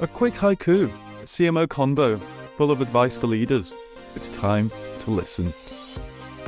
A 0.00 0.06
quick 0.06 0.34
haiku, 0.34 0.84
a 0.84 1.24
CMO 1.24 1.66
convo, 1.66 2.20
full 2.56 2.70
of 2.70 2.80
advice 2.80 3.18
for 3.18 3.26
leaders. 3.26 3.72
It's 4.14 4.28
time 4.28 4.70
to 5.00 5.10
listen. 5.10 5.52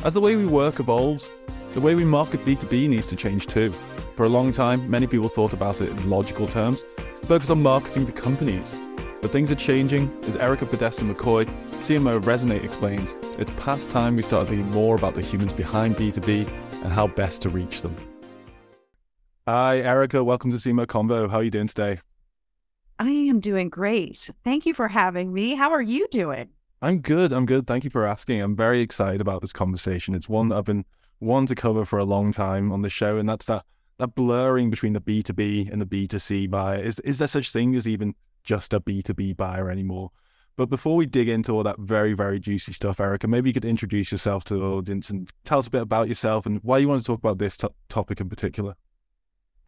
As 0.04 0.14
the 0.14 0.20
way 0.20 0.36
we 0.36 0.46
work 0.46 0.78
evolves, 0.78 1.28
the 1.72 1.80
way 1.80 1.96
we 1.96 2.04
market 2.04 2.44
B2B 2.44 2.88
needs 2.88 3.08
to 3.08 3.16
change 3.16 3.48
too. 3.48 3.72
For 4.14 4.22
a 4.22 4.28
long 4.28 4.52
time, 4.52 4.88
many 4.88 5.08
people 5.08 5.28
thought 5.28 5.52
about 5.52 5.80
it 5.80 5.88
in 5.90 6.08
logical 6.08 6.46
terms, 6.46 6.84
focused 7.22 7.50
on 7.50 7.60
marketing 7.60 8.06
to 8.06 8.12
companies. 8.12 8.72
But 9.20 9.32
things 9.32 9.50
are 9.50 9.56
changing, 9.56 10.16
as 10.28 10.36
Ericka 10.36 10.70
Podesta 10.70 11.02
McCoy, 11.02 11.44
CMO 11.72 12.18
of 12.18 12.26
Resonate, 12.26 12.62
explains. 12.62 13.16
It's 13.36 13.50
past 13.56 13.90
time 13.90 14.14
we 14.14 14.22
started 14.22 14.50
thinking 14.50 14.70
more 14.70 14.94
about 14.94 15.16
the 15.16 15.22
humans 15.22 15.52
behind 15.54 15.96
B2B 15.96 16.46
and 16.84 16.92
how 16.92 17.08
best 17.08 17.42
to 17.42 17.48
reach 17.48 17.82
them. 17.82 17.96
Hi, 19.48 19.80
Ericka. 19.80 20.24
Welcome 20.24 20.52
to 20.52 20.56
CMO 20.56 20.86
Convo. 20.86 21.28
How 21.28 21.38
are 21.38 21.42
you 21.42 21.50
doing 21.50 21.66
today? 21.66 21.98
I 23.00 23.08
am 23.08 23.40
doing 23.40 23.70
great. 23.70 24.28
Thank 24.44 24.66
you 24.66 24.74
for 24.74 24.86
having 24.88 25.32
me. 25.32 25.54
How 25.54 25.70
are 25.70 25.80
you 25.80 26.06
doing? 26.08 26.50
I'm 26.82 27.00
good. 27.00 27.32
I'm 27.32 27.46
good. 27.46 27.66
Thank 27.66 27.82
you 27.82 27.88
for 27.88 28.06
asking. 28.06 28.42
I'm 28.42 28.54
very 28.54 28.82
excited 28.82 29.22
about 29.22 29.40
this 29.40 29.54
conversation. 29.54 30.14
It's 30.14 30.28
one 30.28 30.52
I've 30.52 30.66
been 30.66 30.84
wanting 31.18 31.46
to 31.46 31.54
cover 31.54 31.86
for 31.86 31.98
a 31.98 32.04
long 32.04 32.30
time 32.30 32.70
on 32.70 32.82
the 32.82 32.90
show, 32.90 33.16
and 33.16 33.26
that's 33.26 33.46
that 33.46 33.64
that 33.96 34.14
blurring 34.14 34.68
between 34.68 34.92
the 34.92 35.00
B2B 35.00 35.72
and 35.72 35.80
the 35.80 35.86
B2C 35.86 36.50
buyer. 36.50 36.78
Is 36.78 36.98
is 37.00 37.16
there 37.16 37.26
such 37.26 37.52
thing 37.52 37.74
as 37.74 37.88
even 37.88 38.14
just 38.44 38.74
a 38.74 38.80
B2B 38.80 39.34
buyer 39.34 39.70
anymore. 39.70 40.10
But 40.56 40.68
before 40.68 40.96
we 40.96 41.06
dig 41.06 41.30
into 41.30 41.52
all 41.52 41.62
that 41.62 41.78
very, 41.78 42.12
very 42.12 42.38
juicy 42.38 42.74
stuff, 42.74 42.98
Ericka, 42.98 43.28
maybe 43.28 43.48
you 43.48 43.54
could 43.54 43.64
introduce 43.64 44.12
yourself 44.12 44.44
to 44.44 44.58
the 44.58 44.62
audience 44.62 45.08
and 45.08 45.30
tell 45.44 45.58
us 45.58 45.68
a 45.68 45.70
bit 45.70 45.80
about 45.82 46.08
yourself 46.08 46.44
and 46.44 46.60
why 46.62 46.76
you 46.76 46.88
want 46.88 47.00
to 47.00 47.06
talk 47.06 47.18
about 47.18 47.38
this 47.38 47.56
topic 47.88 48.20
in 48.20 48.28
particular. 48.28 48.74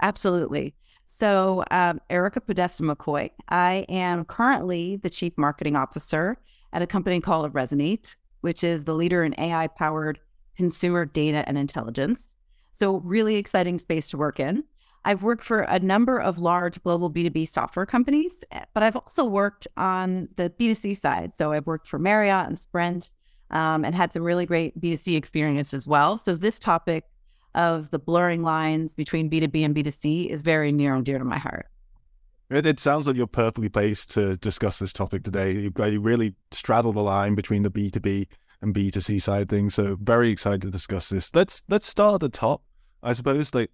Absolutely. 0.02 0.74
So, 1.14 1.62
um, 1.70 2.00
Ericka 2.08 2.44
Podesta 2.44 2.82
McCoy, 2.82 3.28
I 3.50 3.84
am 3.90 4.24
currently 4.24 4.96
the 4.96 5.10
Chief 5.10 5.36
Marketing 5.36 5.76
Officer 5.76 6.38
at 6.72 6.80
a 6.80 6.86
company 6.86 7.20
called 7.20 7.52
Resonate, 7.52 8.16
which 8.40 8.64
is 8.64 8.84
the 8.84 8.94
leader 8.94 9.22
in 9.22 9.38
AI 9.38 9.66
powered 9.66 10.20
consumer 10.56 11.04
data 11.04 11.44
and 11.46 11.58
intelligence. 11.58 12.30
So, 12.72 12.96
really 13.00 13.36
exciting 13.36 13.78
space 13.78 14.08
to 14.08 14.16
work 14.16 14.40
in. 14.40 14.64
I've 15.04 15.22
worked 15.22 15.44
for 15.44 15.60
a 15.60 15.78
number 15.80 16.18
of 16.18 16.38
large 16.38 16.82
global 16.82 17.10
B2B 17.10 17.46
software 17.46 17.86
companies, 17.86 18.42
eh, 18.50 18.64
but 18.72 18.82
I've 18.82 18.96
also 18.96 19.26
worked 19.26 19.68
on 19.76 20.30
the 20.36 20.48
B2C 20.48 20.96
side. 20.96 21.36
So 21.36 21.52
I've 21.52 21.66
worked 21.66 21.88
for 21.88 21.98
Marriott 21.98 22.46
and 22.46 22.58
Sprint 22.58 23.10
um, 23.50 23.84
and 23.84 23.94
had 23.94 24.14
some 24.14 24.22
really 24.22 24.46
great 24.46 24.80
B2C 24.80 25.14
experience 25.14 25.74
as 25.74 25.86
well. 25.86 26.16
So 26.16 26.36
this 26.36 26.58
topic 26.58 27.04
of 27.54 27.90
the 27.90 27.98
blurring 27.98 28.42
lines 28.42 28.94
between 28.94 29.30
B2B 29.30 29.64
and 29.64 29.74
B2C 29.74 30.28
is 30.28 30.42
very 30.42 30.72
near 30.72 30.94
and 30.94 31.04
dear 31.04 31.18
to 31.18 31.24
my 31.24 31.38
heart. 31.38 31.66
It, 32.50 32.66
it 32.66 32.80
sounds 32.80 33.06
like 33.06 33.16
you're 33.16 33.26
perfectly 33.26 33.68
placed 33.68 34.10
to 34.12 34.36
discuss 34.36 34.78
this 34.78 34.92
topic 34.92 35.24
today. 35.24 35.52
You, 35.52 35.72
uh, 35.78 35.86
you 35.86 36.00
really 36.00 36.34
straddle 36.50 36.92
the 36.92 37.02
line 37.02 37.34
between 37.34 37.62
the 37.62 37.70
B2B 37.70 38.26
and 38.60 38.74
B2C 38.74 39.22
side 39.22 39.48
things. 39.48 39.74
So 39.74 39.96
very 40.00 40.30
excited 40.30 40.62
to 40.62 40.70
discuss 40.70 41.08
this. 41.08 41.34
Let's 41.34 41.62
let's 41.68 41.86
start 41.86 42.14
at 42.14 42.20
the 42.20 42.28
top. 42.28 42.62
I 43.02 43.12
suppose 43.12 43.54
like 43.54 43.70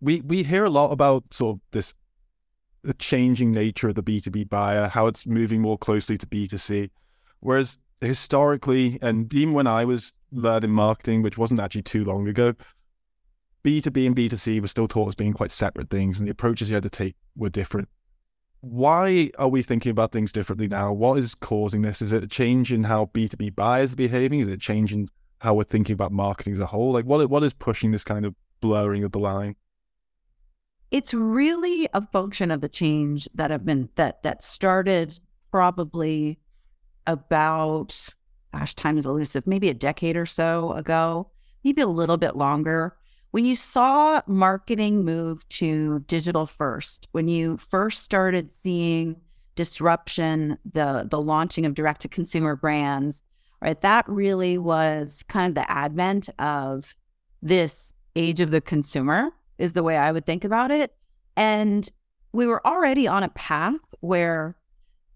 we 0.00 0.20
we 0.22 0.42
hear 0.42 0.64
a 0.64 0.70
lot 0.70 0.90
about 0.90 1.24
sort 1.32 1.56
of 1.56 1.60
this 1.70 1.94
the 2.82 2.94
changing 2.94 3.50
nature 3.52 3.88
of 3.88 3.94
the 3.94 4.02
B2B 4.02 4.48
buyer, 4.48 4.88
how 4.88 5.06
it's 5.06 5.26
moving 5.26 5.60
more 5.60 5.76
closely 5.76 6.16
to 6.16 6.26
B2C. 6.26 6.90
Whereas 7.40 7.78
historically, 8.00 8.98
and 9.02 9.32
even 9.34 9.52
when 9.52 9.66
I 9.66 9.84
was 9.84 10.14
learning 10.30 10.70
marketing, 10.70 11.22
which 11.22 11.36
wasn't 11.36 11.60
actually 11.60 11.82
too 11.82 12.04
long 12.04 12.28
ago, 12.28 12.54
B2B 13.68 14.06
and 14.06 14.16
B2C 14.16 14.60
were 14.60 14.68
still 14.68 14.88
taught 14.88 15.08
as 15.08 15.14
being 15.14 15.32
quite 15.32 15.50
separate 15.50 15.90
things, 15.90 16.18
and 16.18 16.26
the 16.26 16.32
approaches 16.32 16.70
you 16.70 16.74
had 16.74 16.82
to 16.84 16.90
take 16.90 17.16
were 17.36 17.50
different. 17.50 17.88
Why 18.60 19.30
are 19.38 19.48
we 19.48 19.62
thinking 19.62 19.90
about 19.90 20.10
things 20.10 20.32
differently 20.32 20.68
now? 20.68 20.92
What 20.92 21.18
is 21.18 21.34
causing 21.34 21.82
this? 21.82 22.02
Is 22.02 22.12
it 22.12 22.24
a 22.24 22.28
change 22.28 22.72
in 22.72 22.84
how 22.84 23.06
B2B 23.06 23.54
buyers 23.54 23.92
are 23.92 23.96
behaving? 23.96 24.40
Is 24.40 24.48
it 24.48 24.54
a 24.54 24.58
change 24.58 24.92
in 24.92 25.08
how 25.38 25.54
we're 25.54 25.64
thinking 25.64 25.94
about 25.94 26.12
marketing 26.12 26.54
as 26.54 26.60
a 26.60 26.66
whole? 26.66 26.92
Like, 26.92 27.04
what 27.04 27.28
what 27.30 27.44
is 27.44 27.52
pushing 27.52 27.90
this 27.90 28.04
kind 28.04 28.24
of 28.24 28.34
blurring 28.60 29.04
of 29.04 29.12
the 29.12 29.20
line? 29.20 29.54
it's 30.90 31.12
really 31.12 31.88
a 31.92 32.06
function 32.06 32.50
of 32.50 32.60
the 32.60 32.68
change 32.68 33.28
that 33.34 33.50
have 33.50 33.64
been 33.64 33.88
that 33.96 34.22
that 34.22 34.42
started 34.42 35.18
probably 35.50 36.38
about 37.06 38.08
gosh 38.52 38.74
time 38.74 38.98
is 38.98 39.06
elusive 39.06 39.46
maybe 39.46 39.68
a 39.68 39.74
decade 39.74 40.16
or 40.16 40.26
so 40.26 40.72
ago 40.72 41.30
maybe 41.64 41.82
a 41.82 41.86
little 41.86 42.16
bit 42.16 42.36
longer 42.36 42.96
when 43.30 43.44
you 43.44 43.54
saw 43.54 44.20
marketing 44.26 45.04
move 45.04 45.48
to 45.48 45.98
digital 46.00 46.46
first 46.46 47.08
when 47.12 47.28
you 47.28 47.56
first 47.56 48.02
started 48.02 48.50
seeing 48.50 49.16
disruption 49.54 50.56
the 50.72 51.06
the 51.10 51.20
launching 51.20 51.66
of 51.66 51.74
direct 51.74 52.00
to 52.00 52.08
consumer 52.08 52.54
brands 52.56 53.22
right 53.60 53.80
that 53.80 54.08
really 54.08 54.56
was 54.56 55.24
kind 55.28 55.48
of 55.48 55.54
the 55.54 55.70
advent 55.70 56.28
of 56.38 56.94
this 57.42 57.92
age 58.16 58.40
of 58.40 58.50
the 58.50 58.60
consumer 58.60 59.30
is 59.58 59.72
the 59.72 59.82
way 59.82 59.96
I 59.96 60.12
would 60.12 60.26
think 60.26 60.44
about 60.44 60.70
it. 60.70 60.94
And 61.36 61.88
we 62.32 62.46
were 62.46 62.66
already 62.66 63.06
on 63.06 63.22
a 63.22 63.28
path 63.30 63.80
where 64.00 64.56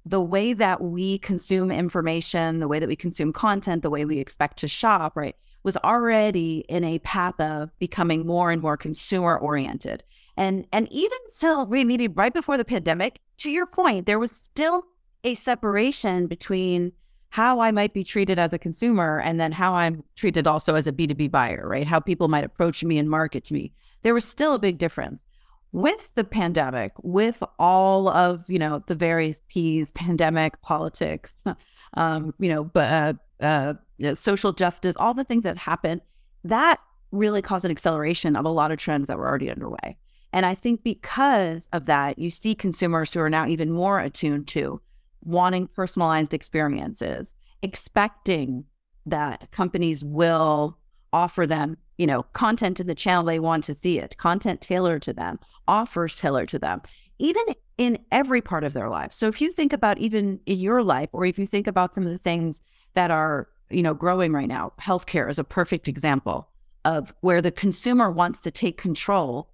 the 0.05 0.21
way 0.21 0.53
that 0.53 0.81
we 0.81 1.19
consume 1.19 1.71
information, 1.71 2.59
the 2.59 2.69
way 2.69 2.79
that 2.79 2.89
we 2.89 2.97
consume 2.97 3.33
content, 3.33 3.83
the 3.83 3.91
way 3.91 4.05
we 4.05 4.19
expect 4.19 4.59
to 4.59 4.69
shop, 4.69 5.17
right, 5.17 5.37
was 5.62 5.77
already 5.78 6.65
in 6.69 6.84
a 6.84 6.99
path 7.00 7.39
of 7.41 7.77
becoming 7.78 8.27
more 8.27 8.50
and 8.50 8.62
more 8.62 8.77
consumer 8.77 9.37
oriented. 9.37 10.05
And 10.37 10.67
and 10.73 10.91
even 10.91 11.19
still, 11.28 11.67
we 11.67 11.84
maybe 11.84 12.09
right 12.09 12.33
before 12.33 12.56
the 12.56 12.65
pandemic, 12.65 13.21
to 13.39 13.50
your 13.50 13.67
point, 13.67 14.06
there 14.06 14.19
was 14.19 14.33
still 14.33 14.84
a 15.25 15.34
separation 15.34 16.27
between 16.27 16.93
how 17.28 17.61
I 17.61 17.71
might 17.71 17.95
be 17.95 18.05
treated 18.05 18.39
as 18.39 18.53
a 18.53 18.59
consumer 18.59 19.19
and 19.21 19.41
then 19.41 19.53
how 19.53 19.75
I'm 19.75 20.03
treated 20.17 20.47
also 20.47 20.75
as 20.75 20.87
a 20.87 20.93
B2B 20.93 21.31
buyer, 21.31 21.67
right? 21.67 21.87
How 21.87 22.00
people 22.00 22.29
might 22.29 22.44
approach 22.44 22.84
me 22.84 22.99
and 22.99 23.09
market 23.09 23.44
to 23.44 23.55
me 23.55 23.73
there 24.03 24.15
was 24.15 24.25
still 24.25 24.55
a 24.55 24.59
big 24.59 24.79
difference 24.79 25.25
with 25.73 26.15
the 26.17 26.25
pandemic, 26.25 26.93
with 27.03 27.43
all 27.59 28.09
of 28.09 28.49
you 28.50 28.59
know 28.59 28.83
the 28.87 28.94
various 28.94 29.41
P's, 29.49 29.91
pandemic, 29.93 30.61
politics, 30.61 31.43
um, 31.94 32.34
you 32.39 32.49
know, 32.49 32.65
but 32.65 32.91
uh, 32.91 33.15
uh, 33.44 33.75
Uh, 34.03 34.15
social 34.15 34.53
justice, 34.53 34.97
all 34.97 35.15
the 35.15 35.25
things 35.25 35.45
that 35.45 35.59
happened, 35.59 36.01
that 36.45 36.81
really 37.11 37.43
caused 37.43 37.65
an 37.65 37.71
acceleration 37.71 38.37
of 38.37 38.45
a 38.45 38.51
lot 38.51 38.73
of 38.73 38.79
trends 38.79 39.09
that 39.09 39.19
were 39.19 39.29
already 39.29 39.51
underway. 39.51 39.97
And 40.33 40.47
I 40.47 40.55
think 40.55 40.83
because 40.83 41.69
of 41.73 41.87
that, 41.87 42.19
you 42.19 42.31
see 42.31 42.55
consumers 42.55 43.12
who 43.12 43.21
are 43.21 43.31
now 43.31 43.47
even 43.47 43.71
more 43.71 44.01
attuned 44.01 44.49
to 44.49 44.81
wanting 45.23 45.69
personalized 45.69 46.33
experiences, 46.33 47.35
expecting 47.62 48.65
that 49.05 49.51
companies 49.51 50.03
will 50.03 50.79
offer 51.12 51.47
them 51.47 51.77
you 52.03 52.07
know, 52.09 52.25
content 52.33 52.81
in 52.81 52.89
the 52.89 52.97
channel 52.97 53.23
they 53.23 53.39
want 53.39 53.62
to 53.62 53.75
see 53.75 53.99
it, 53.99 54.17
content 54.17 54.61
tailored 54.61 55.03
to 55.03 55.12
them, 55.12 55.39
offers 55.69 56.17
tailored 56.17 56.49
to 56.49 56.59
them, 56.59 56.83
even 57.21 57.45
in 57.79 57.97
every 58.11 58.41
part 58.41 58.65
of 58.65 58.73
their 58.73 58.89
life. 58.89 59.12
So 59.12 59.29
if 59.29 59.41
you 59.41 59.53
think 59.53 59.73
about 59.73 59.99
even 59.99 60.41
in 60.47 60.59
your 60.59 60.83
life, 60.83 61.11
or 61.12 61.25
if 61.25 61.39
you 61.39 61.47
think 61.47 61.69
about 61.69 61.95
some 61.95 62.05
of 62.05 62.11
the 62.11 62.19
things 62.19 62.61
that 62.95 63.12
are, 63.12 63.49
you 63.72 63.83
know, 63.83 63.94
growing 63.94 64.33
right 64.33 64.49
now, 64.49 64.72
healthcare 64.81 65.28
is 65.28 65.38
a 65.38 65.44
perfect 65.44 65.88
example 65.88 66.49
of 66.84 67.15
where 67.21 67.41
the 67.41 67.50
consumer 67.50 68.10
wants 68.10 68.41
to 68.41 68.50
take 68.50 68.77
control 68.77 69.50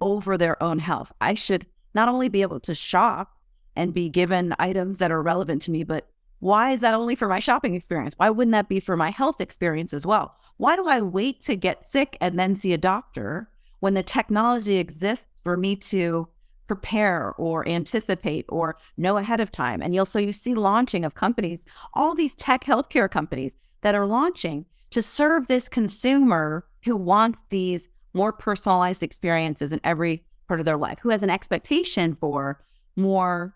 over 0.00 0.36
their 0.38 0.62
own 0.62 0.78
health. 0.78 1.12
I 1.20 1.34
should 1.34 1.66
not 1.94 2.08
only 2.08 2.28
be 2.28 2.42
able 2.42 2.60
to 2.60 2.74
shop 2.74 3.36
and 3.74 3.94
be 3.94 4.08
given 4.08 4.54
items 4.58 4.98
that 4.98 5.10
are 5.10 5.22
relevant 5.22 5.62
to 5.62 5.70
me, 5.70 5.82
but 5.84 6.08
why 6.40 6.70
is 6.72 6.80
that 6.80 6.94
only 6.94 7.14
for 7.14 7.28
my 7.28 7.40
shopping 7.40 7.74
experience? 7.74 8.14
Why 8.16 8.30
wouldn't 8.30 8.52
that 8.52 8.68
be 8.68 8.80
for 8.80 8.96
my 8.96 9.10
health 9.10 9.40
experience 9.40 9.92
as 9.92 10.06
well? 10.06 10.36
Why 10.56 10.76
do 10.76 10.86
I 10.86 11.00
wait 11.00 11.40
to 11.42 11.56
get 11.56 11.88
sick 11.88 12.16
and 12.20 12.38
then 12.38 12.54
see 12.54 12.72
a 12.72 12.78
doctor 12.78 13.50
when 13.80 13.94
the 13.94 14.02
technology 14.02 14.76
exists 14.76 15.40
for 15.42 15.56
me 15.56 15.76
to 15.76 16.28
prepare 16.68 17.34
or 17.38 17.68
anticipate 17.68 18.44
or 18.48 18.76
know 18.96 19.16
ahead 19.16 19.40
of 19.40 19.50
time? 19.50 19.82
And 19.82 19.94
you'll 19.94 20.06
so 20.06 20.20
you 20.20 20.32
see 20.32 20.54
launching 20.54 21.04
of 21.04 21.14
companies, 21.14 21.64
all 21.94 22.14
these 22.14 22.36
tech 22.36 22.64
healthcare 22.64 23.10
companies 23.10 23.56
that 23.80 23.94
are 23.94 24.06
launching 24.06 24.64
to 24.90 25.02
serve 25.02 25.48
this 25.48 25.68
consumer 25.68 26.64
who 26.84 26.96
wants 26.96 27.42
these 27.50 27.88
more 28.14 28.32
personalized 28.32 29.02
experiences 29.02 29.72
in 29.72 29.80
every 29.84 30.24
part 30.46 30.60
of 30.60 30.66
their 30.66 30.76
life, 30.76 30.98
who 31.00 31.10
has 31.10 31.22
an 31.22 31.30
expectation 31.30 32.16
for 32.20 32.64
more 32.96 33.54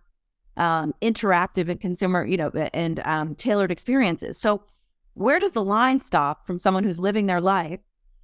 um, 0.56 0.94
interactive 1.00 1.70
and 1.70 1.80
consumer, 1.80 2.24
you 2.26 2.36
know, 2.36 2.50
and 2.74 3.00
um, 3.00 3.34
tailored 3.34 3.70
experiences. 3.70 4.38
So, 4.38 4.62
where 5.14 5.38
does 5.38 5.52
the 5.52 5.64
line 5.64 6.00
stop 6.00 6.46
from 6.46 6.58
someone 6.58 6.84
who's 6.84 6.98
living 6.98 7.26
their 7.26 7.40
life, 7.40 7.80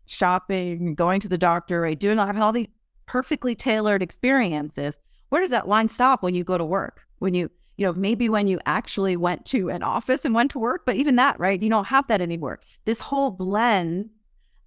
shopping, 0.06 0.94
going 0.94 1.20
to 1.20 1.28
the 1.28 1.36
doctor, 1.36 1.82
right, 1.82 1.98
doing 1.98 2.16
having 2.16 2.40
all 2.40 2.52
these 2.52 2.68
perfectly 3.08 3.54
tailored 3.54 4.02
experiences? 4.02 5.00
Where 5.30 5.40
does 5.40 5.50
that 5.50 5.66
line 5.66 5.88
stop 5.88 6.22
when 6.22 6.34
you 6.34 6.44
go 6.44 6.58
to 6.58 6.64
work? 6.64 7.06
When 7.18 7.34
you, 7.34 7.50
you 7.76 7.86
know, 7.86 7.94
maybe 7.94 8.28
when 8.28 8.46
you 8.46 8.60
actually 8.66 9.16
went 9.16 9.44
to 9.46 9.70
an 9.70 9.82
office 9.82 10.24
and 10.24 10.34
went 10.34 10.50
to 10.52 10.58
work, 10.58 10.82
but 10.84 10.96
even 10.96 11.16
that, 11.16 11.40
right? 11.40 11.60
You 11.60 11.70
don't 11.70 11.86
have 11.86 12.06
that 12.08 12.20
anymore. 12.20 12.60
This 12.84 13.00
whole 13.00 13.30
blend 13.30 14.10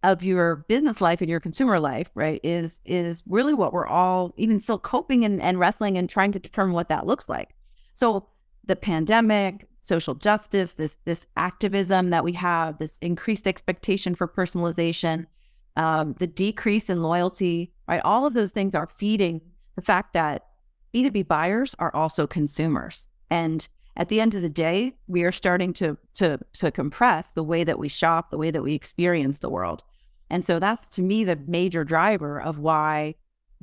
of 0.04 0.24
your 0.24 0.66
business 0.68 1.00
life 1.00 1.22
and 1.22 1.30
your 1.30 1.40
consumer 1.40 1.80
life, 1.80 2.10
right, 2.16 2.42
is 2.44 2.82
is 2.86 3.24
really 3.28 3.54
what 3.54 3.72
we're 3.72 3.88
all 3.88 4.34
even 4.36 4.60
still 4.60 4.80
coping 4.80 5.24
and, 5.24 5.40
and 5.42 5.60
wrestling 5.60 5.98
and 5.98 6.10
trying 6.10 6.32
to 6.32 6.40
determine 6.40 6.74
what 6.74 6.90
that 6.90 7.06
looks 7.06 7.30
like. 7.30 7.50
So 7.94 8.28
the 8.66 8.76
pandemic, 8.76 9.68
social 9.82 10.16
justice, 10.16 10.74
this 10.74 10.98
this 11.06 11.28
activism 11.38 12.10
that 12.10 12.24
we 12.24 12.34
have, 12.34 12.80
this 12.80 12.98
increased 13.00 13.48
expectation 13.48 14.16
for 14.16 14.28
personalization, 14.28 15.28
um, 15.76 16.16
the 16.20 16.28
decrease 16.28 16.90
in 16.90 17.02
loyalty, 17.02 17.72
right? 17.88 18.02
All 18.04 18.26
of 18.26 18.34
those 18.34 18.52
things 18.52 18.76
are 18.76 18.88
feeding 18.88 19.42
the 19.76 19.82
fact 19.82 20.14
that 20.14 20.48
B2B 20.94 21.28
buyers 21.28 21.76
are 21.80 21.96
also 21.96 22.28
consumers. 22.28 23.08
And 23.30 23.68
at 23.98 24.10
the 24.10 24.20
end 24.20 24.36
of 24.36 24.42
the 24.42 24.50
day, 24.50 24.94
we 25.08 25.24
are 25.24 25.32
starting 25.32 25.74
to 25.74 25.98
to 26.16 26.40
to 26.54 26.72
compress 26.72 27.32
the 27.32 27.44
way 27.44 27.64
that 27.64 27.80
we 27.80 27.88
shop, 27.88 28.32
the 28.32 28.38
way 28.38 28.52
that 28.52 28.64
we 28.64 28.74
experience 28.74 29.40
the 29.40 29.50
world. 29.50 29.84
And 30.30 30.46
so 30.46 30.60
that's 30.60 30.90
to 30.92 31.02
me 31.02 31.24
the 31.24 31.38
major 31.48 31.84
driver 31.84 32.42
of 32.42 32.58
why 32.60 33.16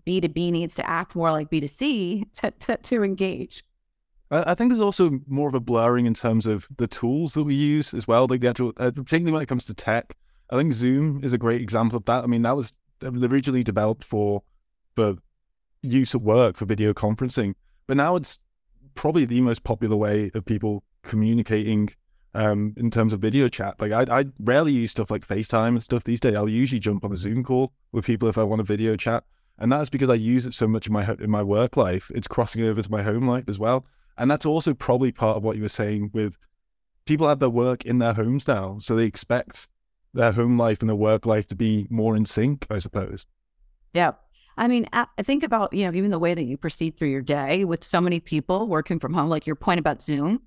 B2B 0.06 0.52
needs 0.52 0.74
to 0.76 0.88
act 0.88 1.16
more 1.16 1.30
like 1.32 1.50
B2C 1.50 2.32
to, 2.40 2.50
to, 2.50 2.76
to 2.76 3.02
engage. 3.02 3.64
I 4.30 4.54
think 4.54 4.70
there's 4.70 4.82
also 4.82 5.20
more 5.26 5.48
of 5.48 5.54
a 5.54 5.60
blurring 5.60 6.04
in 6.04 6.12
terms 6.12 6.44
of 6.44 6.68
the 6.76 6.86
tools 6.86 7.32
that 7.32 7.44
we 7.44 7.54
use 7.54 7.94
as 7.94 8.06
well. 8.06 8.26
Like 8.28 8.42
the 8.42 8.48
actual, 8.48 8.74
uh, 8.76 8.90
particularly 8.90 9.32
when 9.32 9.42
it 9.42 9.48
comes 9.48 9.64
to 9.66 9.74
tech, 9.74 10.16
I 10.50 10.56
think 10.56 10.72
Zoom 10.72 11.22
is 11.22 11.32
a 11.32 11.38
great 11.38 11.60
example 11.60 11.96
of 11.96 12.04
that. 12.06 12.24
I 12.24 12.26
mean, 12.26 12.42
that 12.42 12.56
was 12.56 12.72
originally 13.02 13.62
developed 13.62 14.04
for 14.04 14.42
for 14.96 15.16
use 15.82 16.14
at 16.14 16.22
work 16.22 16.56
for 16.56 16.64
video 16.64 16.92
conferencing, 16.92 17.54
but 17.86 17.96
now 17.96 18.16
it's 18.16 18.38
probably 18.94 19.24
the 19.24 19.40
most 19.40 19.62
popular 19.62 19.96
way 19.96 20.30
of 20.34 20.44
people 20.44 20.82
communicating 21.02 21.90
um, 22.34 22.74
in 22.76 22.90
terms 22.90 23.12
of 23.12 23.20
video 23.20 23.48
chat. 23.48 23.80
Like 23.80 23.92
I, 23.92 24.20
I 24.20 24.24
rarely 24.40 24.72
use 24.72 24.90
stuff 24.90 25.10
like 25.10 25.26
FaceTime 25.26 25.68
and 25.68 25.82
stuff 25.82 26.04
these 26.04 26.20
days. 26.20 26.34
I'll 26.34 26.48
usually 26.48 26.80
jump 26.80 27.04
on 27.04 27.12
a 27.12 27.16
Zoom 27.16 27.44
call 27.44 27.72
with 27.92 28.04
people 28.04 28.28
if 28.28 28.38
I 28.38 28.42
want 28.42 28.60
a 28.60 28.64
video 28.64 28.96
chat, 28.96 29.24
and 29.58 29.70
that's 29.70 29.90
because 29.90 30.08
I 30.08 30.14
use 30.14 30.46
it 30.46 30.54
so 30.54 30.66
much 30.66 30.86
in 30.86 30.92
my 30.92 31.14
in 31.20 31.30
my 31.30 31.42
work 31.42 31.76
life. 31.76 32.10
It's 32.14 32.28
crossing 32.28 32.62
over 32.62 32.82
to 32.82 32.90
my 32.90 33.02
home 33.02 33.28
life 33.28 33.48
as 33.48 33.58
well, 33.58 33.86
and 34.16 34.30
that's 34.30 34.46
also 34.46 34.74
probably 34.74 35.12
part 35.12 35.36
of 35.36 35.44
what 35.44 35.56
you 35.56 35.62
were 35.62 35.68
saying 35.68 36.10
with 36.14 36.38
people 37.04 37.28
have 37.28 37.38
their 37.38 37.50
work 37.50 37.84
in 37.84 37.98
their 37.98 38.14
homes 38.14 38.48
now, 38.48 38.78
so 38.78 38.94
they 38.94 39.04
expect 39.04 39.68
their 40.14 40.32
home 40.32 40.58
life 40.58 40.80
and 40.80 40.88
their 40.88 40.96
work 40.96 41.26
life 41.26 41.46
to 41.48 41.54
be 41.54 41.86
more 41.90 42.16
in 42.16 42.24
sync, 42.24 42.66
I 42.70 42.78
suppose. 42.78 43.26
Yeah. 43.92 44.12
I 44.56 44.66
mean, 44.66 44.88
I 44.92 45.06
think 45.22 45.44
about, 45.44 45.72
you 45.72 45.84
know, 45.84 45.96
even 45.96 46.10
the 46.10 46.18
way 46.18 46.34
that 46.34 46.42
you 46.42 46.56
proceed 46.56 46.98
through 46.98 47.10
your 47.10 47.22
day 47.22 47.64
with 47.64 47.84
so 47.84 48.00
many 48.00 48.18
people 48.18 48.66
working 48.66 48.98
from 48.98 49.14
home, 49.14 49.28
like 49.28 49.46
your 49.46 49.54
point 49.54 49.78
about 49.78 50.02
Zoom. 50.02 50.42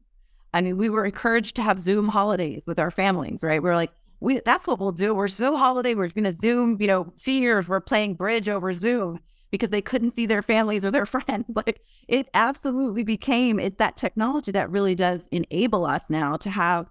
I 0.53 0.59
mean, 0.59 0.75
we 0.75 0.89
were 0.89 1.05
encouraged 1.05 1.55
to 1.55 1.61
have 1.61 1.79
Zoom 1.79 2.09
holidays 2.09 2.63
with 2.67 2.77
our 2.77 2.91
families, 2.91 3.41
right? 3.41 3.63
We're 3.63 3.75
like, 3.75 3.91
we 4.19 4.41
that's 4.45 4.67
what 4.67 4.79
we'll 4.79 4.91
do. 4.91 5.15
We're 5.15 5.29
Zoom 5.29 5.55
holiday. 5.55 5.95
We're 5.95 6.09
going 6.09 6.25
to 6.25 6.37
Zoom, 6.37 6.77
you 6.81 6.87
know, 6.87 7.13
seniors, 7.15 7.69
we're 7.69 7.79
playing 7.79 8.15
bridge 8.15 8.49
over 8.49 8.73
Zoom 8.73 9.19
because 9.49 9.69
they 9.69 9.81
couldn't 9.81 10.11
see 10.11 10.25
their 10.25 10.41
families 10.41 10.83
or 10.83 10.91
their 10.91 11.05
friends. 11.07 11.45
Like 11.53 11.81
it 12.07 12.29
absolutely 12.33 13.03
became 13.03 13.59
it's 13.59 13.77
that 13.77 13.95
technology 13.97 14.51
that 14.51 14.69
really 14.69 14.95
does 14.95 15.27
enable 15.31 15.85
us 15.85 16.03
now 16.09 16.35
to 16.37 16.49
have 16.49 16.89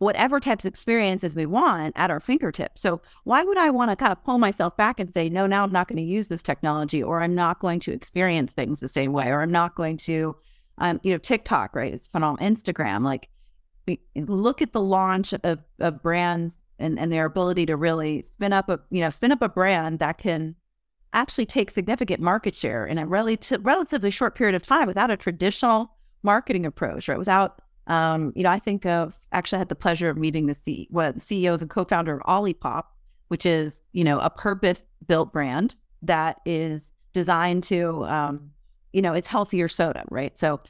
whatever 0.00 0.40
types 0.40 0.64
of 0.64 0.70
experiences 0.70 1.34
we 1.34 1.44
want 1.44 1.92
at 1.94 2.10
our 2.10 2.20
fingertips. 2.20 2.80
So 2.80 3.02
why 3.24 3.44
would 3.44 3.58
I 3.58 3.68
want 3.68 3.90
to 3.90 3.96
kind 3.96 4.10
of 4.10 4.24
pull 4.24 4.38
myself 4.38 4.74
back 4.74 4.98
and 4.98 5.12
say, 5.12 5.28
no, 5.28 5.46
now 5.46 5.62
I'm 5.62 5.72
not 5.72 5.88
going 5.88 5.98
to 5.98 6.02
use 6.02 6.28
this 6.28 6.42
technology, 6.42 7.02
or 7.02 7.20
I'm 7.20 7.34
not 7.34 7.60
going 7.60 7.80
to 7.80 7.92
experience 7.92 8.50
things 8.50 8.80
the 8.80 8.88
same 8.88 9.12
way, 9.12 9.26
or 9.28 9.42
I'm 9.42 9.52
not 9.52 9.74
going 9.74 9.98
to, 9.98 10.36
um, 10.78 11.00
you 11.02 11.12
know, 11.12 11.18
TikTok, 11.18 11.76
right? 11.76 11.92
It's 11.92 12.06
phenomenal. 12.06 12.50
Instagram, 12.50 13.04
like 13.04 13.28
look 14.16 14.62
at 14.62 14.72
the 14.72 14.80
launch 14.80 15.34
of, 15.44 15.58
of 15.80 16.02
brands 16.02 16.56
and, 16.78 16.98
and 16.98 17.12
their 17.12 17.26
ability 17.26 17.66
to 17.66 17.76
really 17.76 18.22
spin 18.22 18.54
up 18.54 18.70
a, 18.70 18.80
you 18.90 19.02
know, 19.02 19.10
spin 19.10 19.32
up 19.32 19.42
a 19.42 19.50
brand 19.50 19.98
that 19.98 20.16
can 20.16 20.54
actually 21.12 21.44
take 21.44 21.70
significant 21.70 22.20
market 22.22 22.54
share 22.54 22.86
in 22.86 22.96
a 22.96 23.04
relative, 23.04 23.66
relatively 23.66 24.10
short 24.10 24.34
period 24.34 24.54
of 24.54 24.62
time 24.62 24.86
without 24.86 25.10
a 25.10 25.16
traditional 25.18 25.94
marketing 26.22 26.64
approach, 26.64 27.06
right? 27.06 27.18
Without 27.18 27.60
um, 27.90 28.32
you 28.36 28.44
know, 28.44 28.50
I 28.50 28.60
think 28.60 28.86
of 28.86 29.18
actually 29.32 29.56
I 29.56 29.58
had 29.60 29.68
the 29.68 29.74
pleasure 29.74 30.08
of 30.08 30.16
meeting 30.16 30.46
the, 30.46 30.54
C, 30.54 30.88
the 30.90 31.14
CEO 31.18 31.60
and 31.60 31.68
co-founder 31.68 32.20
of 32.20 32.26
Olipop, 32.26 32.84
which 33.28 33.44
is 33.44 33.82
you 33.92 34.04
know 34.04 34.20
a 34.20 34.30
purpose-built 34.30 35.32
brand 35.32 35.74
that 36.02 36.40
is 36.46 36.92
designed 37.12 37.64
to, 37.64 38.04
um, 38.04 38.52
you 38.92 39.02
know, 39.02 39.12
it's 39.12 39.26
healthier 39.26 39.66
soda, 39.66 40.04
right? 40.08 40.38
So 40.38 40.60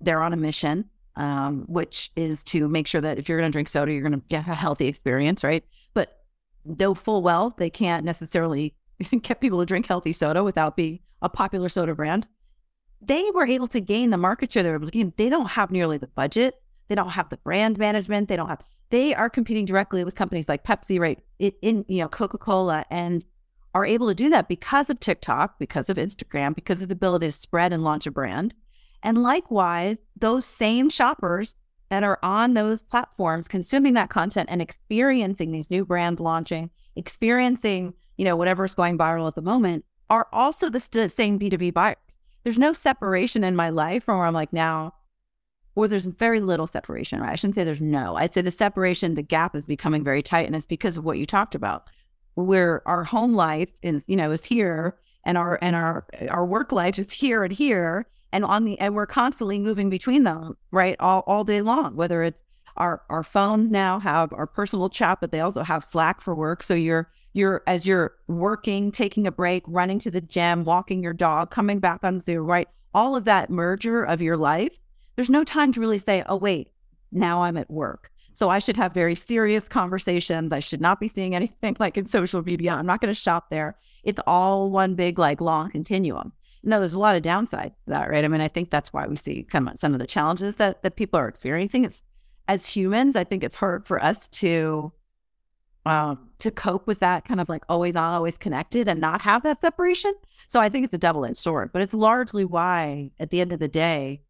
they're 0.00 0.20
on 0.20 0.32
a 0.32 0.36
mission, 0.36 0.90
um, 1.14 1.64
which 1.68 2.10
is 2.16 2.42
to 2.44 2.68
make 2.68 2.88
sure 2.88 3.00
that 3.00 3.18
if 3.18 3.28
you're 3.28 3.38
going 3.38 3.50
to 3.50 3.54
drink 3.54 3.68
soda, 3.68 3.92
you're 3.92 4.02
going 4.02 4.20
to 4.20 4.26
get 4.28 4.48
a 4.48 4.54
healthy 4.54 4.88
experience, 4.88 5.44
right? 5.44 5.64
But 5.94 6.24
though 6.64 6.94
full 6.94 7.22
well 7.22 7.54
they 7.56 7.70
can't 7.70 8.04
necessarily 8.04 8.74
get 9.22 9.40
people 9.40 9.60
to 9.60 9.66
drink 9.66 9.86
healthy 9.86 10.12
soda 10.12 10.42
without 10.42 10.76
being 10.76 10.98
a 11.22 11.28
popular 11.28 11.68
soda 11.68 11.94
brand. 11.94 12.26
They 13.00 13.30
were 13.32 13.46
able 13.46 13.68
to 13.68 13.80
gain 13.80 14.10
the 14.10 14.16
market 14.16 14.50
share 14.50 14.64
they 14.64 14.70
were 14.70 14.78
looking. 14.80 15.12
They 15.16 15.28
don't 15.28 15.50
have 15.50 15.70
nearly 15.70 15.98
the 15.98 16.08
budget 16.08 16.60
they 16.88 16.94
don't 16.94 17.10
have 17.10 17.28
the 17.28 17.36
brand 17.38 17.78
management. 17.78 18.28
They 18.28 18.36
don't 18.36 18.48
have. 18.48 18.62
They 18.90 19.14
are 19.14 19.30
competing 19.30 19.64
directly 19.64 20.04
with 20.04 20.14
companies 20.14 20.48
like 20.48 20.64
Pepsi, 20.64 21.00
right? 21.00 21.18
In 21.38 21.84
you 21.88 21.98
know 21.98 22.08
Coca 22.08 22.38
Cola, 22.38 22.84
and 22.90 23.24
are 23.74 23.84
able 23.84 24.06
to 24.08 24.14
do 24.14 24.30
that 24.30 24.48
because 24.48 24.88
of 24.88 25.00
TikTok, 25.00 25.58
because 25.58 25.90
of 25.90 25.96
Instagram, 25.96 26.54
because 26.54 26.80
of 26.80 26.88
the 26.88 26.94
ability 26.94 27.26
to 27.26 27.32
spread 27.32 27.72
and 27.72 27.82
launch 27.82 28.06
a 28.06 28.10
brand. 28.10 28.54
And 29.02 29.22
likewise, 29.22 29.98
those 30.16 30.46
same 30.46 30.88
shoppers 30.88 31.56
that 31.90 32.04
are 32.04 32.18
on 32.22 32.54
those 32.54 32.82
platforms 32.82 33.48
consuming 33.48 33.94
that 33.94 34.10
content 34.10 34.48
and 34.50 34.62
experiencing 34.62 35.50
these 35.50 35.70
new 35.70 35.84
brand 35.84 36.20
launching, 36.20 36.70
experiencing, 36.96 37.94
you 38.16 38.24
know, 38.24 38.36
whatever's 38.36 38.74
going 38.74 38.96
viral 38.96 39.28
at 39.28 39.34
the 39.34 39.42
moment, 39.42 39.84
are 40.08 40.28
also 40.32 40.70
the 40.70 40.80
st- 40.80 41.12
same 41.12 41.38
B2B 41.38 41.74
buyers. 41.74 41.96
There's 42.44 42.58
no 42.58 42.72
separation 42.72 43.42
in 43.42 43.56
my 43.56 43.70
life 43.70 44.04
from 44.04 44.18
where 44.18 44.26
I'm 44.26 44.34
like, 44.34 44.52
now 44.52 44.94
or 45.76 45.88
there's 45.88 46.04
very 46.04 46.40
little 46.40 46.66
separation, 46.66 47.20
right? 47.20 47.32
I 47.32 47.34
shouldn't 47.34 47.56
say 47.56 47.64
there's 47.64 47.80
no. 47.80 48.16
I'd 48.16 48.34
say 48.34 48.42
the 48.42 48.50
separation, 48.50 49.14
the 49.14 49.22
gap 49.22 49.56
is 49.56 49.66
becoming 49.66 50.04
very 50.04 50.22
tight, 50.22 50.46
and 50.46 50.54
it's 50.54 50.66
because 50.66 50.96
of 50.96 51.04
what 51.04 51.18
you 51.18 51.26
talked 51.26 51.54
about, 51.54 51.88
where 52.34 52.86
our 52.86 53.04
home 53.04 53.34
life 53.34 53.70
is, 53.82 54.04
you 54.06 54.16
know, 54.16 54.30
is 54.30 54.44
here, 54.44 54.96
and 55.24 55.36
our 55.36 55.58
and 55.62 55.74
our 55.74 56.06
our 56.28 56.46
work 56.46 56.72
life 56.72 56.98
is 56.98 57.12
here 57.12 57.42
and 57.44 57.52
here, 57.52 58.06
and 58.32 58.44
on 58.44 58.64
the 58.64 58.78
and 58.78 58.94
we're 58.94 59.06
constantly 59.06 59.58
moving 59.58 59.90
between 59.90 60.24
them, 60.24 60.56
right, 60.70 60.96
all 61.00 61.24
all 61.26 61.44
day 61.44 61.62
long. 61.62 61.96
Whether 61.96 62.22
it's 62.22 62.44
our 62.76 63.02
our 63.10 63.22
phones 63.22 63.70
now 63.70 63.98
have 63.98 64.32
our 64.32 64.46
personal 64.46 64.88
chat, 64.88 65.18
but 65.20 65.32
they 65.32 65.40
also 65.40 65.62
have 65.62 65.84
Slack 65.84 66.20
for 66.20 66.34
work. 66.34 66.62
So 66.62 66.74
you're 66.74 67.10
you're 67.32 67.62
as 67.66 67.86
you're 67.86 68.14
working, 68.28 68.92
taking 68.92 69.26
a 69.26 69.32
break, 69.32 69.64
running 69.66 69.98
to 70.00 70.10
the 70.10 70.20
gym, 70.20 70.64
walking 70.64 71.02
your 71.02 71.12
dog, 71.12 71.50
coming 71.50 71.80
back 71.80 72.04
on 72.04 72.20
Zoom, 72.20 72.46
right? 72.46 72.68
All 72.94 73.16
of 73.16 73.24
that 73.24 73.50
merger 73.50 74.04
of 74.04 74.22
your 74.22 74.36
life 74.36 74.78
there's 75.16 75.30
no 75.30 75.44
time 75.44 75.72
to 75.72 75.80
really 75.80 75.98
say, 75.98 76.22
oh, 76.26 76.36
wait, 76.36 76.70
now 77.12 77.42
I'm 77.42 77.56
at 77.56 77.70
work. 77.70 78.10
So 78.32 78.50
I 78.50 78.58
should 78.58 78.76
have 78.76 78.92
very 78.92 79.14
serious 79.14 79.68
conversations. 79.68 80.52
I 80.52 80.58
should 80.58 80.80
not 80.80 80.98
be 80.98 81.08
seeing 81.08 81.34
anything 81.34 81.76
like 81.80 81.96
in 81.96 82.06
social 82.06 82.42
media. 82.42 82.72
I'm 82.72 82.86
not 82.86 83.00
going 83.00 83.14
to 83.14 83.18
shop 83.18 83.50
there. 83.50 83.76
It's 84.02 84.20
all 84.26 84.70
one 84.70 84.94
big, 84.94 85.18
like 85.18 85.40
long 85.40 85.70
continuum. 85.70 86.32
No, 86.62 86.78
there's 86.78 86.94
a 86.94 86.98
lot 86.98 87.14
of 87.14 87.22
downsides 87.22 87.74
to 87.84 87.88
that, 87.88 88.10
right? 88.10 88.24
I 88.24 88.28
mean, 88.28 88.40
I 88.40 88.48
think 88.48 88.70
that's 88.70 88.92
why 88.92 89.06
we 89.06 89.16
see 89.16 89.44
kind 89.44 89.68
of 89.68 89.78
some 89.78 89.92
of 89.92 90.00
the 90.00 90.06
challenges 90.06 90.56
that, 90.56 90.82
that 90.82 90.96
people 90.96 91.20
are 91.20 91.28
experiencing. 91.28 91.84
It's 91.84 92.02
as 92.48 92.66
humans, 92.66 93.16
I 93.16 93.24
think 93.24 93.44
it's 93.44 93.54
hard 93.54 93.86
for 93.86 94.02
us 94.02 94.28
to 94.28 94.92
um, 95.86 96.30
to 96.38 96.50
cope 96.50 96.86
with 96.86 97.00
that 97.00 97.26
kind 97.26 97.42
of 97.42 97.50
like 97.50 97.62
always 97.68 97.94
on, 97.94 98.14
always 98.14 98.38
connected 98.38 98.88
and 98.88 99.00
not 99.00 99.20
have 99.20 99.42
that 99.42 99.60
separation. 99.60 100.14
So 100.48 100.58
I 100.58 100.70
think 100.70 100.84
it's 100.84 100.94
a 100.94 100.98
double 100.98 101.26
edged 101.26 101.36
sword, 101.36 101.72
but 101.72 101.82
it's 101.82 101.92
largely 101.92 102.44
why 102.44 103.10
at 103.20 103.28
the 103.28 103.42
end 103.42 103.52
of 103.52 103.58
the 103.58 103.68
day, 103.68 104.22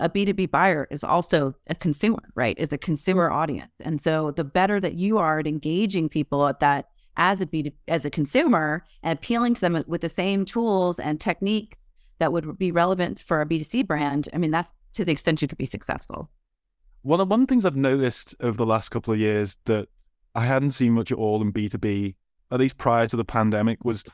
a 0.00 0.08
B2B 0.08 0.50
buyer 0.50 0.86
is 0.90 1.02
also 1.02 1.54
a 1.66 1.74
consumer, 1.74 2.22
right? 2.34 2.58
Is 2.58 2.72
a 2.72 2.78
consumer 2.78 3.30
mm. 3.30 3.34
audience. 3.34 3.72
And 3.80 4.00
so 4.00 4.30
the 4.30 4.44
better 4.44 4.80
that 4.80 4.94
you 4.94 5.18
are 5.18 5.40
at 5.40 5.46
engaging 5.46 6.08
people 6.08 6.46
at 6.46 6.60
that 6.60 6.86
as 7.16 7.40
a 7.40 7.46
B2, 7.46 7.72
as 7.88 8.04
a 8.04 8.10
consumer 8.10 8.84
and 9.02 9.18
appealing 9.18 9.54
to 9.54 9.60
them 9.60 9.84
with 9.86 10.00
the 10.00 10.08
same 10.08 10.44
tools 10.44 10.98
and 10.98 11.20
techniques 11.20 11.80
that 12.20 12.32
would 12.32 12.58
be 12.58 12.70
relevant 12.70 13.20
for 13.20 13.40
a 13.40 13.46
B2C 13.46 13.86
brand, 13.86 14.28
I 14.32 14.38
mean, 14.38 14.52
that's 14.52 14.72
to 14.94 15.04
the 15.04 15.12
extent 15.12 15.42
you 15.42 15.48
could 15.48 15.58
be 15.58 15.66
successful. 15.66 16.30
Well, 17.02 17.18
one 17.18 17.42
of 17.42 17.46
the 17.46 17.52
things 17.52 17.64
I've 17.64 17.76
noticed 17.76 18.34
over 18.40 18.56
the 18.56 18.66
last 18.66 18.90
couple 18.90 19.12
of 19.14 19.20
years 19.20 19.56
that 19.64 19.88
I 20.34 20.44
hadn't 20.44 20.70
seen 20.70 20.92
much 20.92 21.10
at 21.10 21.18
all 21.18 21.40
in 21.42 21.52
B2B, 21.52 22.14
at 22.50 22.60
least 22.60 22.76
prior 22.76 23.06
to 23.06 23.16
the 23.16 23.24
pandemic, 23.24 23.84
was 23.84 24.04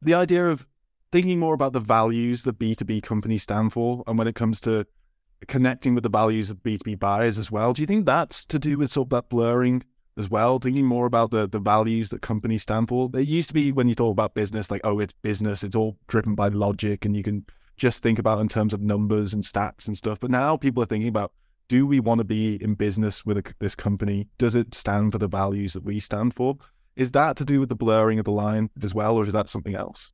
the 0.00 0.14
idea 0.14 0.48
of 0.48 0.66
thinking 1.12 1.38
more 1.38 1.54
about 1.54 1.74
the 1.74 1.80
values 1.80 2.42
that 2.42 2.58
B2B 2.58 3.02
companies 3.02 3.42
stand 3.42 3.72
for 3.72 4.02
and 4.06 4.18
when 4.18 4.26
it 4.26 4.34
comes 4.34 4.60
to 4.62 4.86
connecting 5.46 5.94
with 5.94 6.02
the 6.02 6.10
values 6.10 6.50
of 6.50 6.62
B2B 6.62 6.98
buyers 6.98 7.38
as 7.38 7.50
well. 7.50 7.72
Do 7.72 7.82
you 7.82 7.86
think 7.86 8.06
that's 8.06 8.44
to 8.46 8.58
do 8.58 8.78
with 8.78 8.90
sort 8.90 9.06
of 9.06 9.10
that 9.10 9.28
blurring 9.28 9.84
as 10.16 10.30
well? 10.30 10.58
Thinking 10.58 10.86
more 10.86 11.06
about 11.06 11.30
the, 11.30 11.46
the 11.46 11.58
values 11.58 12.10
that 12.10 12.22
companies 12.22 12.62
stand 12.62 12.88
for. 12.88 13.10
It 13.14 13.28
used 13.28 13.48
to 13.48 13.54
be 13.54 13.72
when 13.72 13.88
you 13.88 13.94
talk 13.94 14.12
about 14.12 14.34
business, 14.34 14.70
like, 14.70 14.80
oh, 14.84 15.00
it's 15.00 15.14
business, 15.22 15.62
it's 15.62 15.76
all 15.76 15.98
driven 16.06 16.34
by 16.34 16.48
logic 16.48 17.04
and 17.04 17.14
you 17.14 17.22
can 17.22 17.44
just 17.76 18.02
think 18.02 18.18
about 18.18 18.40
in 18.40 18.48
terms 18.48 18.72
of 18.72 18.80
numbers 18.80 19.34
and 19.34 19.42
stats 19.42 19.86
and 19.86 19.96
stuff. 19.96 20.18
But 20.18 20.30
now 20.30 20.56
people 20.56 20.82
are 20.82 20.86
thinking 20.86 21.08
about 21.08 21.32
do 21.68 21.86
we 21.86 22.00
want 22.00 22.18
to 22.18 22.24
be 22.24 22.62
in 22.62 22.74
business 22.74 23.24
with 23.24 23.38
a, 23.38 23.54
this 23.58 23.74
company? 23.74 24.28
Does 24.38 24.54
it 24.54 24.74
stand 24.74 25.12
for 25.12 25.18
the 25.18 25.28
values 25.28 25.72
that 25.72 25.84
we 25.84 26.00
stand 26.00 26.34
for? 26.34 26.58
Is 26.96 27.12
that 27.12 27.36
to 27.38 27.44
do 27.44 27.60
with 27.60 27.70
the 27.70 27.74
blurring 27.74 28.18
of 28.18 28.26
the 28.26 28.32
line 28.32 28.70
as 28.82 28.94
well, 28.94 29.16
or 29.16 29.24
is 29.24 29.32
that 29.32 29.48
something 29.48 29.74
else? 29.74 30.12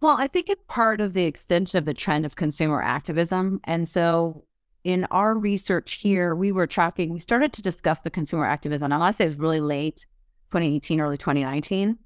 Well, 0.00 0.16
I 0.18 0.26
think 0.26 0.48
it's 0.48 0.62
part 0.68 1.00
of 1.00 1.14
the 1.14 1.24
extension 1.24 1.78
of 1.78 1.84
the 1.84 1.94
trend 1.94 2.26
of 2.26 2.36
consumer 2.36 2.82
activism. 2.82 3.60
And 3.64 3.88
so 3.88 4.44
in 4.84 5.06
our 5.10 5.34
research 5.34 5.94
here, 5.94 6.34
we 6.34 6.52
were 6.52 6.66
tracking, 6.66 7.12
we 7.12 7.20
started 7.20 7.52
to 7.54 7.62
discuss 7.62 8.00
the 8.00 8.10
consumer 8.10 8.44
activism. 8.44 8.92
I 8.92 8.98
want 8.98 9.14
to 9.14 9.16
say 9.16 9.24
it 9.24 9.28
was 9.28 9.38
really 9.38 9.60
late 9.60 10.06
2018, 10.52 11.00
early 11.00 11.16
2019. 11.16 11.98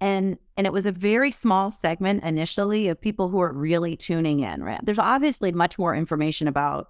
And 0.00 0.38
and 0.56 0.66
it 0.66 0.72
was 0.72 0.86
a 0.86 0.92
very 0.92 1.30
small 1.30 1.70
segment 1.70 2.24
initially 2.24 2.88
of 2.88 3.00
people 3.00 3.28
who 3.28 3.40
are 3.40 3.52
really 3.52 3.96
tuning 3.96 4.40
in, 4.40 4.62
right? 4.62 4.80
There's 4.82 4.98
obviously 4.98 5.52
much 5.52 5.78
more 5.78 5.94
information 5.94 6.48
about 6.48 6.88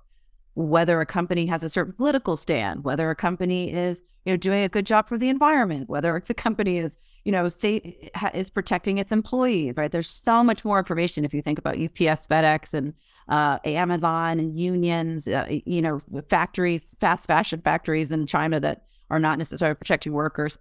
whether 0.54 1.00
a 1.00 1.06
company 1.06 1.46
has 1.46 1.64
a 1.64 1.70
certain 1.70 1.92
political 1.92 2.36
stand, 2.36 2.84
whether 2.84 3.10
a 3.10 3.16
company 3.16 3.72
is, 3.72 4.02
you 4.24 4.32
know, 4.32 4.36
doing 4.36 4.62
a 4.62 4.68
good 4.68 4.86
job 4.86 5.08
for 5.08 5.16
the 5.16 5.28
environment, 5.28 5.88
whether 5.88 6.22
the 6.26 6.34
company 6.34 6.78
is, 6.78 6.98
you 7.24 7.32
know, 7.32 7.48
say 7.48 8.10
is 8.34 8.50
protecting 8.50 8.98
its 8.98 9.12
employees, 9.12 9.76
right? 9.76 9.90
There's 9.90 10.08
so 10.08 10.42
much 10.42 10.64
more 10.64 10.78
information 10.78 11.24
if 11.24 11.32
you 11.32 11.42
think 11.42 11.58
about 11.58 11.78
UPS, 11.78 12.26
FedEx, 12.26 12.74
and 12.74 12.94
uh, 13.28 13.58
Amazon 13.64 14.38
and 14.40 14.58
unions, 14.58 15.28
uh, 15.28 15.46
you 15.48 15.80
know, 15.80 16.00
factories, 16.28 16.96
fast 17.00 17.26
fashion 17.26 17.60
factories 17.60 18.10
in 18.12 18.26
China 18.26 18.58
that 18.60 18.84
are 19.10 19.20
not 19.20 19.38
necessarily 19.38 19.76
protecting 19.76 20.12
workers. 20.12 20.58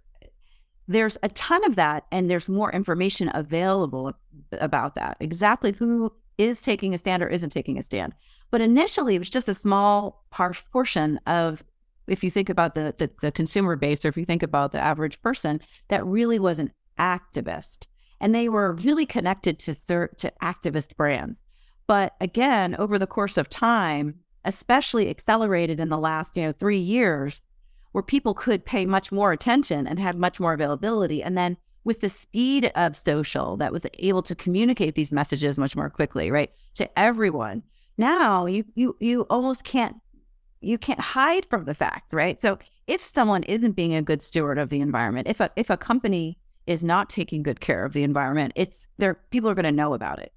There's 0.88 1.18
a 1.22 1.28
ton 1.30 1.64
of 1.64 1.76
that, 1.76 2.04
and 2.12 2.30
there's 2.30 2.48
more 2.48 2.72
information 2.72 3.30
available 3.34 4.12
about 4.52 4.94
that. 4.94 5.16
Exactly 5.20 5.72
who 5.72 6.12
is 6.38 6.60
taking 6.60 6.94
a 6.94 6.98
stand 6.98 7.22
or 7.22 7.28
isn't 7.28 7.50
taking 7.50 7.78
a 7.78 7.82
stand. 7.82 8.14
But 8.52 8.60
initially, 8.60 9.14
it 9.14 9.18
was 9.18 9.30
just 9.30 9.48
a 9.48 9.54
small 9.54 10.26
portion 10.30 11.18
of, 11.26 11.64
if 12.06 12.22
you 12.22 12.30
think 12.30 12.50
about 12.50 12.74
the, 12.74 12.94
the, 12.98 13.10
the 13.22 13.32
consumer 13.32 13.76
base, 13.76 14.04
or 14.04 14.08
if 14.08 14.16
you 14.18 14.26
think 14.26 14.42
about 14.42 14.72
the 14.72 14.78
average 14.78 15.20
person, 15.22 15.60
that 15.88 16.04
really 16.04 16.38
was 16.38 16.58
an 16.58 16.70
activist, 16.98 17.86
and 18.20 18.34
they 18.34 18.50
were 18.50 18.74
really 18.74 19.06
connected 19.06 19.58
to 19.60 19.74
to 19.74 20.32
activist 20.42 20.94
brands. 20.96 21.42
But 21.86 22.14
again, 22.20 22.76
over 22.78 22.98
the 22.98 23.06
course 23.06 23.38
of 23.38 23.48
time, 23.48 24.16
especially 24.44 25.08
accelerated 25.08 25.80
in 25.80 25.88
the 25.88 25.98
last 25.98 26.36
you 26.36 26.42
know 26.42 26.52
three 26.52 26.78
years, 26.78 27.40
where 27.92 28.02
people 28.02 28.34
could 28.34 28.66
pay 28.66 28.84
much 28.84 29.10
more 29.10 29.32
attention 29.32 29.86
and 29.86 29.98
had 29.98 30.18
much 30.18 30.38
more 30.38 30.52
availability, 30.52 31.22
and 31.22 31.38
then 31.38 31.56
with 31.84 32.00
the 32.00 32.10
speed 32.10 32.70
of 32.74 32.94
social 32.94 33.56
that 33.56 33.72
was 33.72 33.86
able 33.98 34.22
to 34.22 34.34
communicate 34.34 34.94
these 34.94 35.10
messages 35.10 35.56
much 35.56 35.74
more 35.74 35.88
quickly, 35.88 36.30
right, 36.30 36.52
to 36.74 36.98
everyone 36.98 37.62
now 37.98 38.46
you 38.46 38.64
you 38.74 38.96
you 39.00 39.22
almost 39.30 39.64
can't 39.64 39.96
you 40.60 40.78
can't 40.78 41.00
hide 41.00 41.46
from 41.50 41.64
the 41.64 41.74
fact, 41.74 42.12
right? 42.12 42.40
So 42.40 42.58
if 42.86 43.00
someone 43.00 43.42
isn't 43.44 43.72
being 43.72 43.94
a 43.94 44.02
good 44.02 44.22
steward 44.22 44.58
of 44.58 44.70
the 44.70 44.80
environment, 44.80 45.28
if 45.28 45.40
a 45.40 45.50
if 45.56 45.70
a 45.70 45.76
company 45.76 46.38
is 46.66 46.82
not 46.84 47.10
taking 47.10 47.42
good 47.42 47.60
care 47.60 47.84
of 47.84 47.92
the 47.92 48.02
environment, 48.02 48.52
it's 48.56 48.88
there 48.98 49.14
people 49.30 49.50
are 49.50 49.54
going 49.54 49.64
to 49.64 49.72
know 49.72 49.94
about 49.94 50.20
it. 50.20 50.32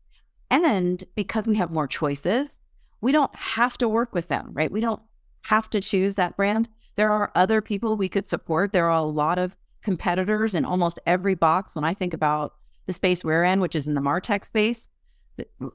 And 0.50 1.04
because 1.16 1.46
we 1.46 1.56
have 1.56 1.72
more 1.72 1.88
choices, 1.88 2.60
we 3.02 3.12
don't 3.12 3.36
have 3.36 3.78
to 3.80 3.90
work 3.90 4.14
with 4.14 4.28
them, 4.28 4.50
right? 4.54 4.72
We 4.72 4.82
don't 4.82 5.02
have 5.44 5.70
to 5.72 5.82
choose 5.82 6.16
that 6.16 6.38
brand. 6.38 6.70
There 6.96 7.12
are 7.12 7.32
other 7.36 7.62
people 7.62 7.96
we 7.96 8.10
could 8.10 8.28
support. 8.28 8.74
There 8.74 8.90
are 8.90 8.98
a 8.98 9.04
lot 9.04 9.38
of 9.38 9.56
competitors 9.82 10.56
in 10.56 10.66
almost 10.66 11.00
every 11.06 11.36
box. 11.36 11.76
When 11.76 11.84
I 11.84 11.94
think 11.94 12.14
about 12.14 12.54
the 12.88 12.94
space 12.94 13.24
we're 13.24 13.44
in, 13.44 13.60
which 13.60 13.76
is 13.76 13.88
in 13.88 13.96
the 13.96 14.02
Martech 14.02 14.46
space, 14.46 14.88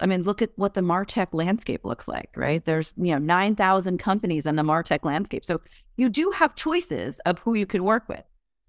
I 0.01 0.07
mean, 0.07 0.23
look 0.23 0.43
at 0.43 0.51
what 0.57 0.75
the 0.75 0.81
Martech 0.81 1.29
landscape 1.33 1.85
looks 1.85 2.09
like, 2.09 2.31
right? 2.37 2.65
There's, 2.65 2.95
you 2.97 3.13
know, 3.13 3.19
9,000 3.19 3.99
companies 3.99 4.47
in 4.47 4.57
the 4.57 4.63
Martech 4.63 5.05
landscape. 5.05 5.45
So 5.45 5.61
you 5.97 6.09
do 6.09 6.31
have 6.31 6.55
choices 6.55 7.19
of 7.21 7.39
who 7.41 7.55
you 7.55 7.67
could 7.67 7.83
work 7.83 8.09
with. 8.09 8.25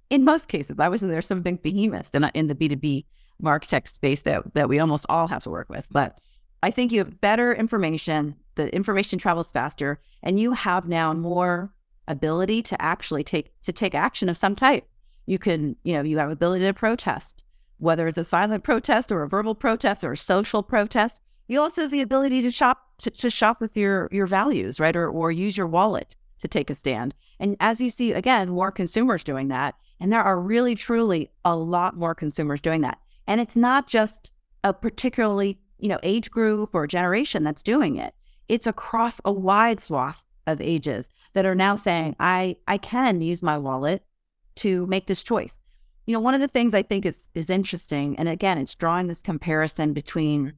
In 0.10 0.26
most 0.26 0.48
cases, 0.48 0.78
I 0.80 0.90
was 0.90 1.02
there's 1.02 1.26
some 1.26 1.42
big 1.42 1.62
behemoths 1.62 2.10
in, 2.14 2.26
in 2.34 2.48
the 2.48 2.56
B2B 2.56 3.06
Martech 3.42 3.88
space 3.88 4.22
that, 4.24 4.54
that 4.54 4.70
we 4.70 4.80
almost 4.80 5.06
all 5.08 5.28
have 5.28 5.44
to 5.44 5.50
work 5.50 5.70
with. 5.70 5.88
But 5.90 6.20
I 6.64 6.72
think 6.72 6.92
you 6.92 7.00
have 7.00 7.22
better 7.22 7.54
information, 7.54 8.36
the 8.56 8.74
information 8.76 9.18
travels 9.18 9.52
faster, 9.52 10.00
and 10.22 10.40
you 10.40 10.52
have 10.52 10.88
now 10.88 11.14
more 11.14 11.74
ability 12.08 12.62
to 12.62 12.82
actually 12.82 13.24
take 13.24 13.52
to 13.64 13.72
take 13.72 13.96
action 13.96 14.28
of 14.28 14.38
some 14.38 14.56
type. 14.56 14.88
You 15.26 15.40
can, 15.40 15.76
you 15.84 15.94
know, 15.94 16.02
you 16.02 16.18
have 16.18 16.30
ability 16.30 16.66
to 16.66 16.74
protest 16.74 17.44
whether 17.82 18.08
it's 18.08 18.18
a 18.18 18.24
silent 18.24 18.64
protest 18.64 19.12
or 19.12 19.24
a 19.24 19.28
verbal 19.28 19.56
protest 19.56 20.04
or 20.04 20.12
a 20.12 20.18
social 20.18 20.62
protest. 20.62 21.20
You 21.48 21.60
also 21.60 21.82
have 21.82 21.92
the 21.92 22.02
ability 22.02 22.42
to 22.44 22.52
shop 22.52 22.78
to, 23.00 23.10
to 23.10 23.30
shop 23.30 23.60
with 23.60 23.76
your 23.76 24.08
your 24.12 24.28
values, 24.28 24.80
right? 24.80 24.96
Or 24.96 25.10
or 25.10 25.32
use 25.32 25.58
your 25.58 25.68
wallet 25.68 26.16
to 26.42 26.48
take 26.48 26.70
a 26.70 26.76
stand. 26.76 27.16
And 27.40 27.58
as 27.60 27.82
you 27.82 27.90
see, 27.90 28.12
again, 28.12 28.50
more 28.50 28.72
consumers 28.72 29.24
doing 29.24 29.48
that. 29.50 29.76
And 30.00 30.12
there 30.12 30.24
are 30.24 30.40
really, 30.40 30.76
truly 30.76 31.32
a 31.44 31.56
lot 31.56 31.96
more 31.96 32.16
consumers 32.16 32.62
doing 32.62 32.82
that. 32.82 33.00
And 33.28 33.42
it's 33.42 33.56
not 33.56 33.88
just 33.88 34.32
a 34.64 34.74
particularly, 34.74 35.60
you 35.80 35.90
know, 35.90 36.00
age 36.04 36.32
group 36.32 36.72
or 36.74 36.88
generation 36.88 37.44
that's 37.44 37.64
doing 37.64 37.98
it. 37.98 38.14
It's 38.48 38.68
across 38.68 39.22
a 39.26 39.32
wide 39.32 39.80
swath 39.80 40.26
of 40.48 40.62
ages 40.62 41.10
that 41.34 41.46
are 41.46 41.56
now 41.56 41.76
saying, 41.76 42.16
I, 42.20 42.58
I 42.68 42.78
can 42.78 43.22
use 43.22 43.44
my 43.44 43.58
wallet 43.58 44.04
to 44.56 44.86
make 44.88 45.08
this 45.08 45.24
choice 45.24 45.60
you 46.12 46.18
know, 46.18 46.20
one 46.20 46.34
of 46.34 46.42
the 46.42 46.50
things 46.50 46.74
I 46.74 46.84
think 46.84 47.06
is 47.06 47.30
is 47.36 47.50
interesting, 47.50 48.20
and 48.20 48.28
again, 48.28 48.58
it's 48.58 48.76
drawing 48.76 49.08
this 49.08 49.22
comparison 49.22 49.94
between 49.94 50.52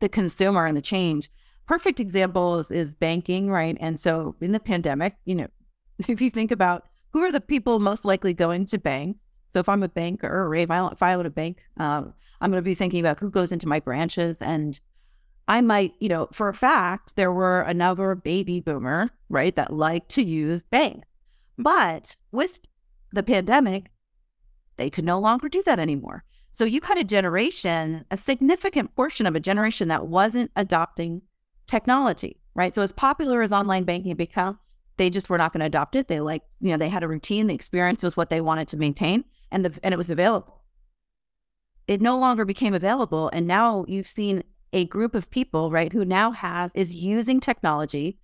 the 0.00 0.08
consumer 0.08 0.64
and 0.64 0.74
the 0.74 0.80
change. 0.80 1.28
Perfect 1.66 2.00
example 2.00 2.58
is, 2.58 2.70
is 2.70 2.94
banking, 2.94 3.50
right? 3.50 3.76
And 3.80 4.00
so 4.00 4.34
in 4.40 4.52
the 4.52 4.58
pandemic, 4.58 5.16
you 5.26 5.34
know, 5.34 5.48
if 6.08 6.22
you 6.22 6.30
think 6.30 6.50
about 6.50 6.86
who 7.10 7.22
are 7.22 7.30
the 7.30 7.38
people 7.38 7.80
most 7.80 8.06
likely 8.06 8.32
going 8.32 8.64
to 8.64 8.78
banks. 8.78 9.20
So 9.50 9.60
if 9.60 9.68
I'm 9.68 9.82
a 9.82 9.90
banker 9.90 10.26
or 10.26 10.54
if 10.54 10.70
I, 10.70 10.86
if 10.86 11.02
own 11.02 11.26
a 11.26 11.30
bank, 11.30 11.62
um, 11.76 12.14
I'm 12.40 12.50
going 12.50 12.62
to 12.62 12.64
be 12.64 12.74
thinking 12.74 13.00
about 13.00 13.18
who 13.18 13.30
goes 13.30 13.52
into 13.52 13.68
my 13.68 13.78
branches 13.78 14.40
and 14.40 14.80
I 15.48 15.60
might, 15.60 15.92
you 16.00 16.08
know, 16.08 16.30
for 16.32 16.48
a 16.48 16.54
fact, 16.54 17.14
there 17.16 17.30
were 17.30 17.60
another 17.60 18.14
baby 18.14 18.60
boomer, 18.60 19.10
right, 19.28 19.54
that 19.54 19.70
liked 19.70 20.08
to 20.12 20.24
use 20.24 20.62
banks. 20.62 21.06
But 21.58 22.16
with 22.30 22.60
the 23.12 23.22
pandemic, 23.22 23.91
they 24.76 24.90
could 24.90 25.04
no 25.04 25.18
longer 25.18 25.48
do 25.48 25.62
that 25.64 25.78
anymore. 25.78 26.24
So 26.52 26.64
you 26.64 26.80
had 26.82 26.98
a 26.98 27.04
generation, 27.04 28.04
a 28.10 28.16
significant 28.16 28.94
portion 28.94 29.26
of 29.26 29.34
a 29.34 29.40
generation 29.40 29.88
that 29.88 30.06
wasn't 30.06 30.50
adopting 30.54 31.22
technology, 31.66 32.40
right? 32.54 32.74
So 32.74 32.82
as 32.82 32.92
popular 32.92 33.42
as 33.42 33.52
online 33.52 33.84
banking 33.84 34.14
became, 34.16 34.58
they 34.98 35.08
just 35.08 35.30
were 35.30 35.38
not 35.38 35.52
going 35.52 35.60
to 35.60 35.66
adopt 35.66 35.96
it. 35.96 36.08
They 36.08 36.20
like, 36.20 36.42
you 36.60 36.70
know, 36.70 36.76
they 36.76 36.90
had 36.90 37.02
a 37.02 37.08
routine, 37.08 37.46
the 37.46 37.54
experience 37.54 38.02
was 38.02 38.16
what 38.16 38.28
they 38.28 38.40
wanted 38.40 38.68
to 38.68 38.76
maintain, 38.76 39.24
and 39.50 39.64
the 39.64 39.78
and 39.82 39.94
it 39.94 39.96
was 39.96 40.10
available. 40.10 40.60
It 41.88 42.00
no 42.00 42.18
longer 42.18 42.44
became 42.44 42.74
available, 42.74 43.30
and 43.32 43.46
now 43.46 43.84
you've 43.88 44.06
seen 44.06 44.44
a 44.72 44.84
group 44.84 45.14
of 45.14 45.30
people, 45.30 45.70
right, 45.70 45.92
who 45.92 46.04
now 46.04 46.30
have 46.30 46.70
is 46.74 46.94
using 46.94 47.40
technology 47.40 48.18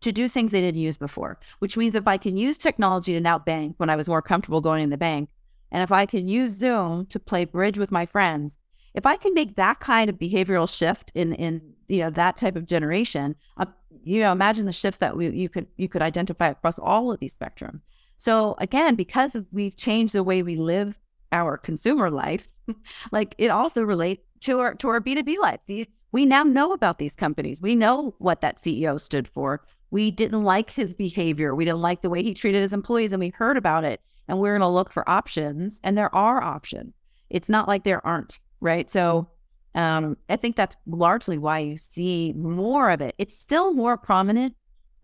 to 0.00 0.12
do 0.12 0.28
things 0.28 0.52
they 0.52 0.60
didn't 0.60 0.80
use 0.80 0.96
before. 0.96 1.38
Which 1.58 1.76
means 1.76 1.94
if 1.94 2.08
I 2.08 2.16
can 2.16 2.36
use 2.36 2.58
technology 2.58 3.12
to 3.14 3.20
now 3.20 3.38
bank 3.38 3.74
when 3.78 3.90
I 3.90 3.96
was 3.96 4.08
more 4.08 4.22
comfortable 4.22 4.60
going 4.60 4.82
in 4.82 4.90
the 4.90 4.96
bank, 4.96 5.28
and 5.74 5.82
if 5.82 5.90
I 5.90 6.06
can 6.06 6.28
use 6.28 6.52
Zoom 6.52 7.04
to 7.06 7.18
play 7.18 7.44
bridge 7.44 7.78
with 7.78 7.90
my 7.90 8.06
friends, 8.06 8.56
if 8.94 9.04
I 9.06 9.16
can 9.16 9.34
make 9.34 9.56
that 9.56 9.80
kind 9.80 10.08
of 10.08 10.16
behavioral 10.16 10.72
shift 10.72 11.10
in 11.16 11.34
in 11.34 11.60
you 11.88 11.98
know 11.98 12.10
that 12.10 12.36
type 12.36 12.54
of 12.54 12.66
generation, 12.66 13.34
uh, 13.56 13.66
you 14.04 14.20
know, 14.20 14.30
imagine 14.30 14.66
the 14.66 14.72
shifts 14.72 14.98
that 14.98 15.16
we 15.16 15.30
you 15.30 15.48
could 15.48 15.66
you 15.76 15.88
could 15.88 16.00
identify 16.00 16.48
across 16.48 16.78
all 16.78 17.10
of 17.10 17.18
these 17.18 17.32
spectrum. 17.32 17.82
So 18.18 18.54
again, 18.58 18.94
because 18.94 19.36
we've 19.50 19.76
changed 19.76 20.14
the 20.14 20.22
way 20.22 20.44
we 20.44 20.54
live 20.54 21.00
our 21.32 21.58
consumer 21.58 22.08
life, 22.08 22.52
like 23.10 23.34
it 23.36 23.50
also 23.50 23.82
relates 23.82 24.22
to 24.42 24.60
our 24.60 24.74
to 24.76 24.88
our 24.88 25.00
B 25.00 25.16
two 25.16 25.24
B 25.24 25.40
life. 25.40 25.58
The, 25.66 25.88
we 26.12 26.24
now 26.24 26.44
know 26.44 26.72
about 26.72 26.98
these 26.98 27.16
companies. 27.16 27.60
We 27.60 27.74
know 27.74 28.14
what 28.18 28.42
that 28.42 28.58
CEO 28.58 29.00
stood 29.00 29.26
for. 29.26 29.64
We 29.90 30.12
didn't 30.12 30.44
like 30.44 30.70
his 30.70 30.94
behavior. 30.94 31.52
We 31.52 31.64
didn't 31.64 31.80
like 31.80 32.02
the 32.02 32.10
way 32.10 32.22
he 32.22 32.32
treated 32.32 32.62
his 32.62 32.72
employees, 32.72 33.10
and 33.10 33.18
we 33.18 33.30
heard 33.30 33.56
about 33.56 33.82
it 33.82 34.00
and 34.28 34.38
we're 34.38 34.52
going 34.52 34.60
to 34.60 34.68
look 34.68 34.92
for 34.92 35.08
options 35.08 35.80
and 35.84 35.96
there 35.96 36.14
are 36.14 36.42
options. 36.42 36.94
It's 37.30 37.48
not 37.48 37.68
like 37.68 37.84
there 37.84 38.04
aren't 38.06 38.38
right? 38.64 38.88
So 38.90 39.28
um, 39.76 40.16
i 40.28 40.36
think 40.36 40.54
that's 40.54 40.76
largely 40.86 41.36
why 41.36 41.58
you 41.58 41.76
see 41.76 42.32
more 42.36 42.90
of 42.90 43.00
it. 43.00 43.14
It's 43.18 43.38
still 43.38 43.74
more 43.74 43.96
prominent 43.96 44.54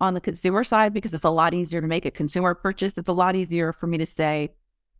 on 0.00 0.14
the 0.14 0.20
consumer 0.20 0.64
side 0.64 0.94
because 0.94 1.12
it's 1.12 1.24
a 1.24 1.30
lot 1.30 1.54
easier 1.54 1.80
to 1.80 1.86
make 1.86 2.06
a 2.06 2.10
consumer 2.10 2.54
purchase. 2.54 2.96
It's 2.96 3.08
a 3.08 3.12
lot 3.12 3.36
easier 3.36 3.72
for 3.72 3.86
me 3.86 3.98
to 3.98 4.06
say 4.06 4.50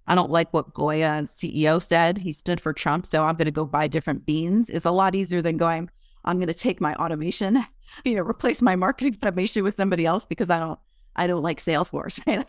i 0.07 0.15
don't 0.15 0.31
like 0.31 0.53
what 0.53 0.75
goya 0.75 1.23
ceo 1.25 1.81
said. 1.81 2.19
He 2.19 2.33
stood 2.33 2.61
for 2.61 2.73
trump 2.73 3.07
so 3.07 3.25
i'm 3.25 3.37
going 3.37 3.47
to 3.47 3.53
go 3.53 3.65
buy 3.65 3.87
different 3.87 4.27
beans. 4.27 4.69
It's 4.69 4.87
a 4.87 4.91
lot 4.91 5.15
easier 5.15 5.41
than 5.43 5.57
going 5.57 5.89
i'm 6.25 6.37
going 6.39 6.49
to 6.49 6.55
take 6.55 6.81
my 6.81 6.95
automation 6.97 7.65
you 8.05 8.17
know 8.17 8.23
replace 8.23 8.61
my 8.61 8.77
marketing 8.77 9.17
automation 9.23 9.63
with 9.63 9.75
somebody 9.75 10.05
else 10.05 10.25
because 10.27 10.51
i 10.51 10.59
don't 10.59 10.79
i 11.17 11.27
don't 11.27 11.43
like 11.43 11.63
salesforce. 11.63 12.21
Right? 12.27 12.45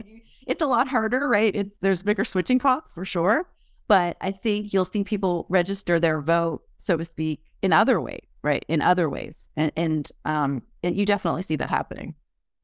It's 0.52 0.62
a 0.62 0.68
lot 0.68 0.88
harder, 0.88 1.28
right? 1.28 1.56
It's, 1.56 1.72
there's 1.82 2.04
bigger 2.04 2.24
switching 2.24 2.60
costs 2.60 2.94
for 2.94 3.06
sure. 3.06 3.48
But 3.88 4.18
I 4.22 4.32
think 4.32 4.74
you'll 4.74 4.86
see 4.86 5.04
people 5.04 5.46
register 5.50 6.00
their 6.00 6.22
vote, 6.22 6.64
so 6.78 6.98
to 6.98 7.04
speak, 7.04 7.44
in 7.62 7.74
other 7.74 8.00
ways, 8.00 8.26
right? 8.44 8.64
In 8.68 8.82
other 8.82 9.10
ways. 9.10 9.50
And, 9.58 9.72
and, 9.76 10.10
um, 10.26 10.62
and 10.84 10.96
you 10.96 11.06
definitely 11.06 11.42
see 11.42 11.56
that 11.58 11.70
happening. 11.70 12.16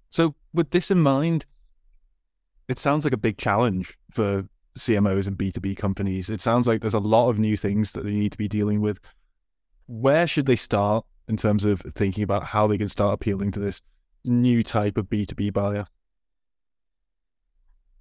So, 0.09 0.35
with 0.53 0.69
this 0.71 0.89
in 0.89 1.01
mind, 1.01 1.45
it 2.69 2.79
sounds 2.79 3.03
like 3.03 3.13
a 3.13 3.17
big 3.17 3.37
challenge 3.37 3.97
for 4.11 4.47
CMOs 4.77 5.27
and 5.27 5.37
B2B 5.37 5.75
companies. 5.75 6.29
It 6.29 6.39
sounds 6.39 6.67
like 6.67 6.81
there's 6.81 6.93
a 6.93 6.99
lot 6.99 7.29
of 7.29 7.39
new 7.39 7.57
things 7.57 7.91
that 7.93 8.05
they 8.05 8.11
need 8.11 8.31
to 8.31 8.37
be 8.37 8.47
dealing 8.47 8.79
with. 8.81 8.99
where 9.87 10.27
should 10.27 10.45
they 10.45 10.55
start 10.55 11.05
in 11.27 11.37
terms 11.37 11.65
of 11.65 11.81
thinking 11.95 12.23
about 12.23 12.43
how 12.43 12.67
they 12.67 12.77
can 12.77 12.89
start 12.89 13.13
appealing 13.13 13.51
to 13.51 13.59
this 13.59 13.81
new 14.23 14.61
type 14.63 14.97
of 14.97 15.07
B2B 15.07 15.51
buyer? 15.51 15.85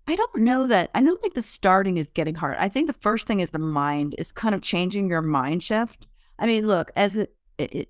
I 0.08 0.14
don't 0.14 0.36
know 0.36 0.66
that. 0.68 0.90
I 0.94 1.02
don't 1.02 1.20
think 1.20 1.34
the 1.34 1.42
starting 1.42 1.96
is 1.96 2.08
getting 2.10 2.36
hard. 2.36 2.56
I 2.58 2.68
think 2.68 2.86
the 2.86 2.92
first 2.92 3.26
thing 3.26 3.40
is 3.40 3.50
the 3.50 3.58
mind 3.58 4.14
is 4.18 4.30
kind 4.30 4.54
of 4.54 4.62
changing 4.62 5.08
your 5.08 5.22
mind 5.22 5.62
shift. 5.62 6.06
I 6.38 6.46
mean, 6.46 6.66
look, 6.66 6.92
as 6.94 7.16
it, 7.16 7.34
it 7.58 7.88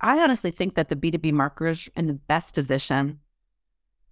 I 0.00 0.18
honestly 0.22 0.50
think 0.50 0.74
that 0.74 0.88
the 0.88 0.96
B2B 0.96 1.32
marketers 1.32 1.88
in 1.96 2.06
the 2.06 2.14
best 2.14 2.54
position 2.54 3.20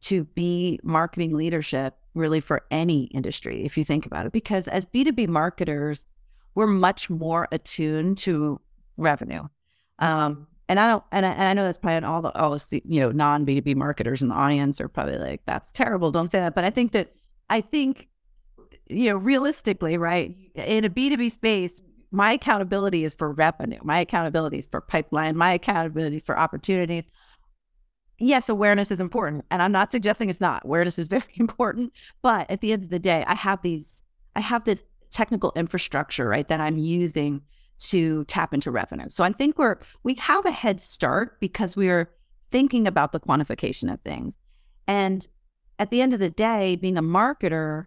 to 0.02 0.24
be 0.24 0.78
marketing 0.82 1.34
leadership 1.34 1.96
really 2.14 2.40
for 2.40 2.64
any 2.70 3.04
industry, 3.04 3.64
if 3.64 3.78
you 3.78 3.84
think 3.84 4.04
about 4.04 4.26
it. 4.26 4.32
Because 4.32 4.68
as 4.68 4.84
B2B 4.86 5.28
marketers, 5.28 6.06
we're 6.54 6.66
much 6.66 7.08
more 7.08 7.48
attuned 7.50 8.18
to 8.18 8.60
revenue. 8.96 9.44
Um, 9.98 10.46
and 10.68 10.78
I 10.78 10.86
don't, 10.86 11.04
and 11.12 11.24
I, 11.24 11.30
and 11.30 11.42
I 11.44 11.52
know 11.54 11.64
that's 11.64 11.78
probably 11.78 12.06
all 12.06 12.20
the, 12.20 12.38
all 12.38 12.50
the, 12.50 12.82
you 12.84 13.00
know, 13.00 13.10
non 13.10 13.46
B2B 13.46 13.74
marketers 13.76 14.20
in 14.20 14.28
the 14.28 14.34
audience 14.34 14.80
are 14.80 14.88
probably 14.88 15.16
like, 15.16 15.40
that's 15.46 15.72
terrible. 15.72 16.10
Don't 16.10 16.30
say 16.30 16.40
that. 16.40 16.54
But 16.54 16.64
I 16.64 16.70
think 16.70 16.92
that, 16.92 17.14
I 17.50 17.60
think, 17.60 18.08
you 18.88 19.10
know, 19.10 19.16
realistically, 19.16 19.96
right, 19.98 20.34
in 20.54 20.84
a 20.84 20.90
B2B 20.90 21.30
space, 21.30 21.80
my 22.10 22.32
accountability 22.32 23.04
is 23.04 23.14
for 23.14 23.32
revenue. 23.32 23.80
My 23.82 24.00
accountability 24.00 24.58
is 24.58 24.66
for 24.66 24.80
pipeline. 24.80 25.36
My 25.36 25.52
accountability 25.52 26.16
is 26.16 26.22
for 26.22 26.38
opportunities. 26.38 27.04
Yes, 28.18 28.48
awareness 28.48 28.90
is 28.90 29.00
important. 29.00 29.44
And 29.50 29.62
I'm 29.62 29.72
not 29.72 29.92
suggesting 29.92 30.30
it's 30.30 30.40
not. 30.40 30.64
Awareness 30.64 30.98
is 30.98 31.08
very 31.16 31.24
important. 31.36 31.92
But 32.22 32.50
at 32.50 32.60
the 32.60 32.72
end 32.72 32.82
of 32.82 32.90
the 32.90 32.98
day, 32.98 33.24
I 33.26 33.34
have 33.34 33.62
these, 33.62 34.02
I 34.34 34.40
have 34.40 34.64
this 34.64 34.82
technical 35.10 35.52
infrastructure, 35.56 36.28
right, 36.28 36.48
that 36.48 36.60
I'm 36.60 36.78
using 36.78 37.42
to 37.78 38.24
tap 38.24 38.52
into 38.52 38.70
revenue. 38.70 39.08
So 39.08 39.22
I 39.22 39.32
think 39.32 39.58
we're, 39.58 39.78
we 40.02 40.14
have 40.14 40.44
a 40.44 40.50
head 40.50 40.80
start 40.80 41.38
because 41.40 41.76
we're 41.76 42.10
thinking 42.50 42.86
about 42.86 43.12
the 43.12 43.20
quantification 43.20 43.92
of 43.92 44.00
things. 44.00 44.36
And 44.86 45.26
at 45.78 45.90
the 45.90 46.00
end 46.00 46.14
of 46.14 46.20
the 46.20 46.30
day, 46.30 46.76
being 46.76 46.96
a 46.96 47.02
marketer, 47.02 47.86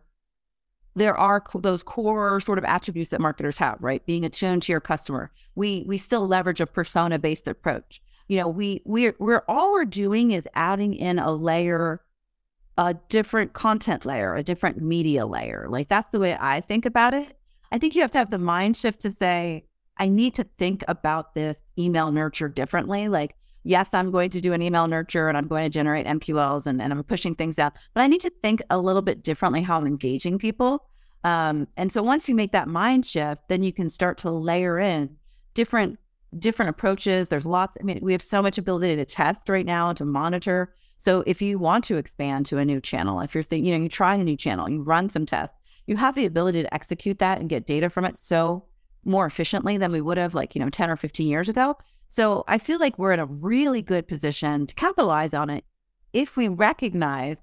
there 0.95 1.17
are 1.17 1.43
those 1.55 1.83
core 1.83 2.39
sort 2.39 2.57
of 2.57 2.65
attributes 2.65 3.09
that 3.09 3.21
marketers 3.21 3.57
have, 3.57 3.77
right? 3.79 4.05
Being 4.05 4.25
attuned 4.25 4.63
to 4.63 4.71
your 4.71 4.81
customer. 4.81 5.31
We 5.55 5.83
we 5.87 5.97
still 5.97 6.27
leverage 6.27 6.61
a 6.61 6.65
persona 6.65 7.19
based 7.19 7.47
approach. 7.47 8.01
You 8.27 8.37
know, 8.37 8.47
we 8.47 8.81
we're 8.85 9.15
we're 9.19 9.43
all 9.47 9.71
we're 9.71 9.85
doing 9.85 10.31
is 10.31 10.47
adding 10.53 10.93
in 10.93 11.19
a 11.19 11.31
layer, 11.31 12.01
a 12.77 12.95
different 13.09 13.53
content 13.53 14.05
layer, 14.05 14.35
a 14.35 14.43
different 14.43 14.81
media 14.81 15.25
layer. 15.25 15.67
Like 15.69 15.87
that's 15.87 16.11
the 16.11 16.19
way 16.19 16.37
I 16.39 16.61
think 16.61 16.85
about 16.85 17.13
it. 17.13 17.33
I 17.71 17.77
think 17.77 17.95
you 17.95 18.01
have 18.01 18.11
to 18.11 18.17
have 18.17 18.31
the 18.31 18.37
mind 18.37 18.75
shift 18.75 19.01
to 19.01 19.11
say, 19.11 19.65
I 19.97 20.09
need 20.09 20.35
to 20.35 20.43
think 20.43 20.83
about 20.87 21.35
this 21.35 21.61
email 21.77 22.11
nurture 22.11 22.49
differently. 22.49 23.07
Like 23.07 23.35
yes, 23.63 23.89
I'm 23.93 24.11
going 24.11 24.29
to 24.31 24.41
do 24.41 24.53
an 24.53 24.61
email 24.61 24.87
nurture 24.87 25.27
and 25.29 25.37
I'm 25.37 25.47
going 25.47 25.63
to 25.63 25.69
generate 25.69 26.05
MQLs 26.05 26.65
and, 26.67 26.81
and 26.81 26.91
I'm 26.91 27.03
pushing 27.03 27.35
things 27.35 27.59
out, 27.59 27.73
but 27.93 28.01
I 28.01 28.07
need 28.07 28.21
to 28.21 28.31
think 28.41 28.61
a 28.69 28.77
little 28.77 29.01
bit 29.01 29.23
differently 29.23 29.61
how 29.61 29.77
I'm 29.77 29.87
engaging 29.87 30.39
people. 30.39 30.87
Um, 31.23 31.67
and 31.77 31.91
so 31.91 32.01
once 32.01 32.27
you 32.27 32.35
make 32.35 32.51
that 32.51 32.67
mind 32.67 33.05
shift, 33.05 33.47
then 33.47 33.63
you 33.63 33.71
can 33.71 33.89
start 33.89 34.17
to 34.19 34.31
layer 34.31 34.79
in 34.79 35.17
different 35.53 35.99
different 36.39 36.69
approaches. 36.69 37.27
There's 37.27 37.45
lots. 37.45 37.77
I 37.79 37.83
mean, 37.83 37.99
we 38.01 38.13
have 38.13 38.23
so 38.23 38.41
much 38.41 38.57
ability 38.57 38.95
to 38.95 39.05
test 39.05 39.49
right 39.49 39.65
now 39.65 39.89
and 39.89 39.97
to 39.97 40.05
monitor. 40.05 40.73
So 40.97 41.23
if 41.27 41.41
you 41.41 41.59
want 41.59 41.83
to 41.85 41.97
expand 41.97 42.45
to 42.47 42.57
a 42.57 42.65
new 42.65 42.79
channel, 42.79 43.19
if 43.21 43.33
you're 43.35 43.43
thinking, 43.43 43.65
you 43.65 43.77
know, 43.77 43.83
you 43.83 43.89
try 43.89 44.15
a 44.15 44.23
new 44.23 44.37
channel, 44.37 44.69
you 44.69 44.81
run 44.81 45.09
some 45.09 45.25
tests, 45.25 45.61
you 45.87 45.97
have 45.97 46.15
the 46.15 46.25
ability 46.25 46.61
to 46.61 46.73
execute 46.73 47.19
that 47.19 47.39
and 47.39 47.49
get 47.49 47.65
data 47.65 47.89
from 47.89 48.05
it 48.05 48.17
so 48.17 48.65
more 49.03 49.25
efficiently 49.25 49.77
than 49.77 49.91
we 49.91 49.99
would 49.99 50.17
have 50.17 50.35
like, 50.35 50.55
you 50.55 50.61
know, 50.61 50.69
10 50.69 50.89
or 50.89 50.95
15 50.95 51.27
years 51.27 51.49
ago. 51.49 51.75
So 52.11 52.43
I 52.45 52.57
feel 52.57 52.77
like 52.77 52.99
we're 52.99 53.13
in 53.13 53.21
a 53.21 53.25
really 53.25 53.81
good 53.81 54.05
position 54.05 54.67
to 54.67 54.75
capitalize 54.75 55.33
on 55.33 55.49
it 55.49 55.63
if 56.11 56.35
we 56.35 56.49
recognize 56.49 57.41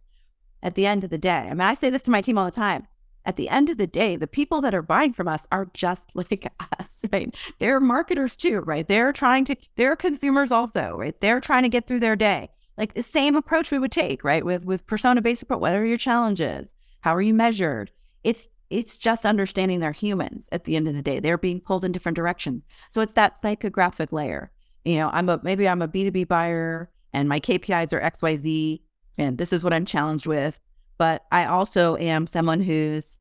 at 0.63 0.75
the 0.75 0.85
end 0.85 1.05
of 1.05 1.11
the 1.11 1.17
day. 1.17 1.31
I 1.31 1.49
mean, 1.49 1.63
I 1.63 1.73
say 1.73 1.89
this 1.89 2.03
to 2.03 2.11
my 2.11 2.21
team 2.21 2.37
all 2.37 2.45
the 2.45 2.51
time. 2.51 2.87
At 3.25 3.37
the 3.37 3.49
end 3.49 3.71
of 3.71 3.79
the 3.79 3.87
day, 3.87 4.15
the 4.15 4.27
people 4.27 4.61
that 4.61 4.75
are 4.75 4.83
buying 4.83 5.15
from 5.15 5.27
us 5.27 5.47
are 5.51 5.71
just 5.73 6.11
like 6.15 6.53
us, 6.79 7.03
right? 7.11 7.35
They're 7.59 7.81
marketers 7.81 8.37
too, 8.37 8.61
right? 8.61 8.87
They're 8.87 9.11
trying 9.11 9.47
to, 9.47 9.57
they're 9.77 9.97
consumers 9.97 10.53
also, 10.53 10.97
right? 10.99 11.19
They're 11.19 11.41
trying 11.41 11.63
to 11.63 11.71
get 11.71 11.87
through 11.87 12.01
their 12.01 12.15
day. 12.17 12.51
Like 12.77 12.93
the 12.93 13.03
same 13.03 13.37
approach 13.37 13.71
we 13.71 13.79
would 13.79 13.91
take, 13.91 14.23
right? 14.23 14.45
With 14.45 14.67
with 14.67 14.87
persona 14.87 15.23
based 15.23 15.45
approach, 15.45 15.61
what 15.61 15.77
are 15.77 15.87
your 15.87 15.97
challenges? 15.97 16.75
How 17.01 17.17
are 17.17 17.23
you 17.23 17.33
measured? 17.33 17.91
It's 18.23 18.49
it's 18.69 18.99
just 18.99 19.25
understanding 19.25 19.81
they're 19.81 19.93
humans 19.93 20.47
at 20.53 20.65
the 20.65 20.77
end 20.77 20.89
of 20.89 20.95
the 20.95 21.01
day. 21.01 21.21
They're 21.21 21.39
being 21.39 21.59
pulled 21.63 21.87
in 21.87 21.93
different 21.93 22.17
directions. 22.17 22.65
So 22.91 23.01
it's 23.01 23.15
that 23.15 23.41
psychographic 23.41 24.13
layer 24.13 24.53
you 24.85 24.97
know, 24.97 25.11
I'm 25.13 25.29
a 25.29 25.41
maybe 25.43 25.69
I'm 25.69 25.83
a 25.83 25.89
B2B 25.89 26.29
buyer 26.29 26.91
and 27.13 27.29
my 27.29 27.41
KPIs 27.41 27.93
are 27.93 28.01
XYZ 28.01 28.81
and 29.19 29.39
this 29.39 29.53
is 29.53 29.65
what 29.65 29.73
I'm 29.73 29.85
challenged 29.85 30.27
with. 30.27 30.61
But 30.99 31.25
I 31.31 31.45
also 31.45 31.97
am 31.97 32.27
someone 32.27 32.61
who's 32.61 33.19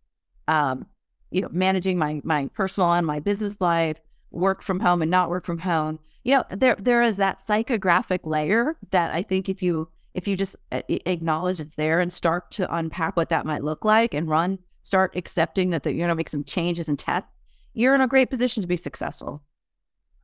um, 0.48 0.86
you 1.32 1.41
know, 1.41 1.50
managing 1.52 1.98
my 1.98 2.22
my 2.24 2.48
personal 2.54 2.93
and 2.93 3.06
my 3.06 3.20
business 3.20 3.60
life, 3.60 4.02
work 4.32 4.62
from 4.62 4.80
home 4.80 5.02
and 5.02 5.12
not 5.12 5.30
work 5.30 5.46
from 5.46 5.60
home. 5.60 6.00
You 6.24 6.36
know, 6.36 6.43
there 6.50 6.76
there 6.80 7.02
is 7.02 7.17
that 7.17 7.46
psychographic 7.46 8.20
layer 8.24 8.78
that 8.91 9.13
I 9.13 9.24
think 9.24 9.50
if 9.50 9.62
you 9.62 9.89
if 10.13 10.28
you 10.28 10.36
just 10.36 10.56
acknowledge 10.72 11.60
it's 11.60 11.76
there 11.76 12.00
and 12.00 12.12
start 12.12 12.50
to 12.52 12.76
unpack 12.76 13.15
what 13.15 13.30
that 13.30 13.46
might 13.46 13.63
look 13.63 13.86
like 13.86 14.13
and 14.13 14.28
run, 14.28 14.58
start 14.82 15.15
accepting 15.15 15.70
that 15.70 15.86
you're 15.86 15.93
going 15.93 16.10
to 16.10 16.15
make 16.15 16.30
some 16.30 16.43
changes 16.43 16.89
and 16.89 16.98
tests, 16.98 17.30
you're 17.74 17.93
in 17.93 18.02
a 18.02 18.08
great 18.08 18.32
position 18.32 18.62
to 18.62 18.67
be 18.67 18.78
successful. 18.78 19.43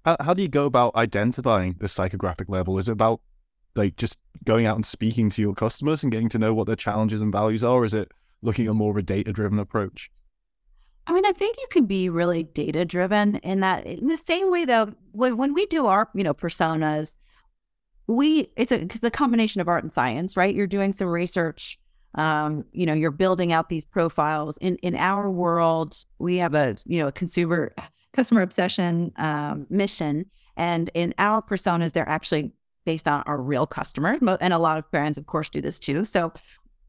How, 0.05 0.17
how 0.19 0.33
do 0.33 0.41
you 0.41 0.49
go 0.49 0.65
about 0.65 0.95
identifying 0.95 1.75
the 1.79 1.87
psychographic 1.87 2.49
level? 2.49 2.77
Is 2.77 2.89
it 2.89 2.93
about 2.93 3.21
like 3.75 3.95
just 3.95 4.17
going 4.43 4.65
out 4.65 4.75
and 4.75 4.85
speaking 4.85 5.29
to 5.31 5.41
your 5.41 5.53
customers 5.53 6.03
and 6.03 6.11
getting 6.11 6.29
to 6.29 6.39
know 6.39 6.53
what 6.53 6.67
their 6.67 6.75
challenges 6.75 7.21
and 7.21 7.31
values 7.31 7.63
are? 7.63 7.85
Is 7.85 7.93
it 7.93 8.11
looking 8.41 8.67
at 8.67 8.75
more 8.75 8.91
of 8.91 8.97
a 8.97 9.01
data 9.01 9.31
driven 9.31 9.59
approach? 9.59 10.11
I 11.05 11.13
mean, 11.13 11.25
I 11.25 11.31
think 11.31 11.57
you 11.57 11.67
can 11.69 11.85
be 11.85 12.09
really 12.09 12.43
data 12.43 12.85
driven 12.85 13.37
in 13.37 13.59
that 13.61 13.85
in 13.85 14.07
the 14.07 14.17
same 14.17 14.51
way 14.51 14.65
though, 14.65 14.93
when, 15.11 15.37
when 15.37 15.53
we 15.53 15.65
do 15.65 15.85
our, 15.87 16.09
you 16.13 16.23
know, 16.23 16.33
personas, 16.33 17.15
we 18.07 18.49
it's 18.57 18.71
a 18.71 18.81
it's 18.81 19.03
a 19.03 19.11
combination 19.11 19.61
of 19.61 19.67
art 19.67 19.83
and 19.83 19.91
science, 19.91 20.35
right? 20.35 20.53
You're 20.53 20.67
doing 20.67 20.93
some 20.93 21.07
research. 21.07 21.79
Um, 22.15 22.65
you 22.71 22.85
know, 22.85 22.93
you're 22.93 23.11
building 23.11 23.53
out 23.53 23.69
these 23.69 23.85
profiles. 23.85 24.57
In 24.57 24.75
in 24.77 24.95
our 24.95 25.29
world, 25.29 25.95
we 26.19 26.37
have 26.37 26.53
a, 26.53 26.75
you 26.85 26.99
know, 26.99 27.07
a 27.07 27.11
consumer 27.11 27.73
customer 28.13 28.41
obsession 28.41 29.11
um, 29.17 29.67
mission. 29.69 30.25
And 30.55 30.89
in 30.93 31.13
our 31.17 31.41
personas, 31.41 31.91
they're 31.91 32.07
actually 32.07 32.51
based 32.85 33.07
on 33.07 33.23
our 33.25 33.41
real 33.41 33.65
customers. 33.65 34.19
And 34.39 34.53
a 34.53 34.57
lot 34.59 34.77
of 34.77 34.89
brands, 34.91 35.17
of 35.17 35.25
course, 35.25 35.49
do 35.49 35.61
this 35.61 35.79
too. 35.79 36.05
So 36.05 36.31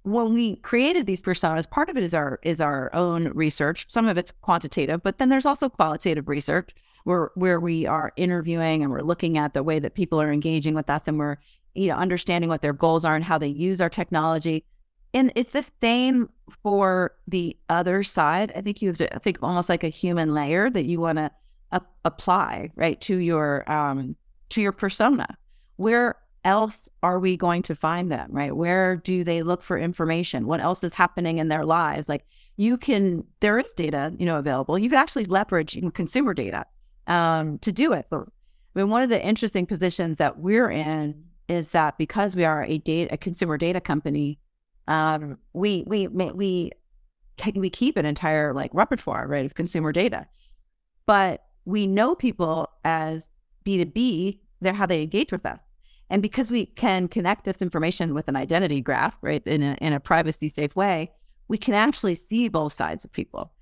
when 0.02 0.34
we 0.34 0.56
created 0.56 1.06
these 1.06 1.22
personas, 1.22 1.68
part 1.68 1.88
of 1.88 1.96
it 1.96 2.02
is 2.02 2.14
our 2.14 2.38
is 2.42 2.60
our 2.60 2.94
own 2.94 3.28
research. 3.28 3.86
Some 3.88 4.06
of 4.06 4.18
it's 4.18 4.32
quantitative, 4.42 5.02
but 5.02 5.18
then 5.18 5.30
there's 5.30 5.46
also 5.46 5.68
qualitative 5.68 6.28
research 6.28 6.70
where 7.04 7.30
where 7.34 7.58
we 7.58 7.86
are 7.86 8.12
interviewing 8.16 8.82
and 8.82 8.90
we're 8.90 9.02
looking 9.02 9.38
at 9.38 9.54
the 9.54 9.62
way 9.62 9.78
that 9.78 9.94
people 9.94 10.20
are 10.20 10.32
engaging 10.32 10.74
with 10.74 10.90
us 10.90 11.08
and 11.08 11.18
we're 11.18 11.36
you 11.74 11.88
know 11.88 11.94
understanding 11.96 12.50
what 12.50 12.60
their 12.60 12.72
goals 12.72 13.04
are 13.04 13.16
and 13.16 13.24
how 13.24 13.38
they 13.38 13.48
use 13.48 13.80
our 13.80 13.88
technology 13.88 14.64
and 15.14 15.32
it's 15.36 15.52
the 15.52 15.64
same 15.80 16.28
for 16.62 17.14
the 17.28 17.56
other 17.68 18.02
side. 18.02 18.52
I 18.54 18.60
think 18.60 18.82
you 18.82 18.88
have 18.88 18.98
to 18.98 19.20
think 19.20 19.38
almost 19.40 19.68
like 19.68 19.84
a 19.84 19.88
human 19.88 20.34
layer 20.34 20.68
that 20.68 20.84
you 20.84 21.00
want 21.00 21.18
to 21.18 21.30
apply 22.04 22.70
right 22.76 23.00
to 23.00 23.16
your 23.16 23.70
um, 23.70 24.16
to 24.50 24.60
your 24.60 24.72
persona. 24.72 25.26
Where 25.76 26.16
else 26.44 26.88
are 27.02 27.18
we 27.18 27.36
going 27.36 27.62
to 27.62 27.74
find 27.74 28.10
them? 28.10 28.28
Right? 28.30 28.54
Where 28.54 28.96
do 28.96 29.24
they 29.24 29.42
look 29.42 29.62
for 29.62 29.78
information? 29.78 30.46
What 30.46 30.60
else 30.60 30.84
is 30.84 30.92
happening 30.92 31.38
in 31.38 31.48
their 31.48 31.64
lives? 31.64 32.08
Like 32.08 32.26
you 32.56 32.76
can, 32.76 33.24
there 33.40 33.58
is 33.58 33.72
data 33.72 34.12
you 34.18 34.26
know 34.26 34.38
available. 34.38 34.78
You 34.78 34.90
can 34.90 34.98
actually 34.98 35.24
leverage 35.26 35.78
consumer 35.94 36.34
data 36.34 36.66
um, 37.06 37.58
to 37.60 37.72
do 37.72 37.92
it. 37.92 38.06
But 38.10 38.22
I 38.22 38.80
mean, 38.80 38.90
one 38.90 39.04
of 39.04 39.10
the 39.10 39.24
interesting 39.24 39.64
positions 39.64 40.16
that 40.16 40.38
we're 40.38 40.70
in 40.70 41.24
is 41.48 41.70
that 41.70 41.98
because 41.98 42.34
we 42.34 42.44
are 42.44 42.64
a 42.64 42.78
data 42.78 43.14
a 43.14 43.16
consumer 43.16 43.56
data 43.56 43.80
company 43.80 44.38
um, 44.88 45.38
we 45.52 45.84
we 45.86 46.08
we 46.08 46.70
we 47.54 47.70
keep 47.70 47.96
an 47.96 48.06
entire 48.06 48.52
like 48.52 48.70
repertoire 48.74 49.26
right 49.26 49.46
of 49.46 49.54
consumer 49.54 49.92
data, 49.92 50.26
but 51.06 51.44
we 51.64 51.86
know 51.86 52.14
people 52.14 52.70
as 52.84 53.28
B 53.64 53.78
two 53.78 53.86
B. 53.86 54.40
They're 54.60 54.72
how 54.72 54.86
they 54.86 55.02
engage 55.02 55.32
with 55.32 55.44
us, 55.46 55.60
and 56.10 56.22
because 56.22 56.50
we 56.50 56.66
can 56.66 57.08
connect 57.08 57.44
this 57.44 57.60
information 57.60 58.14
with 58.14 58.28
an 58.28 58.36
identity 58.36 58.80
graph, 58.80 59.16
right, 59.20 59.42
in 59.46 59.62
a, 59.62 59.74
in 59.80 59.92
a 59.92 60.00
privacy 60.00 60.48
safe 60.48 60.76
way, 60.76 61.10
we 61.48 61.58
can 61.58 61.74
actually 61.74 62.14
see 62.14 62.48
both 62.48 62.72
sides 62.72 63.04
of 63.04 63.12
people. 63.12 63.52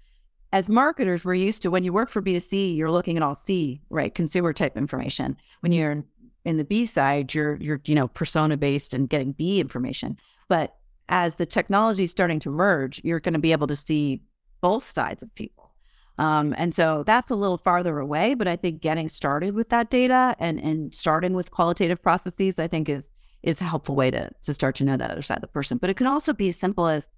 As 0.53 0.69
marketers, 0.69 1.25
we're 1.25 1.35
used 1.35 1.63
to 1.63 1.71
when 1.71 1.83
you 1.83 1.93
work 1.93 2.11
for 2.11 2.21
B2C, 2.21 2.77
you're 2.77 2.91
looking 2.91 3.17
at 3.17 3.23
all 3.23 3.35
C, 3.35 3.81
right, 3.89 4.15
consumer 4.15 4.53
type 4.53 4.77
information. 4.77 5.37
When 5.61 5.73
you're 5.73 6.05
in 6.45 6.57
the 6.59 6.65
B 6.65 6.85
side, 6.85 7.33
you're 7.33 7.57
you're 7.57 7.81
you 7.85 7.95
know 7.95 8.09
persona 8.09 8.57
based 8.57 8.93
and 8.93 9.09
getting 9.09 9.33
B 9.33 9.61
information. 9.61 10.19
But 10.49 10.77
as 11.09 11.37
the 11.37 11.47
technology 11.47 12.05
is 12.05 12.11
starting 12.11 12.38
to 12.41 12.51
merge, 12.51 13.01
you're 13.05 13.21
going 13.21 13.35
to 13.35 13.38
be 13.38 13.53
able 13.53 13.67
to 13.67 13.77
see 13.77 14.23
both 14.61 14.85
sides 14.85 15.23
of 15.23 15.35
people. 15.35 15.73
Um, 16.19 16.55
and 16.57 16.75
so 16.75 17.03
that's 17.05 17.31
a 17.31 17.35
little 17.35 17.59
farther 17.59 17.99
away, 17.99 18.35
but 18.35 18.47
I 18.47 18.57
think 18.57 18.81
getting 18.81 19.09
started 19.09 19.55
with 19.55 19.71
that 19.71 19.91
data 19.91 20.37
and 20.38 20.61
and 20.61 20.95
starting 20.95 21.33
with 21.35 21.51
qualitative 21.51 22.03
processes, 22.03 22.55
I 22.59 22.69
think 22.69 22.88
is 22.88 23.09
is 23.43 23.61
a 23.61 23.65
helpful 23.65 23.97
way 23.97 24.11
to 24.11 24.31
to 24.43 24.55
start 24.55 24.77
to 24.77 24.85
know 24.85 24.97
that 24.97 25.11
other 25.11 25.23
side 25.23 25.38
of 25.38 25.43
the 25.43 25.49
person. 25.49 25.79
But 25.79 25.91
it 25.91 25.97
can 25.97 26.07
also 26.07 26.33
be 26.33 26.51
as 26.51 26.57
simple 26.57 26.87
as 26.87 27.09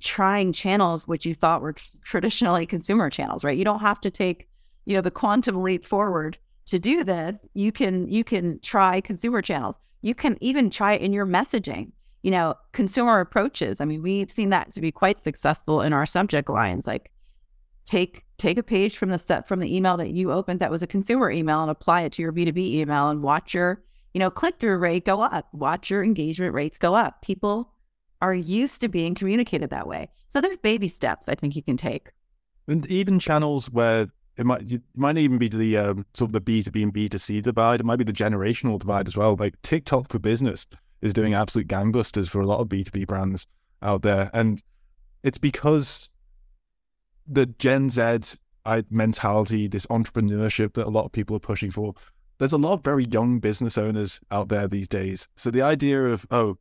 trying 0.00 0.52
channels 0.52 1.08
which 1.08 1.26
you 1.26 1.34
thought 1.34 1.62
were 1.62 1.74
traditionally 2.04 2.66
consumer 2.66 3.10
channels, 3.10 3.44
right? 3.44 3.58
You 3.58 3.64
don't 3.64 3.80
have 3.80 4.00
to 4.02 4.10
take, 4.10 4.48
you 4.84 4.94
know, 4.94 5.00
the 5.00 5.10
quantum 5.10 5.62
leap 5.62 5.84
forward 5.84 6.38
to 6.66 6.78
do 6.78 7.04
this. 7.04 7.36
You 7.54 7.72
can 7.72 8.06
you 8.08 8.22
can 8.22 8.60
try 8.60 9.00
consumer 9.00 9.42
channels. 9.42 9.80
You 10.02 10.14
can 10.14 10.36
even 10.40 10.70
try 10.70 10.94
it 10.94 11.02
in 11.02 11.12
your 11.12 11.26
messaging. 11.26 11.92
You 12.22 12.30
know, 12.32 12.54
consumer 12.72 13.20
approaches. 13.20 13.80
I 13.80 13.84
mean, 13.84 14.02
we've 14.02 14.30
seen 14.30 14.50
that 14.50 14.72
to 14.72 14.80
be 14.80 14.90
quite 14.90 15.22
successful 15.22 15.82
in 15.82 15.92
our 15.92 16.06
subject 16.06 16.48
lines. 16.48 16.86
Like 16.86 17.12
take 17.88 18.24
take 18.36 18.58
a 18.58 18.62
page 18.62 18.96
from 18.96 19.08
the 19.08 19.18
set 19.18 19.48
from 19.48 19.60
the 19.60 19.74
email 19.74 19.96
that 19.96 20.10
you 20.10 20.30
opened 20.30 20.60
that 20.60 20.70
was 20.70 20.82
a 20.82 20.86
consumer 20.86 21.30
email 21.30 21.62
and 21.62 21.70
apply 21.70 22.02
it 22.02 22.12
to 22.12 22.22
your 22.22 22.32
B2B 22.32 22.58
email 22.74 23.08
and 23.08 23.22
watch 23.22 23.54
your, 23.54 23.82
you 24.12 24.18
know, 24.18 24.30
click 24.30 24.56
through 24.56 24.76
rate 24.76 25.04
go 25.04 25.22
up, 25.22 25.48
watch 25.52 25.90
your 25.90 26.04
engagement 26.04 26.54
rates 26.54 26.76
go 26.76 26.94
up. 26.94 27.22
People 27.22 27.72
are 28.20 28.34
used 28.34 28.80
to 28.80 28.88
being 28.88 29.14
communicated 29.14 29.70
that 29.70 29.86
way. 29.86 30.10
So 30.28 30.40
there's 30.40 30.58
baby 30.58 30.88
steps 30.88 31.28
I 31.28 31.34
think 31.34 31.56
you 31.56 31.62
can 31.62 31.76
take. 31.76 32.10
And 32.66 32.86
even 32.86 33.18
channels 33.18 33.70
where 33.70 34.08
it 34.36 34.44
might 34.44 34.70
it 34.70 34.82
might 34.94 35.16
even 35.16 35.38
be 35.38 35.48
the 35.48 35.78
um, 35.78 36.06
sort 36.14 36.28
of 36.28 36.32
the 36.32 36.40
B 36.40 36.62
two 36.62 36.70
B 36.70 36.82
and 36.82 36.92
B 36.92 37.08
two 37.08 37.18
C 37.18 37.40
divide. 37.40 37.80
It 37.80 37.86
might 37.86 37.96
be 37.96 38.04
the 38.04 38.12
generational 38.12 38.78
divide 38.78 39.08
as 39.08 39.16
well. 39.16 39.34
Like 39.38 39.60
TikTok 39.62 40.10
for 40.10 40.18
business 40.18 40.66
is 41.00 41.12
doing 41.12 41.34
absolute 41.34 41.68
gangbusters 41.68 42.28
for 42.28 42.40
a 42.40 42.46
lot 42.46 42.60
of 42.60 42.68
B 42.68 42.84
two 42.84 42.90
B 42.90 43.04
brands 43.04 43.46
out 43.82 44.02
there, 44.02 44.30
and 44.32 44.62
it's 45.22 45.38
because 45.38 46.10
the 47.26 47.46
Gen 47.46 47.90
Z 47.90 48.38
mentality, 48.90 49.68
this 49.68 49.86
entrepreneurship 49.86 50.74
that 50.74 50.86
a 50.86 50.90
lot 50.90 51.04
of 51.04 51.12
people 51.12 51.36
are 51.36 51.40
pushing 51.40 51.70
for. 51.70 51.94
There's 52.38 52.52
a 52.52 52.58
lot 52.58 52.74
of 52.74 52.84
very 52.84 53.04
young 53.04 53.40
business 53.40 53.78
owners 53.78 54.20
out 54.30 54.48
there 54.48 54.68
these 54.68 54.88
days. 54.88 55.26
So 55.36 55.50
the 55.50 55.62
idea 55.62 56.04
of 56.04 56.26
oh, 56.30 56.58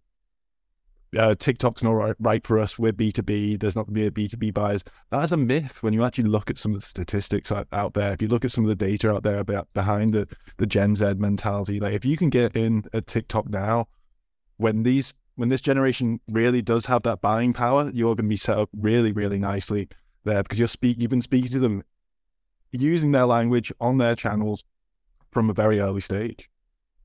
uh, 1.18 1.36
TikTok's 1.36 1.84
not 1.84 1.92
right, 1.92 2.16
right 2.20 2.46
for 2.46 2.60
us. 2.60 2.78
We're 2.78 2.92
B2B. 2.92 3.60
There's 3.60 3.76
not 3.76 3.86
going 3.86 3.96
to 3.96 4.12
be 4.12 4.24
a 4.24 4.28
B2B 4.28 4.54
buyers. 4.54 4.84
That 5.10 5.24
is 5.24 5.32
a 5.32 5.38
myth 5.38 5.82
when 5.82 5.94
you 5.94 6.04
actually 6.04 6.30
look 6.30 6.50
at 6.50 6.58
some 6.58 6.74
of 6.74 6.82
the 6.82 6.88
statistics 6.88 7.52
out, 7.52 7.68
out 7.72 7.94
there. 7.94 8.12
If 8.12 8.22
you 8.22 8.28
look 8.28 8.44
at 8.44 8.52
some 8.52 8.66
of 8.66 8.70
the 8.70 8.76
data 8.76 9.12
out 9.12 9.24
there 9.24 9.40
about 9.40 9.68
behind 9.74 10.14
the, 10.14 10.28
the 10.58 10.66
Gen 10.66 10.96
Z 10.96 11.14
mentality, 11.16 11.80
like 11.80 11.94
if 11.94 12.04
you 12.04 12.18
can 12.18 12.30
get 12.30 12.56
in 12.56 12.86
a 12.94 13.02
TikTok 13.02 13.50
now, 13.50 13.88
when 14.58 14.84
these 14.84 15.14
when 15.36 15.50
this 15.50 15.62
generation 15.62 16.20
really 16.28 16.62
does 16.62 16.88
have 16.88 17.04
that 17.04 17.22
buying 17.22 17.54
power, 17.54 17.92
you're 17.94 18.16
going 18.16 18.26
to 18.26 18.30
be 18.30 18.38
set 18.38 18.58
up 18.58 18.70
really, 18.74 19.12
really 19.12 19.38
nicely 19.38 19.88
there 20.24 20.44
because 20.44 20.60
you're 20.60 20.68
speak 20.68 20.98
you've 21.00 21.12
been 21.12 21.22
speaking 21.22 21.50
to 21.52 21.60
them 21.60 21.84
using 22.72 23.12
their 23.12 23.26
language 23.26 23.72
on 23.80 23.98
their 23.98 24.16
channels 24.16 24.64
from 25.32 25.50
a 25.50 25.54
very 25.54 25.80
early 25.80 26.02
stage. 26.02 26.50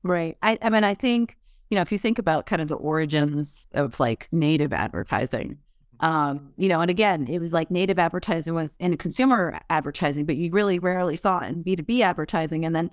Right. 0.01 0.37
I, 0.41 0.57
I 0.61 0.69
mean, 0.69 0.83
I 0.83 0.93
think 0.93 1.37
you 1.69 1.75
know, 1.75 1.81
if 1.81 1.91
you 1.91 1.97
think 1.97 2.19
about 2.19 2.45
kind 2.45 2.61
of 2.61 2.67
the 2.67 2.75
origins 2.75 3.67
of 3.73 3.99
like 3.99 4.27
native 4.31 4.73
advertising, 4.73 5.57
um, 6.01 6.53
you 6.57 6.67
know, 6.67 6.81
and 6.81 6.91
again, 6.91 7.27
it 7.27 7.39
was 7.39 7.53
like 7.53 7.71
native 7.71 7.97
advertising 7.97 8.53
was 8.53 8.75
in 8.79 8.97
consumer 8.97 9.59
advertising, 9.69 10.25
but 10.25 10.35
you 10.35 10.51
really 10.51 10.77
rarely 10.77 11.15
saw 11.15 11.39
it 11.39 11.47
in 11.47 11.63
B2B 11.63 12.01
advertising. 12.01 12.65
And 12.65 12.75
then 12.75 12.91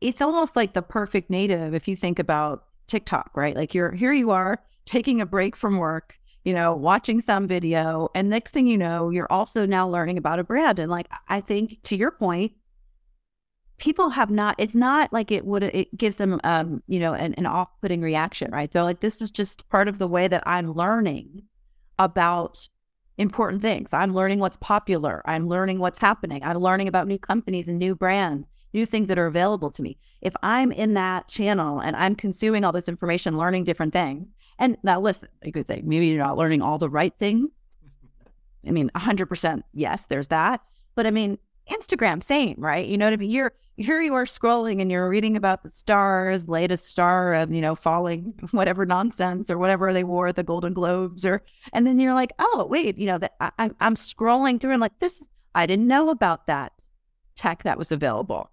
it's 0.00 0.20
almost 0.20 0.54
like 0.56 0.74
the 0.74 0.82
perfect 0.82 1.30
native 1.30 1.74
if 1.74 1.88
you 1.88 1.96
think 1.96 2.18
about 2.18 2.66
TikTok, 2.90 3.30
right? 3.34 3.56
Like 3.56 3.74
you're 3.74 3.92
here 3.92 4.12
you 4.12 4.30
are 4.30 4.62
taking 4.84 5.20
a 5.20 5.26
break 5.26 5.56
from 5.56 5.78
work, 5.78 6.18
you 6.44 6.52
know, 6.52 6.74
watching 6.74 7.20
some 7.20 7.46
video, 7.46 8.08
and 8.14 8.28
next 8.28 8.52
thing 8.52 8.66
you 8.66 8.78
know, 8.78 9.10
you're 9.10 9.30
also 9.30 9.66
now 9.66 9.88
learning 9.88 10.18
about 10.18 10.38
a 10.38 10.44
brand. 10.44 10.78
And 10.78 10.90
like 10.90 11.08
I 11.28 11.40
think 11.40 11.78
to 11.84 11.96
your 11.96 12.10
point, 12.10 12.52
people 13.78 14.10
have 14.10 14.30
not 14.30 14.54
it's 14.58 14.74
not 14.74 15.12
like 15.12 15.30
it 15.30 15.46
would 15.46 15.62
it 15.62 15.96
gives 15.96 16.16
them 16.16 16.38
um 16.44 16.82
you 16.86 17.00
know 17.00 17.14
an, 17.14 17.32
an 17.34 17.46
off-putting 17.46 18.02
reaction 18.02 18.50
right? 18.50 18.70
They're 18.70 18.82
like 18.82 19.00
this 19.00 19.22
is 19.22 19.30
just 19.30 19.68
part 19.70 19.88
of 19.88 19.98
the 19.98 20.08
way 20.08 20.28
that 20.28 20.42
i'm 20.46 20.72
learning 20.72 21.42
about 21.98 22.68
important 23.18 23.60
things. 23.60 23.92
I'm 23.92 24.14
learning 24.14 24.38
what's 24.38 24.56
popular. 24.56 25.22
I'm 25.26 25.46
learning 25.46 25.78
what's 25.78 25.98
happening. 25.98 26.42
I'm 26.42 26.56
learning 26.56 26.88
about 26.88 27.06
new 27.06 27.18
companies 27.18 27.68
and 27.68 27.78
new 27.78 27.94
brands 27.94 28.46
new 28.72 28.86
things 28.86 29.08
that 29.08 29.18
are 29.18 29.26
available 29.26 29.70
to 29.70 29.82
me 29.82 29.96
if 30.20 30.34
i'm 30.42 30.72
in 30.72 30.94
that 30.94 31.28
channel 31.28 31.80
and 31.80 31.96
i'm 31.96 32.14
consuming 32.14 32.64
all 32.64 32.72
this 32.72 32.88
information 32.88 33.36
learning 33.36 33.64
different 33.64 33.92
things 33.92 34.26
and 34.58 34.76
now 34.82 35.00
listen 35.00 35.28
you 35.44 35.52
could 35.52 35.66
say 35.66 35.82
maybe 35.84 36.06
you're 36.06 36.18
not 36.18 36.36
learning 36.36 36.62
all 36.62 36.78
the 36.78 36.88
right 36.88 37.14
things 37.18 37.50
i 38.66 38.70
mean 38.70 38.90
100% 38.94 39.62
yes 39.72 40.06
there's 40.06 40.28
that 40.28 40.60
but 40.94 41.06
i 41.06 41.10
mean 41.10 41.38
Instagram, 41.70 42.22
same, 42.22 42.56
right? 42.58 42.86
You 42.86 42.98
know 42.98 43.06
what 43.06 43.14
I 43.14 43.16
mean? 43.16 43.30
You're 43.30 43.52
here 43.76 44.00
you 44.00 44.12
are 44.14 44.24
scrolling 44.24 44.82
and 44.82 44.90
you're 44.90 45.08
reading 45.08 45.36
about 45.36 45.62
the 45.62 45.70
stars, 45.70 46.48
latest 46.48 46.86
star 46.86 47.32
of, 47.32 47.50
you 47.50 47.62
know, 47.62 47.74
falling 47.74 48.34
whatever 48.50 48.84
nonsense 48.84 49.50
or 49.50 49.56
whatever 49.56 49.92
they 49.92 50.04
wore 50.04 50.26
at 50.28 50.36
the 50.36 50.42
Golden 50.42 50.74
Globes 50.74 51.24
or 51.24 51.42
and 51.72 51.86
then 51.86 51.98
you're 51.98 52.14
like, 52.14 52.32
oh 52.38 52.66
wait, 52.68 52.98
you 52.98 53.06
know, 53.06 53.18
that 53.18 53.34
I'm 53.58 53.74
I'm 53.80 53.94
scrolling 53.94 54.60
through 54.60 54.72
and 54.72 54.80
like 54.80 54.98
this 54.98 55.26
I 55.54 55.66
didn't 55.66 55.86
know 55.86 56.10
about 56.10 56.46
that 56.46 56.72
tech 57.36 57.62
that 57.62 57.78
was 57.78 57.92
available. 57.92 58.50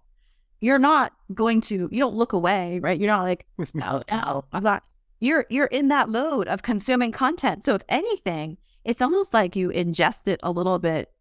You're 0.60 0.78
not 0.78 1.12
going 1.34 1.60
to 1.62 1.88
you 1.90 2.00
don't 2.00 2.16
look 2.16 2.32
away, 2.32 2.80
right? 2.80 2.98
You're 2.98 3.10
not 3.10 3.22
like, 3.22 3.46
no, 3.74 4.02
oh, 4.10 4.16
no, 4.16 4.44
I'm 4.52 4.62
not 4.62 4.84
you're 5.20 5.46
you're 5.50 5.66
in 5.66 5.88
that 5.88 6.08
mode 6.08 6.48
of 6.48 6.62
consuming 6.62 7.12
content. 7.12 7.64
So 7.64 7.74
if 7.74 7.82
anything, 7.88 8.56
it's 8.84 9.02
almost 9.02 9.34
like 9.34 9.56
you 9.56 9.68
ingest 9.70 10.28
it 10.28 10.40
a 10.42 10.50
little 10.50 10.78
bit 10.78 11.12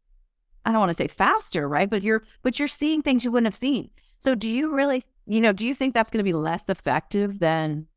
I 0.67 0.71
don't 0.71 0.79
want 0.79 0.89
to 0.89 0.95
say 0.95 1.07
faster, 1.07 1.67
right? 1.67 1.89
But 1.89 2.03
you're 2.03 2.23
but 2.43 2.59
you're 2.59 2.67
seeing 2.67 3.01
things 3.01 3.23
you 3.23 3.31
wouldn't 3.31 3.47
have 3.47 3.55
seen. 3.55 3.89
So 4.19 4.35
do 4.35 4.49
you 4.49 4.73
really, 4.73 5.03
you 5.25 5.39
know, 5.39 5.53
do 5.53 5.65
you 5.65 5.73
think 5.73 5.93
that's 5.93 6.11
going 6.11 6.19
to 6.19 6.29
be 6.29 6.33
less 6.33 6.67
effective 6.67 7.39
than 7.39 7.87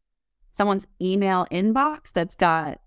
someone's 0.53 0.87
email 1.03 1.47
inbox 1.51 2.13
that's 2.13 2.37
got, 2.37 2.81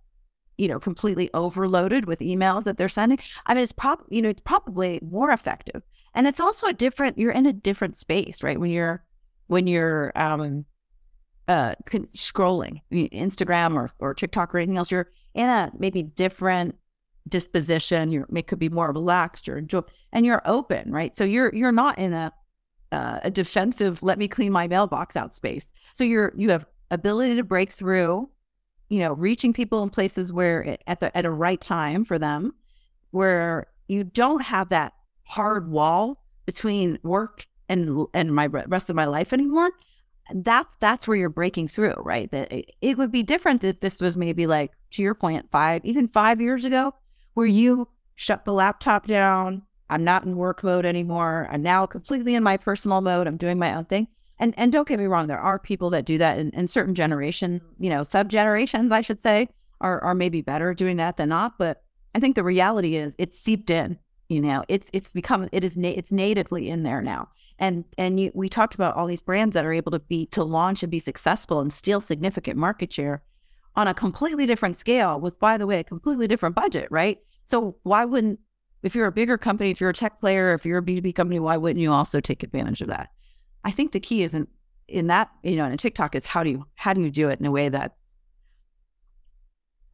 you 0.58 0.70
know, 0.70 0.80
completely 0.80 1.30
overloaded 1.34 2.06
with 2.06 2.20
emails 2.20 2.63
that 2.63 2.78
they're 2.78 2.88
sending? 2.88 3.20
I 3.46 3.54
mean, 3.54 3.63
it's 3.63 3.74
probably, 3.74 4.06
you 4.16 4.22
know, 4.22 4.30
it's 4.30 4.42
probably 4.42 5.02
more 5.02 5.32
effective. 5.32 5.84
And 6.15 6.28
it's 6.28 6.39
also 6.39 6.67
a 6.67 6.73
different, 6.73 7.17
you're 7.17 7.32
in 7.32 7.45
a 7.45 7.54
different 7.54 7.95
space, 7.95 8.43
right? 8.43 8.60
When 8.60 8.71
you're, 8.71 9.04
when 9.47 9.67
you're, 9.67 10.12
um, 10.15 10.65
uh, 11.47 11.76
scrolling 12.15 12.82
Instagram 12.91 13.76
or, 13.76 13.91
or 13.99 14.13
TikTok 14.13 14.54
or 14.54 14.60
anything 14.60 14.78
else, 14.78 14.91
you're 14.91 15.12
in 15.34 15.49
a 15.49 15.71
maybe 15.78 16.04
different 16.04 16.76
disposition. 17.28 18.12
You're 18.12 18.28
it 18.36 18.47
could 18.47 18.60
be 18.60 18.69
more 18.69 18.91
relaxed. 18.91 19.47
You're 19.47 19.58
enjoy, 19.58 19.82
and 20.12 20.26
you're 20.26 20.41
open, 20.45 20.91
right? 20.91 21.15
So 21.15 21.23
you're 21.23 21.54
you're 21.54 21.71
not 21.71 21.97
in 21.97 22.13
a 22.13 22.32
uh, 22.91 23.19
a 23.23 23.32
defensive. 23.32 24.04
Let 24.04 24.17
me 24.17 24.28
clean 24.28 24.52
my 24.52 24.67
mailbox 24.67 25.15
out 25.15 25.34
space. 25.34 25.67
So 25.93 26.04
you're 26.04 26.34
you 26.36 26.49
have 26.49 26.65
ability 26.91 27.36
to 27.36 27.43
break 27.43 27.71
through. 27.71 28.30
You 28.89 28.99
know, 28.99 29.13
reaching 29.13 29.54
people 29.54 29.82
in 29.82 29.89
places 29.89 30.32
where 30.32 30.62
it, 30.62 30.84
at 30.88 30.99
the 30.99 31.15
at 31.17 31.26
a 31.26 31.32
right 31.32 31.60
time 31.60 32.06
for 32.06 32.19
them, 32.19 32.54
where 33.12 33.67
you 33.88 34.04
don't 34.04 34.41
have 34.41 34.69
that 34.69 34.93
hard 35.34 35.69
wall 35.69 36.24
between 36.46 37.00
work 37.04 37.46
and 37.69 38.06
and 38.13 38.34
my 38.34 38.46
rest 38.48 38.89
of 38.89 38.96
my 38.96 39.06
life 39.06 39.34
anymore 39.34 39.72
that's 40.36 40.76
that's 40.80 41.08
where 41.08 41.17
you're 41.17 41.30
breaking 41.30 41.67
through 41.67 41.96
right 41.98 42.32
that 42.32 42.48
it, 42.82 42.98
would 42.98 43.12
be 43.12 43.24
different 43.24 43.63
if 43.63 43.80
this 43.82 44.00
was 44.00 44.15
maybe 44.15 44.48
like 44.48 44.72
to 44.91 45.02
your 45.02 45.13
point 45.13 45.46
five 45.52 45.82
even 45.84 46.08
five 46.08 46.39
years 46.39 46.63
ago 46.63 46.93
where 47.34 47.48
mm-hmm. 47.48 47.58
you 47.58 47.88
shut 48.15 48.46
the 48.46 48.54
laptop 48.54 49.08
down. 49.08 49.63
I'm 49.89 50.04
not 50.04 50.24
in 50.24 50.38
work 50.38 50.63
mode 50.63 50.86
anymore. 50.86 51.48
I'm 51.52 51.62
now 51.62 51.86
completely 51.86 52.36
in 52.36 52.43
my 52.43 52.58
personal 52.58 53.02
mode. 53.02 53.28
I'm 53.28 53.38
doing 53.38 53.60
my 53.60 53.76
own 53.76 53.86
thing. 53.86 54.08
And 54.39 54.54
and 54.58 54.72
don't 54.72 54.88
get 54.88 55.00
me 55.00 55.06
wrong, 55.06 55.28
there 55.28 55.39
are 55.39 55.60
people 55.60 55.89
that 55.91 56.06
do 56.06 56.17
that 56.17 56.39
in, 56.39 56.50
in 56.52 56.67
certain 56.67 56.96
generation, 56.96 57.62
you 57.80 57.89
know, 57.89 58.04
sub 58.04 58.30
generations, 58.30 58.91
I 58.91 59.02
should 59.02 59.22
say, 59.22 59.50
are 59.80 60.04
are 60.04 60.15
maybe 60.15 60.41
better 60.41 60.74
doing 60.74 60.98
that 60.98 61.17
than 61.17 61.30
not. 61.30 61.58
But 61.60 61.84
I 62.15 62.19
think 62.19 62.36
the 62.36 62.43
reality 62.43 62.96
is 62.96 63.15
it's 63.17 63.39
seeped 63.39 63.69
in. 63.69 64.00
You 64.29 64.41
know, 64.41 64.63
it's 64.67 64.89
it's 64.93 65.12
become 65.12 65.49
it 65.51 65.63
is 65.63 65.77
na- 65.77 65.93
it's 65.95 66.12
natively 66.12 66.69
in 66.69 66.83
there 66.83 67.01
now. 67.01 67.29
And 67.59 67.86
and 67.97 68.19
you, 68.19 68.31
we 68.33 68.49
talked 68.49 68.75
about 68.75 68.95
all 68.95 69.05
these 69.05 69.21
brands 69.21 69.53
that 69.53 69.65
are 69.65 69.73
able 69.73 69.91
to 69.91 69.99
be 69.99 70.25
to 70.27 70.43
launch 70.43 70.81
and 70.83 70.91
be 70.91 70.99
successful 70.99 71.59
and 71.59 71.71
steal 71.71 72.01
significant 72.01 72.57
market 72.57 72.91
share 72.91 73.21
on 73.75 73.88
a 73.88 73.93
completely 73.93 74.45
different 74.45 74.75
scale 74.75 75.19
with, 75.19 75.39
by 75.39 75.57
the 75.57 75.65
way, 75.65 75.79
a 75.79 75.83
completely 75.83 76.27
different 76.27 76.55
budget, 76.55 76.88
right? 76.91 77.19
So 77.45 77.75
why 77.83 78.05
wouldn't, 78.05 78.39
if 78.83 78.95
you're 78.95 79.07
a 79.07 79.12
bigger 79.12 79.38
company, 79.38 79.71
if 79.71 79.81
you're 79.81 79.89
a 79.89 79.93
tech 79.93 80.19
player, 80.19 80.53
if 80.53 80.65
you're 80.65 80.79
a 80.79 80.83
B2B 80.83 81.15
company, 81.15 81.39
why 81.39 81.57
wouldn't 81.57 81.81
you 81.81 81.91
also 81.91 82.19
take 82.19 82.43
advantage 82.43 82.81
of 82.81 82.89
that? 82.89 83.09
I 83.63 83.71
think 83.71 83.91
the 83.91 83.99
key 83.99 84.23
isn't 84.23 84.49
in 84.88 85.07
that, 85.07 85.31
you 85.43 85.55
know, 85.55 85.65
in 85.65 85.71
a 85.71 85.77
TikTok 85.77 86.15
is 86.15 86.25
how 86.25 86.43
do 86.43 86.49
you, 86.51 86.65
how 86.75 86.93
do 86.93 87.01
you 87.01 87.09
do 87.09 87.29
it 87.29 87.39
in 87.39 87.45
a 87.45 87.51
way 87.51 87.69
that's 87.69 88.03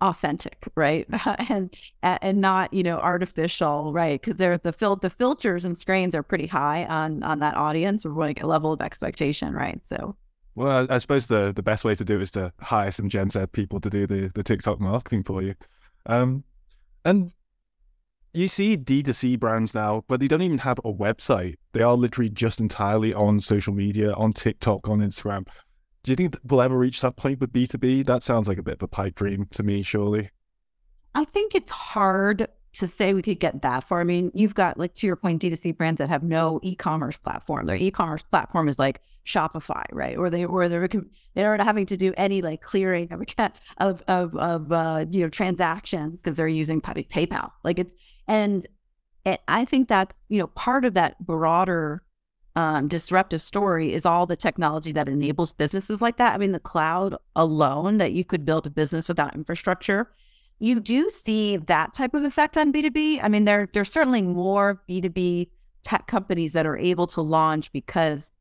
authentic, 0.01 0.67
right? 0.75 1.07
and, 1.49 1.73
and 2.03 2.41
not, 2.41 2.73
you 2.73 2.83
know, 2.83 2.97
artificial, 2.97 3.91
right? 3.93 4.19
Because 4.19 4.37
they're 4.37 4.57
the 4.57 4.73
fil- 4.73 4.97
the 4.97 5.09
filters 5.09 5.65
and 5.65 5.77
screens 5.77 6.15
are 6.15 6.23
pretty 6.23 6.47
high 6.47 6.85
on, 6.85 7.23
on 7.23 7.39
that 7.39 7.55
audience 7.55 8.05
or 8.05 8.11
like 8.11 8.41
a 8.43 8.47
level 8.47 8.73
of 8.73 8.81
expectation, 8.81 9.53
right? 9.53 9.79
So 9.85 10.15
well, 10.55 10.87
I, 10.89 10.95
I, 10.95 10.97
suppose 10.97 11.27
the, 11.27 11.53
the 11.55 11.63
best 11.63 11.85
way 11.85 11.95
to 11.95 12.03
do 12.03 12.15
it 12.15 12.21
is 12.21 12.31
to 12.31 12.51
hire 12.59 12.91
some 12.91 13.07
Gen 13.07 13.29
Z 13.29 13.45
people 13.53 13.79
to 13.79 13.89
do 13.89 14.05
the, 14.05 14.31
the 14.33 14.43
TikTok 14.43 14.79
marketing 14.79 15.23
for 15.23 15.41
you. 15.41 15.55
Um, 16.05 16.43
and 17.05 17.31
you 18.33 18.47
see 18.47 18.77
D2C 18.77 19.39
brands 19.39 19.73
now, 19.73 20.03
but 20.07 20.19
they 20.19 20.27
don't 20.27 20.41
even 20.41 20.59
have 20.59 20.79
a 20.79 20.93
website. 20.93 21.55
They 21.73 21.81
are 21.81 21.95
literally 21.95 22.29
just 22.29 22.59
entirely 22.59 23.13
on 23.13 23.39
social 23.39 23.73
media, 23.73 24.13
on 24.13 24.33
TikTok, 24.33 24.87
on 24.87 24.99
Instagram. 24.99 25.47
Do 26.09 26.13
you 26.13 26.15
think 26.15 26.39
we'll 26.43 26.63
ever 26.63 26.75
reach 26.75 27.01
that 27.01 27.17
point 27.17 27.39
with 27.39 27.53
B2B? 27.53 28.03
That 28.07 28.23
sounds 28.23 28.47
like 28.47 28.57
a 28.57 28.63
bit 28.63 28.77
of 28.77 28.81
a 28.81 28.87
pipe 28.87 29.13
dream 29.13 29.45
to 29.51 29.61
me, 29.61 29.83
surely. 29.83 30.31
I 31.13 31.23
think 31.23 31.53
it's 31.53 31.69
hard 31.69 32.47
to 32.73 32.87
say 32.87 33.13
we 33.13 33.21
could 33.21 33.39
get 33.39 33.61
that 33.61 33.83
far. 33.83 34.01
I 34.01 34.05
mean, 34.05 34.31
you've 34.33 34.55
got 34.55 34.79
like 34.79 34.95
to 34.95 35.05
your 35.05 35.15
point, 35.15 35.39
D2C 35.39 35.77
brands 35.77 35.99
that 35.99 36.09
have 36.09 36.23
no 36.23 36.59
e-commerce 36.63 37.15
platform. 37.15 37.67
Their 37.67 37.75
e-commerce 37.75 38.23
platform 38.23 38.67
is 38.67 38.79
like 38.79 39.01
Shopify, 39.23 39.83
right? 39.91 40.17
Or 40.17 40.31
they 40.31 40.45
or 40.45 40.67
they're 40.67 40.89
they 41.35 41.43
aren't 41.43 41.61
having 41.61 41.85
to 41.85 41.95
do 41.95 42.11
any 42.17 42.41
like 42.41 42.61
clearing 42.61 43.11
of 43.11 43.21
of 43.77 44.03
of, 44.07 44.35
of 44.35 44.71
uh, 44.71 45.05
you 45.11 45.21
know 45.21 45.29
transactions 45.29 46.23
because 46.23 46.37
they're 46.37 46.47
using 46.47 46.81
PayPal. 46.81 47.51
Like 47.63 47.77
it's 47.77 47.93
and 48.27 48.65
it, 49.25 49.41
I 49.47 49.63
think 49.63 49.89
that's 49.89 50.17
you 50.27 50.39
know 50.39 50.47
part 50.47 50.85
of 50.85 50.95
that 50.95 51.23
broader 51.23 52.01
um, 52.55 52.87
disruptive 52.87 53.41
story 53.41 53.93
is 53.93 54.05
all 54.05 54.25
the 54.25 54.35
technology 54.35 54.91
that 54.91 55.07
enables 55.07 55.53
businesses 55.53 56.01
like 56.01 56.17
that. 56.17 56.33
I 56.33 56.37
mean, 56.37 56.51
the 56.51 56.59
cloud 56.59 57.15
alone 57.35 57.99
that 57.99 58.11
you 58.11 58.25
could 58.25 58.45
build 58.45 58.67
a 58.67 58.69
business 58.69 59.07
without 59.07 59.35
infrastructure 59.35 60.11
you 60.59 60.79
do 60.79 61.09
see 61.09 61.57
that 61.57 61.93
type 61.93 62.13
of 62.13 62.23
effect 62.23 62.57
on 62.57 62.71
B2B. 62.71 63.23
I 63.23 63.29
mean, 63.29 63.45
there 63.45 63.69
there's 63.73 63.91
certainly 63.91 64.21
more 64.21 64.81
B2B 64.87 65.49
tech 65.83 66.07
companies 66.07 66.53
that 66.53 66.65
are 66.65 66.77
able 66.77 67.07
to 67.07 67.21
launch 67.21 67.71
because 67.71 68.33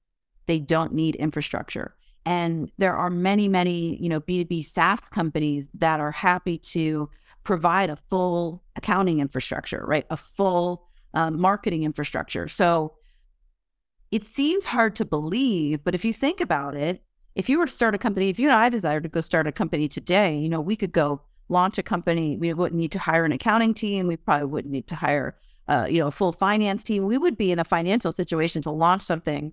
they 0.47 0.59
don't 0.59 0.92
need 0.92 1.14
infrastructure. 1.16 1.94
And 2.27 2.71
there 2.77 2.94
are 2.94 3.09
many, 3.09 3.49
many, 3.49 3.97
you 4.03 4.09
know, 4.09 4.21
B2B 4.21 4.64
SaaS 4.64 5.09
companies 5.09 5.68
that 5.75 6.01
are 6.01 6.11
happy 6.11 6.59
to 6.59 7.09
provide 7.44 7.88
a 7.88 7.97
full 8.11 8.62
accounting 8.77 9.21
infrastructure, 9.21 9.85
right? 9.87 10.05
A 10.11 10.16
full 10.16 10.88
um, 11.14 11.40
marketing 11.40 11.85
infrastructure. 11.85 12.49
So 12.49 12.94
it 14.11 14.27
seems 14.27 14.66
hard 14.66 14.97
to 14.97 15.05
believe, 15.05 15.85
but 15.85 15.94
if 15.94 16.05
you 16.05 16.12
think 16.12 16.40
about 16.40 16.75
it, 16.75 17.03
if 17.35 17.49
you 17.49 17.59
were 17.59 17.66
to 17.66 17.73
start 17.73 17.94
a 17.94 17.99
company, 17.99 18.31
if 18.31 18.38
you 18.38 18.49
and 18.49 18.57
I 18.57 18.68
desire 18.68 19.01
to 19.01 19.09
go 19.09 19.21
start 19.21 19.47
a 19.47 19.53
company 19.53 19.87
today, 19.87 20.37
you 20.37 20.49
know, 20.49 20.61
we 20.61 20.77
could 20.77 20.92
go 20.92 21.23
launch 21.49 21.79
a 21.79 21.83
company, 21.83 22.37
we 22.37 22.53
wouldn't 22.53 22.79
need 22.79 22.92
to 22.92 22.99
hire 22.99 23.25
an 23.25 23.33
accounting 23.33 23.75
team. 23.75 24.07
We 24.07 24.16
probably 24.16 24.47
wouldn't 24.47 24.73
need 24.73 24.88
to 24.88 24.97
hire, 24.97 25.37
uh, 25.68 25.87
you 25.88 26.01
know, 26.01 26.09
a 26.09 26.11
full 26.11 26.33
finance 26.33 26.83
team. 26.83 27.07
We 27.07 27.18
would 27.18 27.37
be 27.37 27.53
in 27.53 27.59
a 27.59 27.64
financial 27.64 28.12
situation 28.12 28.62
to 28.62 28.71
launch 28.71 29.03
something 29.03 29.53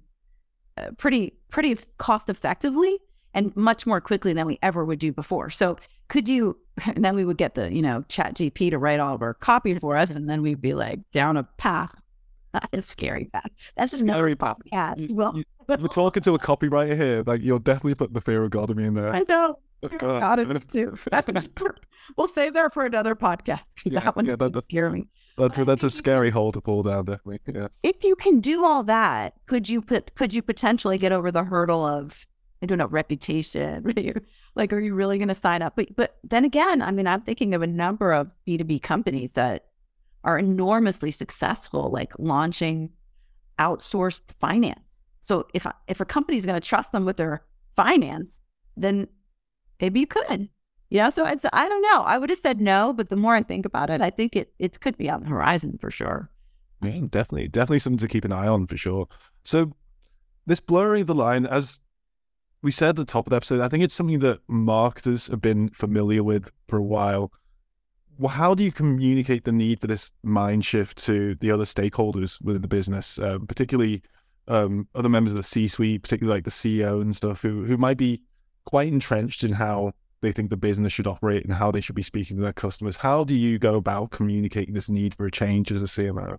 uh, 0.77 0.91
pretty, 0.97 1.33
pretty 1.49 1.77
cost 1.97 2.29
effectively 2.29 2.99
and 3.33 3.55
much 3.55 3.85
more 3.85 4.01
quickly 4.01 4.33
than 4.33 4.47
we 4.47 4.57
ever 4.61 4.83
would 4.83 4.99
do 4.99 5.11
before. 5.11 5.49
So 5.49 5.77
could 6.07 6.27
you, 6.27 6.57
and 6.85 7.03
then 7.05 7.15
we 7.15 7.25
would 7.25 7.37
get 7.37 7.55
the, 7.55 7.73
you 7.73 7.81
know, 7.81 8.03
chat 8.09 8.35
GP 8.35 8.71
to 8.71 8.77
write 8.77 8.99
all 8.99 9.15
of 9.15 9.21
our 9.21 9.33
copy 9.33 9.77
for 9.77 9.95
us. 9.97 10.09
And 10.09 10.29
then 10.29 10.41
we'd 10.41 10.61
be 10.61 10.73
like 10.73 10.99
down 11.11 11.37
a 11.37 11.43
path. 11.43 11.93
That 12.61 12.69
is 12.71 12.85
scary 12.85 13.25
path. 13.25 13.49
That's 13.75 13.91
just 13.91 14.03
very 14.03 14.35
pop. 14.35 14.61
Yeah. 14.71 14.93
Well, 15.09 15.35
you, 15.35 15.43
are 15.69 15.77
talking 15.89 16.23
to 16.23 16.35
a 16.35 16.39
copywriter 16.39 16.95
here. 16.95 17.23
Like 17.25 17.41
you're 17.43 17.59
definitely 17.59 17.95
putting 17.95 18.13
the 18.13 18.21
fear 18.21 18.43
of 18.43 18.51
God 18.51 18.69
in 18.69 18.77
me 18.77 18.85
in 18.85 18.93
there. 18.93 19.11
I 19.11 19.25
know. 19.27 19.59
Oh, 19.83 19.87
God. 19.89 20.19
Got 20.21 20.39
it 20.39 20.69
too. 20.71 20.97
we'll 22.17 22.27
save 22.27 22.53
that 22.53 22.73
for 22.73 22.85
another 22.85 23.13
podcast. 23.13 23.63
Yeah, 23.83 23.99
that 23.99 24.15
one's 24.15 24.29
yeah, 24.29 24.35
that, 24.37 24.53
that, 24.53 24.63
scary. 24.63 25.07
That's, 25.37 25.57
that's 25.57 25.83
a 25.83 25.89
scary 25.89 26.29
hole 26.29 26.53
to 26.53 26.61
pull 26.61 26.83
down, 26.83 27.05
definitely. 27.05 27.39
Yeah. 27.53 27.67
If 27.83 28.03
you 28.03 28.15
can 28.15 28.39
do 28.39 28.63
all 28.63 28.83
that, 28.83 29.33
could 29.47 29.67
you 29.67 29.81
put 29.81 30.15
could 30.15 30.33
you 30.33 30.41
potentially 30.41 30.97
get 30.97 31.11
over 31.11 31.31
the 31.31 31.43
hurdle 31.43 31.85
of 31.85 32.25
I 32.61 32.67
don't 32.67 32.77
know 32.77 32.87
reputation? 32.87 33.93
like, 34.55 34.71
are 34.71 34.79
you 34.79 34.95
really 34.95 35.17
going 35.17 35.27
to 35.27 35.35
sign 35.35 35.61
up? 35.61 35.75
But 35.75 35.95
but 35.95 36.15
then 36.23 36.45
again, 36.45 36.81
I 36.81 36.91
mean, 36.91 37.05
I'm 37.05 37.21
thinking 37.21 37.53
of 37.53 37.61
a 37.61 37.67
number 37.67 38.13
of 38.13 38.31
B 38.45 38.57
two 38.57 38.63
B 38.63 38.79
companies 38.79 39.33
that 39.33 39.65
are 40.25 40.37
enormously 40.37 41.11
successful, 41.11 41.89
like 41.91 42.11
launching 42.19 42.89
outsourced 43.59 44.33
finance. 44.41 45.03
So 45.21 45.47
if 45.53 45.65
if 45.87 46.01
a 46.01 46.05
company 46.05 46.37
is 46.37 46.45
going 46.45 46.59
to 46.59 46.67
trust 46.67 46.91
them 46.91 47.05
with 47.05 47.17
their 47.17 47.43
finance, 47.75 48.41
then 48.75 49.07
maybe 49.79 50.01
you 50.01 50.07
could. 50.07 50.49
You 50.89 51.01
know, 51.01 51.09
so 51.09 51.25
it's 51.25 51.45
I 51.53 51.69
don't 51.69 51.81
know. 51.81 52.01
I 52.01 52.17
would 52.17 52.29
have 52.29 52.39
said 52.39 52.59
no, 52.59 52.93
but 52.93 53.09
the 53.09 53.15
more 53.15 53.35
I 53.35 53.43
think 53.43 53.65
about 53.65 53.89
it, 53.89 54.01
I 54.01 54.09
think 54.09 54.35
it 54.35 54.53
it 54.59 54.79
could 54.81 54.97
be 54.97 55.09
on 55.09 55.21
the 55.21 55.29
horizon 55.29 55.77
for 55.79 55.89
sure. 55.89 56.29
Yeah, 56.81 56.99
definitely, 57.09 57.47
definitely 57.47 57.79
something 57.79 57.99
to 57.99 58.07
keep 58.07 58.25
an 58.25 58.31
eye 58.31 58.47
on 58.47 58.67
for 58.67 58.77
sure. 58.77 59.07
So 59.43 59.71
this 60.45 60.59
blurring 60.59 61.05
the 61.05 61.15
line, 61.15 61.45
as 61.45 61.79
we 62.61 62.71
said 62.71 62.89
at 62.89 62.95
the 62.97 63.05
top 63.05 63.27
of 63.27 63.31
the 63.31 63.37
episode, 63.37 63.61
I 63.61 63.67
think 63.67 63.83
it's 63.83 63.95
something 63.95 64.19
that 64.19 64.41
marketers 64.47 65.27
have 65.27 65.41
been 65.41 65.69
familiar 65.69 66.23
with 66.23 66.51
for 66.67 66.77
a 66.77 66.83
while. 66.83 67.31
Well, 68.17 68.29
how 68.29 68.55
do 68.55 68.63
you 68.63 68.71
communicate 68.71 69.43
the 69.43 69.51
need 69.51 69.81
for 69.81 69.87
this 69.87 70.11
mind 70.23 70.63
shift 70.63 70.97
to 71.05 71.35
the 71.35 71.51
other 71.51 71.65
stakeholders 71.65 72.41
within 72.41 72.61
the 72.61 72.67
business, 72.67 73.19
uh, 73.19 73.39
particularly 73.45 74.03
um, 74.47 74.87
other 74.95 75.09
members 75.09 75.33
of 75.33 75.37
the 75.37 75.43
C-suite, 75.43 76.01
particularly 76.01 76.37
like 76.37 76.45
the 76.45 76.51
CEO 76.51 77.01
and 77.01 77.15
stuff, 77.15 77.41
who 77.41 77.63
who 77.65 77.77
might 77.77 77.97
be 77.97 78.21
quite 78.65 78.87
entrenched 78.87 79.43
in 79.43 79.53
how 79.53 79.91
they 80.21 80.31
think 80.31 80.49
the 80.49 80.57
business 80.57 80.93
should 80.93 81.07
operate 81.07 81.43
and 81.43 81.53
how 81.53 81.71
they 81.71 81.81
should 81.81 81.95
be 81.95 82.01
speaking 82.01 82.37
to 82.37 82.43
their 82.43 82.53
customers. 82.53 82.97
How 82.97 83.23
do 83.23 83.35
you 83.35 83.59
go 83.59 83.75
about 83.75 84.11
communicating 84.11 84.73
this 84.73 84.89
need 84.89 85.13
for 85.13 85.25
a 85.25 85.31
change 85.31 85.71
as 85.71 85.81
a 85.81 85.85
CMO? 85.85 86.37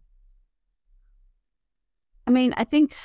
I 2.27 2.33
mean, 2.33 2.53
I 2.57 2.65
think 2.65 2.97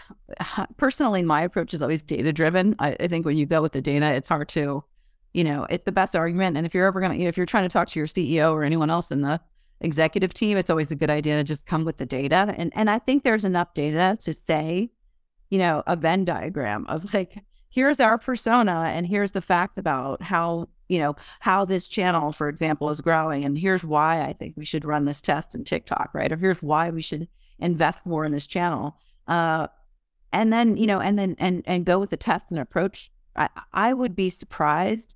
personally, 0.78 1.22
my 1.22 1.44
approach 1.44 1.74
is 1.74 1.82
always 1.82 2.02
data 2.02 2.34
driven. 2.34 2.76
I, 2.80 2.96
I, 3.00 3.08
think 3.08 3.26
when 3.26 3.38
you 3.38 3.46
go 3.46 3.62
with 3.62 3.72
the 3.72 3.82
data, 3.82 4.08
it's 4.08 4.30
hard 4.30 4.50
to, 4.50 4.84
you 5.34 5.44
know, 5.44 5.66
it's 5.70 5.86
the 5.86 5.92
best 5.92 6.16
argument. 6.16 6.58
And 6.58 6.66
if 6.66 6.74
you're 6.74 6.88
ever 6.88 7.00
going 7.00 7.12
to, 7.12 7.18
you 7.18 7.24
know, 7.24 7.30
if 7.30 7.38
you're 7.38 7.46
trying 7.46 7.64
to 7.64 7.70
talk 7.70 7.88
to 7.90 8.00
your 8.00 8.08
CEO 8.08 8.52
or 8.52 8.64
anyone 8.64 8.90
else 8.90 9.12
in 9.12 9.22
the 9.22 9.40
executive 9.80 10.34
team, 10.34 10.58
it's 10.58 10.70
always 10.70 10.92
a 10.92 10.96
good 10.96 11.10
idea 11.10 11.38
to 11.38 11.44
just 11.44 11.66
come 11.66 11.86
with 11.86 11.98
the 11.98 12.06
data. 12.06 12.54
And 12.58 12.72
and 12.76 12.90
I 12.90 13.00
think 13.00 13.24
there's 13.24 13.46
enough 13.46 13.74
data 13.74 14.18
to 14.22 14.34
say, 14.34 14.92
you 15.50 15.58
know, 15.58 15.84
a 15.88 15.96
Venn 15.96 16.26
diagram 16.26 16.86
of 16.88 17.14
like 17.14 17.44
here's 17.72 18.00
our 18.00 18.18
persona 18.18 18.92
and 18.94 19.08
here's 19.08 19.32
the 19.32 19.42
facts 19.42 19.78
about 19.78 20.22
how 20.22 20.68
you 20.90 21.00
know 21.00 21.16
how 21.40 21.66
this 21.66 21.88
channel 21.88 22.32
for 22.32 22.50
example 22.50 22.90
is 22.90 23.02
growing 23.02 23.46
and 23.46 23.58
here's 23.58 23.84
why 23.84 24.22
i 24.22 24.34
think 24.34 24.54
we 24.58 24.66
should 24.66 24.86
run 24.86 25.06
this 25.06 25.22
test 25.22 25.56
in 25.56 25.64
tiktok 25.64 26.10
right 26.14 26.32
or 26.32 26.38
here's 26.38 26.62
why 26.62 26.90
we 26.90 27.02
should 27.02 27.28
invest 27.60 28.06
more 28.06 28.26
in 28.26 28.32
this 28.32 28.46
channel 28.46 28.98
uh, 29.28 29.68
and 30.34 30.52
then 30.52 30.76
you 30.78 30.86
know 30.86 31.00
and 31.00 31.18
then 31.18 31.36
and 31.40 31.64
and 31.66 31.86
go 31.86 31.98
with 31.98 32.10
the 32.10 32.18
test 32.18 32.52
and 32.52 32.60
approach 32.60 33.10
i 33.38 33.48
i 33.74 33.94
would 33.94 34.16
be 34.16 34.30
surprised 34.30 35.16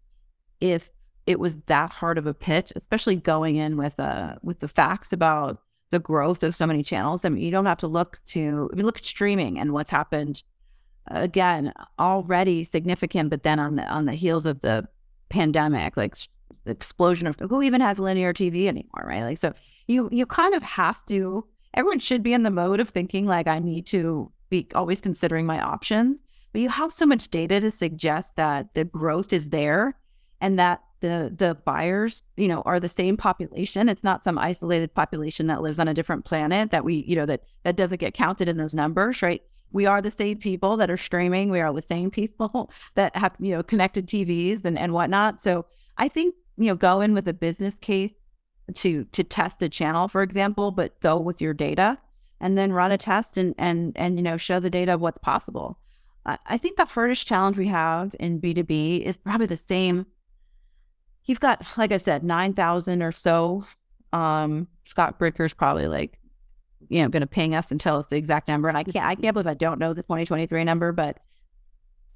if 0.62 0.90
it 1.28 1.40
was 1.40 1.58
that 1.66 1.92
hard 1.92 2.18
of 2.18 2.28
a 2.28 2.34
pitch 2.34 2.72
especially 2.76 3.16
going 3.16 3.56
in 3.56 3.78
with 3.78 4.00
uh 4.00 4.36
with 4.42 4.60
the 4.60 4.68
facts 4.68 5.12
about 5.12 5.60
the 5.92 6.00
growth 6.00 6.44
of 6.44 6.56
so 6.56 6.68
many 6.68 6.84
channels 6.84 7.26
i 7.26 7.30
mean 7.30 7.44
you 7.44 7.52
don't 7.52 7.66
have 7.66 7.78
to 7.78 7.88
look 7.88 8.20
to 8.26 8.70
I 8.72 8.76
mean, 8.76 8.86
look 8.86 8.98
at 8.98 9.06
streaming 9.06 9.60
and 9.60 9.74
what's 9.74 9.92
happened 9.92 10.44
again 11.08 11.74
already 12.00 12.64
significant 12.64 13.30
but 13.30 13.44
then 13.44 13.60
on 13.60 13.76
the 13.76 13.84
on 13.84 14.06
the 14.06 14.14
heels 14.14 14.46
of 14.46 14.62
the 14.62 14.88
pandemic 15.30 15.98
like 15.98 16.16
explosion 16.66 17.28
of 17.28 17.38
who 17.40 17.62
even 17.62 17.82
has 17.82 18.00
linear 18.00 18.34
tv 18.34 18.68
anymore 18.68 19.06
right? 19.06 19.24
Like 19.24 19.38
so 19.38 19.54
you 19.88 20.10
you 20.12 20.26
kind 20.26 20.54
of 20.56 20.64
have 20.64 21.06
to 21.06 21.46
everyone 21.74 22.00
should 22.00 22.24
be 22.24 22.34
in 22.34 22.44
the 22.44 22.52
mode 22.52 22.80
of 22.80 22.90
thinking 22.90 23.28
like 23.28 23.48
i 23.48 23.60
need 23.60 23.86
to 23.88 24.32
be 24.50 24.68
always 24.74 25.02
considering 25.02 25.46
my 25.46 25.60
options 25.60 26.24
but 26.52 26.62
you 26.62 26.70
have 26.70 26.92
so 26.92 27.06
much 27.06 27.28
data 27.30 27.60
to 27.60 27.70
suggest 27.70 28.36
that 28.38 28.74
the 28.74 28.86
growth 28.86 29.34
is 29.34 29.50
there 29.50 29.94
and 30.42 30.60
that 30.60 30.82
the 31.02 31.34
the 31.36 31.56
buyers 31.66 32.24
you 32.38 32.48
know 32.48 32.62
are 32.62 32.80
the 32.80 32.90
same 32.90 33.18
population 33.18 33.90
it's 33.90 34.04
not 34.04 34.24
some 34.24 34.38
isolated 34.38 34.94
population 34.94 35.48
that 35.48 35.62
lives 35.62 35.78
on 35.78 35.88
a 35.88 35.94
different 35.94 36.26
planet 36.26 36.72
that 36.72 36.86
we 36.86 37.04
you 37.08 37.16
know 37.16 37.26
that 37.26 37.44
that 37.64 37.76
doesn't 37.76 38.00
get 38.00 38.14
counted 38.14 38.48
in 38.48 38.58
those 38.58 38.74
numbers 38.74 39.22
right 39.22 39.42
we 39.76 39.86
are 39.86 40.02
the 40.02 40.10
same 40.10 40.38
people 40.38 40.78
that 40.78 40.90
are 40.90 40.96
streaming. 40.96 41.50
We 41.50 41.60
are 41.60 41.74
the 41.74 41.82
same 41.82 42.10
people 42.10 42.72
that 42.96 43.14
have, 43.18 43.36
you 43.40 43.52
know, 43.52 43.62
connected 43.62 44.08
TVs 44.08 44.64
and, 44.64 44.80
and 44.80 44.94
whatnot. 44.94 45.42
So 45.42 45.66
I 45.98 46.08
think, 46.08 46.34
you 46.56 46.68
know, 46.68 46.76
go 46.76 47.02
in 47.02 47.14
with 47.14 47.28
a 47.28 47.34
business 47.34 47.78
case 47.80 48.14
to 48.74 49.04
to 49.04 49.24
test 49.24 49.62
a 49.62 49.70
channel, 49.70 50.08
for 50.08 50.24
example, 50.24 50.72
but 50.72 51.00
go 51.02 51.18
with 51.18 51.42
your 51.42 51.54
data 51.54 51.98
and 52.40 52.58
then 52.58 52.72
run 52.72 52.92
a 52.92 52.98
test 52.98 53.38
and 53.38 53.54
and 53.58 53.92
and 53.96 54.16
you 54.16 54.24
know 54.24 54.38
show 54.38 54.60
the 54.60 54.70
data 54.70 54.94
of 54.94 55.02
what's 55.02 55.20
possible. 55.20 55.78
I, 56.28 56.58
think 56.58 56.78
the 56.78 56.86
hardest 56.86 57.28
challenge 57.28 57.56
we 57.56 57.68
have 57.68 58.16
in 58.20 58.42
B2B 58.42 59.04
is 59.04 59.16
probably 59.16 59.46
the 59.46 59.56
same. 59.56 60.08
You've 61.26 61.40
got, 61.40 61.66
like 61.78 61.92
I 61.92 61.98
said, 61.98 62.24
nine 62.24 62.54
thousand 62.54 63.02
or 63.02 63.12
so. 63.12 63.66
Um, 64.14 64.68
Scott 64.86 65.20
Brinker's 65.20 65.54
probably 65.54 65.88
like 65.88 66.20
you 66.90 67.02
know, 67.02 67.10
going 67.10 67.22
to 67.22 67.28
ping 67.28 67.56
us 67.56 67.72
and 67.72 67.80
tell 67.80 67.98
us 67.98 68.08
the 68.08 68.18
exact 68.18 68.48
number. 68.48 68.68
And 68.68 68.78
I 68.78 68.84
can't, 68.84 69.06
I 69.06 69.16
can't 69.16 69.34
believe 69.34 69.48
I 69.48 69.54
don't 69.54 69.80
know 69.80 69.94
the 69.94 70.04
2023 70.04 70.64
number, 70.64 70.92
but 70.92 71.20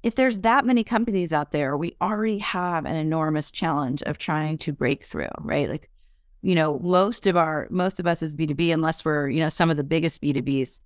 if 0.02 0.14
there's 0.14 0.38
that 0.38 0.64
many 0.64 0.82
companies 0.84 1.32
out 1.32 1.52
there, 1.52 1.76
we 1.76 1.96
already 2.00 2.38
have 2.38 2.86
an 2.86 2.96
enormous 2.96 3.50
challenge 3.50 4.02
of 4.02 4.18
trying 4.18 4.58
to 4.58 4.72
break 4.72 5.04
through, 5.04 5.28
right? 5.40 5.68
Like, 5.68 5.90
you 6.42 6.54
know, 6.54 6.78
most 6.78 7.26
of 7.26 7.36
our, 7.36 7.66
most 7.70 8.00
of 8.00 8.06
us 8.06 8.22
is 8.22 8.34
B2B, 8.34 8.72
unless 8.72 9.04
we're, 9.04 9.28
you 9.28 9.40
know, 9.40 9.50
some 9.50 9.70
of 9.70 9.76
the 9.76 9.84
biggest 9.84 10.22
B2Bs. 10.22 10.80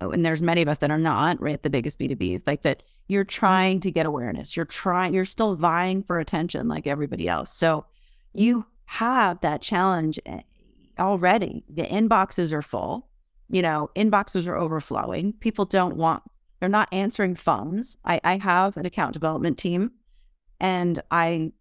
And 0.00 0.24
there's 0.24 0.42
many 0.42 0.62
of 0.62 0.68
us 0.68 0.78
that 0.78 0.90
are 0.90 0.98
not, 0.98 1.40
right? 1.40 1.62
The 1.62 1.70
biggest 1.70 1.98
B2Bs, 1.98 2.46
like 2.46 2.62
that 2.62 2.82
you're 3.08 3.24
trying 3.24 3.80
to 3.80 3.90
get 3.90 4.06
awareness. 4.06 4.56
You're 4.56 4.64
trying, 4.64 5.12
you're 5.14 5.24
still 5.24 5.56
vying 5.56 6.02
for 6.02 6.18
attention 6.18 6.68
like 6.68 6.86
everybody 6.86 7.28
else. 7.28 7.52
So 7.52 7.84
you 8.32 8.64
have 8.86 9.40
that 9.40 9.62
challenge 9.62 10.18
eh, 10.26 10.40
already 10.98 11.64
the 11.68 11.82
inboxes 11.82 12.52
are 12.52 12.62
full. 12.62 13.08
You 13.50 13.62
know, 13.62 13.90
inboxes 13.96 14.46
are 14.46 14.56
overflowing. 14.56 15.32
People 15.34 15.64
don't 15.64 15.96
want, 15.96 16.22
they're 16.60 16.68
not 16.68 16.88
answering 16.92 17.34
phones. 17.34 17.96
I, 18.04 18.20
I 18.22 18.36
have 18.38 18.76
an 18.76 18.86
account 18.86 19.12
development 19.12 19.58
team 19.58 19.90
and 20.60 21.02
I 21.10 21.52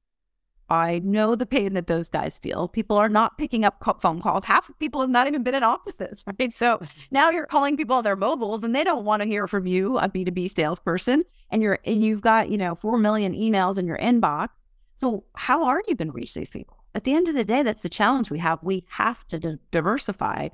I 0.69 0.99
know 0.99 1.36
the 1.36 1.45
pain 1.45 1.73
that 1.73 1.88
those 1.88 2.10
guys 2.10 2.38
feel. 2.38 2.67
People 2.67 2.97
are 2.97 3.10
not 3.10 3.38
picking 3.38 3.65
up 3.65 3.84
phone 4.01 4.21
calls. 4.21 4.45
Half 4.45 4.69
of 4.69 4.77
people 4.79 5.01
have 5.01 5.10
not 5.10 5.27
even 5.27 5.43
been 5.43 5.55
in 5.55 5.63
offices, 5.63 6.23
right? 6.39 6.53
So 6.53 6.82
now 7.12 7.29
you're 7.29 7.45
calling 7.45 7.77
people 7.77 7.95
on 7.95 8.03
their 8.03 8.15
mobiles 8.15 8.63
and 8.63 8.75
they 8.75 8.84
don't 8.84 9.05
want 9.05 9.21
to 9.21 9.27
hear 9.27 9.47
from 9.47 9.67
you, 9.67 9.97
a 9.97 10.08
B2B 10.08 10.55
salesperson, 10.55 11.23
and 11.49 11.62
you're 11.62 11.79
and 11.86 12.03
you've 12.03 12.21
got, 12.21 12.49
you 12.49 12.58
know, 12.58 12.75
4 12.75 12.97
million 12.97 13.34
emails 13.34 13.77
in 13.77 13.88
your 13.88 13.97
inbox. 13.97 14.49
So 14.95 15.23
how 15.36 15.65
are 15.65 15.82
you 15.88 15.95
going 15.95 16.10
to 16.10 16.13
reach 16.13 16.34
these 16.34 16.51
people? 16.51 16.84
At 16.93 17.03
the 17.03 17.13
end 17.13 17.27
of 17.27 17.36
the 17.36 17.45
day, 17.45 17.63
that's 17.63 17.84
the 17.84 17.89
challenge 17.89 18.32
we 18.32 18.39
have. 18.39 18.60
We 18.62 18.86
have 18.89 19.27
to 19.29 19.39
di- 19.39 19.58
diversify 19.71 20.49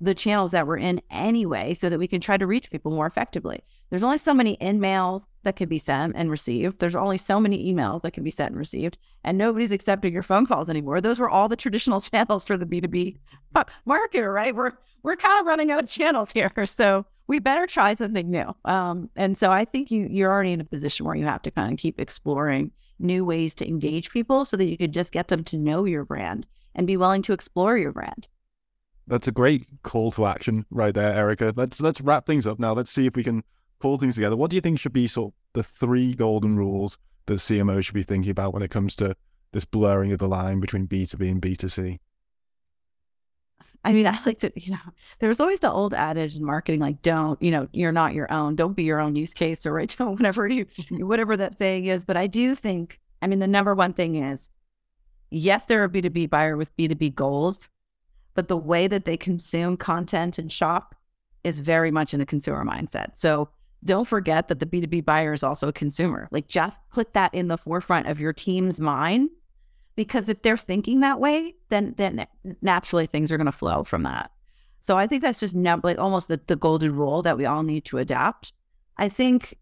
the 0.00 0.14
channels 0.14 0.52
that 0.52 0.66
we're 0.66 0.78
in 0.78 1.00
anyway 1.10 1.74
so 1.74 1.88
that 1.88 1.98
we 1.98 2.06
can 2.06 2.20
try 2.20 2.36
to 2.36 2.46
reach 2.46 2.70
people 2.70 2.92
more 2.92 3.06
effectively. 3.06 3.60
There's 3.90 4.04
only 4.04 4.18
so 4.18 4.34
many 4.34 4.52
in-mails 4.54 5.26
that 5.44 5.56
can 5.56 5.68
be 5.68 5.78
sent 5.78 6.14
and 6.14 6.30
received. 6.30 6.78
There's 6.78 6.94
only 6.94 7.18
so 7.18 7.40
many 7.40 7.72
emails 7.72 8.02
that 8.02 8.12
can 8.12 8.22
be 8.22 8.30
sent 8.30 8.50
and 8.50 8.58
received, 8.58 8.98
and 9.24 9.38
nobody's 9.38 9.70
accepting 9.70 10.12
your 10.12 10.22
phone 10.22 10.46
calls 10.46 10.68
anymore. 10.68 11.00
Those 11.00 11.18
were 11.18 11.30
all 11.30 11.48
the 11.48 11.56
traditional 11.56 12.00
channels 12.00 12.46
for 12.46 12.56
the 12.56 12.66
B2B 12.66 13.16
marketer, 13.88 14.32
right? 14.32 14.54
We're 14.54 14.72
we're 15.02 15.16
kind 15.16 15.40
of 15.40 15.46
running 15.46 15.70
out 15.70 15.84
of 15.84 15.90
channels 15.90 16.32
here. 16.32 16.52
So 16.66 17.06
we 17.28 17.38
better 17.38 17.66
try 17.66 17.94
something 17.94 18.30
new. 18.30 18.54
Um, 18.64 19.10
and 19.16 19.36
so 19.36 19.50
I 19.50 19.64
think 19.64 19.90
you 19.90 20.06
you're 20.10 20.30
already 20.30 20.52
in 20.52 20.60
a 20.60 20.64
position 20.64 21.06
where 21.06 21.14
you 21.14 21.24
have 21.24 21.42
to 21.42 21.50
kind 21.50 21.72
of 21.72 21.78
keep 21.78 21.98
exploring 21.98 22.70
new 22.98 23.24
ways 23.24 23.54
to 23.54 23.66
engage 23.68 24.10
people 24.10 24.44
so 24.44 24.56
that 24.56 24.66
you 24.66 24.76
could 24.76 24.92
just 24.92 25.12
get 25.12 25.28
them 25.28 25.44
to 25.44 25.56
know 25.56 25.84
your 25.84 26.04
brand 26.04 26.46
and 26.74 26.86
be 26.86 26.96
willing 26.96 27.22
to 27.22 27.32
explore 27.32 27.76
your 27.76 27.92
brand. 27.92 28.28
That's 29.08 29.26
a 29.26 29.32
great 29.32 29.66
call 29.82 30.10
to 30.12 30.26
action 30.26 30.66
right 30.70 30.94
there, 30.94 31.12
Ericka. 31.14 31.52
Let's 31.56 31.80
let's 31.80 32.00
wrap 32.00 32.26
things 32.26 32.46
up 32.46 32.58
now. 32.58 32.72
Let's 32.74 32.90
see 32.90 33.06
if 33.06 33.16
we 33.16 33.24
can 33.24 33.42
pull 33.80 33.96
things 33.96 34.14
together. 34.14 34.36
What 34.36 34.50
do 34.50 34.56
you 34.56 34.60
think 34.60 34.78
should 34.78 34.92
be 34.92 35.06
sort 35.06 35.32
of 35.32 35.34
the 35.54 35.62
three 35.62 36.14
golden 36.14 36.56
rules 36.56 36.98
that 37.26 37.34
CMO 37.34 37.82
should 37.82 37.94
be 37.94 38.02
thinking 38.02 38.30
about 38.30 38.52
when 38.52 38.62
it 38.62 38.70
comes 38.70 38.94
to 38.96 39.16
this 39.52 39.64
blurring 39.64 40.12
of 40.12 40.18
the 40.18 40.28
line 40.28 40.60
between 40.60 40.86
B2B 40.86 41.30
and 41.30 41.42
B2C? 41.42 41.98
I 43.84 43.92
mean, 43.92 44.06
I 44.06 44.18
like 44.26 44.38
to, 44.40 44.52
you 44.54 44.72
know, 44.72 44.92
there's 45.20 45.40
always 45.40 45.60
the 45.60 45.70
old 45.70 45.94
adage 45.94 46.36
in 46.36 46.44
marketing, 46.44 46.80
like, 46.80 47.02
don't, 47.02 47.40
you 47.42 47.50
know, 47.50 47.68
you're 47.72 47.92
not 47.92 48.14
your 48.14 48.30
own. 48.32 48.56
Don't 48.56 48.74
be 48.74 48.84
your 48.84 49.00
own 49.00 49.16
use 49.16 49.34
case 49.34 49.64
or 49.66 49.72
right, 49.72 49.88
don't, 49.98 50.12
whatever 50.12 50.46
you, 50.48 50.66
whatever 50.90 51.36
that 51.36 51.56
thing 51.56 51.86
is. 51.86 52.04
But 52.04 52.16
I 52.16 52.26
do 52.26 52.54
think, 52.54 53.00
I 53.22 53.26
mean, 53.26 53.38
the 53.38 53.46
number 53.46 53.74
one 53.74 53.92
thing 53.92 54.16
is, 54.16 54.50
yes, 55.30 55.66
they're 55.66 55.84
a 55.84 55.88
B2B 55.88 56.30
buyer 56.30 56.56
with 56.56 56.76
B2B 56.76 57.14
goals, 57.14 57.68
but 58.38 58.46
the 58.46 58.56
way 58.56 58.86
that 58.86 59.04
they 59.04 59.16
consume 59.16 59.76
content 59.76 60.38
and 60.38 60.52
shop 60.52 60.94
is 61.42 61.58
very 61.58 61.90
much 61.90 62.14
in 62.14 62.20
the 62.20 62.24
consumer 62.24 62.64
mindset. 62.64 63.18
So 63.18 63.48
don't 63.82 64.06
forget 64.06 64.46
that 64.46 64.60
the 64.60 64.66
B2B 64.66 65.04
buyer 65.04 65.32
is 65.32 65.42
also 65.42 65.66
a 65.66 65.72
consumer. 65.72 66.28
Like 66.30 66.46
just 66.46 66.80
put 66.92 67.14
that 67.14 67.34
in 67.34 67.48
the 67.48 67.58
forefront 67.58 68.06
of 68.06 68.20
your 68.20 68.32
team's 68.32 68.80
minds 68.80 69.32
because 69.96 70.28
if 70.28 70.42
they're 70.42 70.56
thinking 70.56 71.00
that 71.00 71.18
way, 71.18 71.56
then 71.70 71.94
then 71.96 72.28
naturally 72.62 73.06
things 73.06 73.32
are 73.32 73.38
going 73.38 73.46
to 73.46 73.50
flow 73.50 73.82
from 73.82 74.04
that. 74.04 74.30
So 74.78 74.96
I 74.96 75.08
think 75.08 75.22
that's 75.22 75.40
just 75.40 75.56
like 75.56 75.98
almost 75.98 76.28
the, 76.28 76.40
the 76.46 76.54
golden 76.54 76.94
rule 76.94 77.22
that 77.22 77.36
we 77.36 77.44
all 77.44 77.64
need 77.64 77.86
to 77.86 77.98
adapt. 77.98 78.52
I 78.98 79.08
think, 79.08 79.58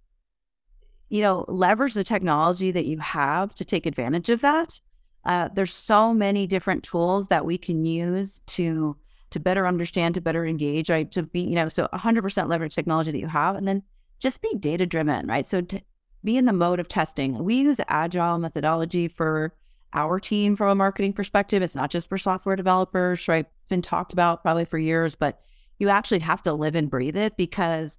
you 1.08 1.22
know, 1.22 1.46
leverage 1.48 1.94
the 1.94 2.04
technology 2.04 2.72
that 2.72 2.84
you 2.84 2.98
have 2.98 3.54
to 3.54 3.64
take 3.64 3.86
advantage 3.86 4.28
of 4.28 4.42
that. 4.42 4.80
Uh, 5.26 5.48
there's 5.54 5.74
so 5.74 6.14
many 6.14 6.46
different 6.46 6.82
tools 6.82 7.26
that 7.28 7.44
we 7.44 7.58
can 7.58 7.84
use 7.84 8.40
to 8.46 8.96
to 9.30 9.40
better 9.40 9.66
understand, 9.66 10.14
to 10.14 10.20
better 10.20 10.46
engage, 10.46 10.88
right? 10.88 11.10
To 11.12 11.24
be, 11.24 11.40
you 11.40 11.56
know, 11.56 11.66
so 11.66 11.88
100% 11.92 12.48
leverage 12.48 12.76
technology 12.76 13.10
that 13.10 13.18
you 13.18 13.26
have, 13.26 13.56
and 13.56 13.66
then 13.66 13.82
just 14.20 14.40
be 14.40 14.54
data 14.54 14.86
driven, 14.86 15.26
right? 15.26 15.46
So 15.46 15.60
to 15.62 15.82
be 16.26 16.36
in 16.36 16.44
the 16.44 16.52
mode 16.52 16.80
of 16.80 16.88
testing. 16.88 17.42
We 17.42 17.54
use 17.54 17.80
agile 17.88 18.38
methodology 18.38 19.08
for 19.08 19.54
our 19.94 20.20
team 20.20 20.56
from 20.56 20.68
a 20.68 20.74
marketing 20.74 21.14
perspective. 21.14 21.62
It's 21.62 21.76
not 21.76 21.88
just 21.88 22.10
for 22.10 22.18
software 22.18 22.56
developers, 22.56 23.26
right? 23.28 23.46
It's 23.46 23.68
been 23.68 23.80
talked 23.80 24.12
about 24.12 24.42
probably 24.42 24.66
for 24.66 24.78
years, 24.78 25.14
but 25.14 25.40
you 25.78 25.88
actually 25.88 26.18
have 26.18 26.42
to 26.42 26.52
live 26.52 26.74
and 26.74 26.90
breathe 26.90 27.16
it 27.16 27.36
because 27.36 27.98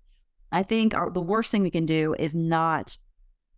I 0.51 0.61
think 0.61 0.93
our, 0.93 1.09
the 1.09 1.21
worst 1.21 1.51
thing 1.51 1.63
we 1.63 1.71
can 1.71 1.85
do 1.85 2.15
is 2.19 2.35
not 2.35 2.97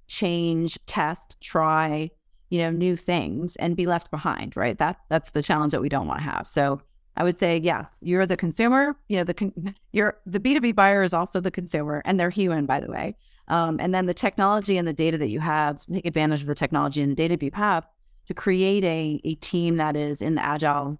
change, 0.07 0.77
test, 0.85 1.37
try, 1.41 2.11
you 2.49 2.59
know, 2.59 2.71
new 2.71 2.95
things 2.95 3.55
and 3.57 3.77
be 3.77 3.85
left 3.85 4.11
behind, 4.11 4.55
right? 4.55 4.77
That 4.77 4.97
that's 5.09 5.31
the 5.31 5.43
challenge 5.43 5.71
that 5.71 5.81
we 5.81 5.89
don't 5.89 6.07
want 6.07 6.19
to 6.19 6.25
have. 6.25 6.47
So 6.47 6.81
I 7.15 7.23
would 7.23 7.37
say 7.37 7.57
yes, 7.57 7.97
you're 8.01 8.25
the 8.25 8.37
consumer. 8.37 8.95
You 9.07 9.17
know, 9.17 9.23
the 9.23 9.33
con- 9.33 9.75
you're 9.91 10.17
the 10.25 10.39
B 10.39 10.53
two 10.53 10.61
B 10.61 10.71
buyer 10.71 11.03
is 11.03 11.13
also 11.13 11.39
the 11.39 11.51
consumer, 11.51 12.01
and 12.05 12.19
they're 12.19 12.29
human, 12.29 12.65
by 12.65 12.79
the 12.79 12.91
way. 12.91 13.15
Um, 13.47 13.79
and 13.79 13.93
then 13.93 14.05
the 14.05 14.13
technology 14.13 14.77
and 14.77 14.87
the 14.87 14.93
data 14.93 15.17
that 15.17 15.29
you 15.29 15.39
have, 15.39 15.83
take 15.85 16.05
advantage 16.05 16.41
of 16.41 16.47
the 16.47 16.55
technology 16.55 17.01
and 17.01 17.11
the 17.11 17.15
data 17.15 17.37
you 17.41 17.51
have 17.53 17.87
to 18.27 18.33
create 18.33 18.83
a 18.83 19.21
a 19.23 19.35
team 19.35 19.77
that 19.77 19.95
is 19.95 20.21
in 20.21 20.35
the 20.35 20.43
agile 20.43 20.99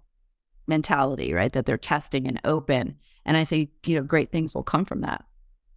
mentality, 0.66 1.32
right? 1.32 1.52
That 1.52 1.66
they're 1.66 1.78
testing 1.78 2.26
and 2.26 2.40
open. 2.44 2.96
And 3.24 3.36
I 3.36 3.44
think 3.44 3.70
you 3.86 3.96
know 3.96 4.02
great 4.02 4.30
things 4.30 4.54
will 4.54 4.62
come 4.62 4.84
from 4.84 5.00
that. 5.00 5.24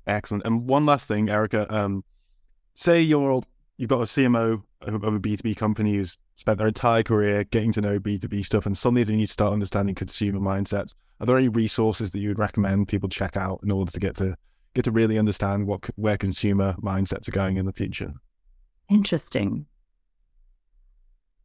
Excellent. 0.05 0.45
And 0.45 0.67
one 0.67 0.85
last 0.85 1.07
thing, 1.07 1.27
Ericka. 1.27 1.71
Um, 1.71 2.03
say 2.73 3.01
you're 3.01 3.43
you've 3.77 3.89
got 3.89 4.01
a 4.01 4.05
CMO 4.05 4.63
of 4.81 5.03
a 5.03 5.19
B2B 5.19 5.55
company 5.55 5.95
who's 5.95 6.17
spent 6.35 6.57
their 6.57 6.67
entire 6.67 7.03
career 7.03 7.43
getting 7.45 7.71
to 7.73 7.81
know 7.81 7.99
B2B 7.99 8.45
stuff 8.45 8.65
and 8.65 8.77
suddenly 8.77 9.03
they 9.03 9.15
need 9.15 9.27
to 9.27 9.33
start 9.33 9.53
understanding 9.53 9.95
consumer 9.95 10.39
mindsets. 10.39 10.93
Are 11.19 11.25
there 11.25 11.37
any 11.37 11.49
resources 11.49 12.11
that 12.11 12.19
you 12.19 12.29
would 12.29 12.39
recommend 12.39 12.87
people 12.87 13.09
check 13.09 13.37
out 13.37 13.59
in 13.63 13.71
order 13.71 13.91
to 13.91 13.99
get 13.99 14.17
to 14.17 14.35
get 14.73 14.85
to 14.85 14.91
really 14.91 15.17
understand 15.17 15.67
what 15.67 15.89
where 15.95 16.17
consumer 16.17 16.75
mindsets 16.81 17.27
are 17.27 17.31
going 17.31 17.57
in 17.57 17.65
the 17.65 17.73
future? 17.73 18.13
Interesting. 18.89 19.65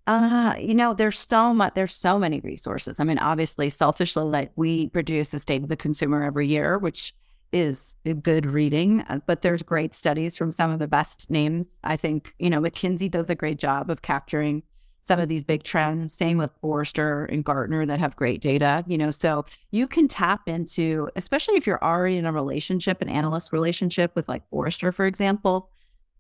Uh, 0.07 0.55
you 0.59 0.75
know, 0.75 0.95
there's 0.95 1.19
so 1.19 1.53
much, 1.53 1.75
there's 1.75 1.95
so 1.95 2.19
many 2.19 2.41
resources. 2.41 2.99
I 2.99 3.05
mean, 3.05 3.19
obviously, 3.19 3.69
selfishly, 3.69 4.25
like 4.25 4.51
we 4.57 4.89
produce 4.89 5.35
a 5.35 5.39
state 5.39 5.63
of 5.63 5.69
the 5.69 5.77
consumer 5.77 6.23
every 6.23 6.47
year, 6.47 6.79
which 6.79 7.15
is 7.53 7.97
good 8.23 8.47
reading, 8.47 9.03
uh, 9.09 9.21
but 9.27 9.43
there's 9.43 9.63
great 9.63 9.95
studies 9.95 10.37
from 10.37 10.51
some 10.51 10.71
of 10.71 10.79
the 10.79 10.89
best 10.89 11.31
names. 11.31 11.67
I 11.85 11.97
think, 11.97 12.35
you 12.39 12.51
know, 12.51 12.61
McKinsey 12.61 13.11
does 13.11 13.31
a 13.31 13.35
great 13.35 13.59
job 13.59 13.91
of 13.91 14.03
capturing 14.03 14.63
some 15.01 15.19
of 15.19 15.29
these 15.29 15.43
big 15.43 15.63
trends. 15.63 16.13
Same 16.13 16.37
with 16.37 16.51
Forrester 16.61 17.25
and 17.25 17.43
Gartner 17.45 17.87
that 17.87 17.99
have 17.99 18.15
great 18.15 18.41
data, 18.41 18.85
you 18.87 18.99
know, 18.99 19.11
so 19.11 19.47
you 19.71 19.89
can 19.89 20.07
tap 20.07 20.43
into, 20.47 21.09
especially 21.17 21.57
if 21.57 21.67
you're 21.67 21.83
already 21.83 22.19
in 22.19 22.27
a 22.27 22.33
relationship, 22.33 23.01
an 23.01 23.09
analyst 23.09 23.53
relationship 23.53 24.15
with 24.15 24.29
like 24.29 24.49
Forrester, 24.51 24.93
for 24.93 25.07
example, 25.07 25.71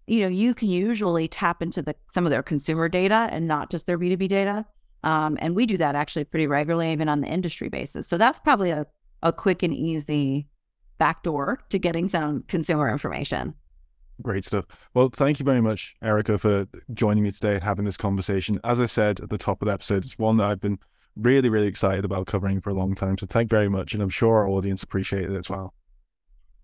you 0.06 0.20
know, 0.20 0.28
you 0.28 0.54
can 0.54 0.68
usually 0.68 1.28
tap 1.28 1.60
into 1.60 1.82
the 1.82 1.94
some 2.08 2.24
of 2.24 2.30
their 2.30 2.42
consumer 2.42 2.88
data 2.88 3.28
and 3.30 3.46
not 3.46 3.70
just 3.70 3.86
their 3.86 3.98
B2B 3.98 4.28
data. 4.28 4.64
Um, 5.04 5.36
and 5.40 5.54
we 5.54 5.66
do 5.66 5.76
that 5.76 5.94
actually 5.94 6.24
pretty 6.24 6.46
regularly, 6.46 6.90
even 6.90 7.08
on 7.08 7.20
the 7.20 7.28
industry 7.28 7.68
basis. 7.68 8.08
So 8.08 8.16
that's 8.16 8.40
probably 8.40 8.70
a, 8.70 8.86
a 9.22 9.32
quick 9.32 9.62
and 9.62 9.74
easy 9.74 10.48
backdoor 10.98 11.60
to 11.70 11.78
getting 11.78 12.08
some 12.08 12.42
consumer 12.48 12.90
information. 12.90 13.54
Great 14.20 14.44
stuff. 14.44 14.64
Well, 14.94 15.10
thank 15.12 15.38
you 15.38 15.44
very 15.44 15.60
much, 15.60 15.94
Ericka, 16.02 16.40
for 16.40 16.66
joining 16.92 17.22
me 17.22 17.30
today, 17.30 17.54
and 17.54 17.62
having 17.62 17.84
this 17.84 17.96
conversation. 17.96 18.58
As 18.64 18.80
I 18.80 18.86
said 18.86 19.20
at 19.20 19.30
the 19.30 19.38
top 19.38 19.62
of 19.62 19.66
the 19.66 19.72
episode, 19.72 20.04
it's 20.04 20.18
one 20.18 20.38
that 20.38 20.46
I've 20.50 20.60
been 20.60 20.78
really, 21.14 21.48
really 21.48 21.66
excited 21.66 22.04
about 22.04 22.26
covering 22.26 22.60
for 22.60 22.70
a 22.70 22.74
long 22.74 22.94
time. 22.94 23.16
So 23.18 23.26
thank 23.26 23.52
you 23.52 23.56
very 23.56 23.68
much. 23.68 23.94
And 23.94 24.02
I'm 24.02 24.08
sure 24.08 24.36
our 24.36 24.48
audience 24.48 24.82
appreciated 24.82 25.32
it 25.32 25.38
as 25.38 25.48
well. 25.48 25.74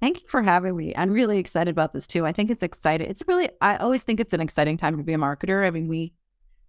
Thank 0.00 0.22
you 0.22 0.28
for 0.28 0.42
having 0.42 0.76
me. 0.76 0.94
I'm 0.96 1.10
really 1.10 1.38
excited 1.38 1.70
about 1.70 1.92
this 1.92 2.06
too. 2.06 2.26
I 2.26 2.32
think 2.32 2.50
it's 2.50 2.62
exciting. 2.62 3.08
It's 3.08 3.22
really, 3.26 3.48
I 3.60 3.76
always 3.76 4.02
think 4.02 4.20
it's 4.20 4.32
an 4.32 4.40
exciting 4.40 4.76
time 4.76 4.96
to 4.96 5.02
be 5.02 5.14
a 5.14 5.18
marketer. 5.18 5.66
I 5.66 5.70
mean, 5.70 5.88
we 5.88 6.12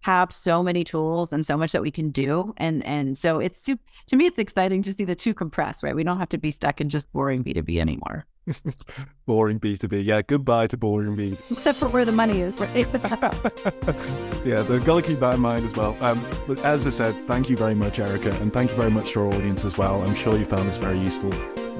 have 0.00 0.32
so 0.32 0.62
many 0.62 0.84
tools 0.84 1.32
and 1.32 1.44
so 1.44 1.56
much 1.56 1.72
that 1.72 1.82
we 1.82 1.90
can 1.90 2.10
do. 2.10 2.54
And 2.56 2.84
and 2.84 3.16
so 3.18 3.40
it's 3.40 3.62
to 3.62 4.16
me, 4.16 4.26
it's 4.26 4.38
exciting 4.38 4.82
to 4.82 4.92
see 4.92 5.04
the 5.04 5.14
two 5.14 5.34
compress, 5.34 5.82
right? 5.82 5.94
We 5.94 6.04
don't 6.04 6.18
have 6.18 6.28
to 6.30 6.38
be 6.38 6.50
stuck 6.50 6.80
in 6.80 6.88
just 6.88 7.12
boring 7.12 7.42
B2B 7.42 7.78
anymore. 7.78 8.26
boring 9.26 9.58
B2B. 9.58 10.04
Yeah, 10.04 10.22
goodbye 10.22 10.68
to 10.68 10.76
boring 10.76 11.16
B. 11.16 11.36
Except 11.50 11.78
for 11.78 11.88
where 11.88 12.04
the 12.04 12.12
money 12.12 12.40
is, 12.40 12.58
right? 12.60 12.76
yeah, 14.46 14.62
they've 14.62 14.84
got 14.84 15.02
to 15.02 15.02
keep 15.02 15.18
that 15.18 15.34
in 15.34 15.40
mind 15.40 15.64
as 15.64 15.74
well. 15.74 15.96
Um, 16.00 16.24
but 16.46 16.64
as 16.64 16.86
I 16.86 16.90
said, 16.90 17.14
thank 17.26 17.50
you 17.50 17.56
very 17.56 17.74
much, 17.74 17.98
Ericka, 17.98 18.40
and 18.40 18.52
thank 18.52 18.70
you 18.70 18.76
very 18.76 18.90
much 18.90 19.12
to 19.12 19.20
our 19.20 19.34
audience 19.34 19.64
as 19.64 19.76
well. 19.76 20.02
I'm 20.02 20.14
sure 20.14 20.36
you 20.36 20.44
found 20.44 20.68
this 20.68 20.76
very 20.76 20.98
useful. 20.98 21.30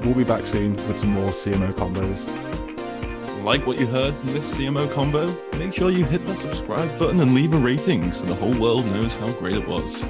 We'll 0.01 0.13
be 0.13 0.25
back 0.25 0.45
soon 0.45 0.73
with 0.73 0.99
some 0.99 1.11
more 1.11 1.29
CMO 1.29 1.71
Convos 1.71 2.56
like 3.43 3.65
what 3.65 3.79
you 3.79 3.87
heard 3.87 4.15
from 4.15 4.33
this 4.33 4.57
CMO 4.57 4.87
Convo, 4.87 5.27
make 5.59 5.73
sure 5.73 5.89
you 5.89 6.05
hit 6.05 6.25
that 6.27 6.37
subscribe 6.37 6.99
button 6.99 7.19
and 7.21 7.33
leave 7.33 7.53
a 7.53 7.57
rating 7.57 8.11
so 8.11 8.25
the 8.25 8.35
whole 8.35 8.57
world 8.59 8.85
knows 8.87 9.15
how 9.15 9.31
great 9.33 9.55
it 9.55 9.67
was. 9.67 10.03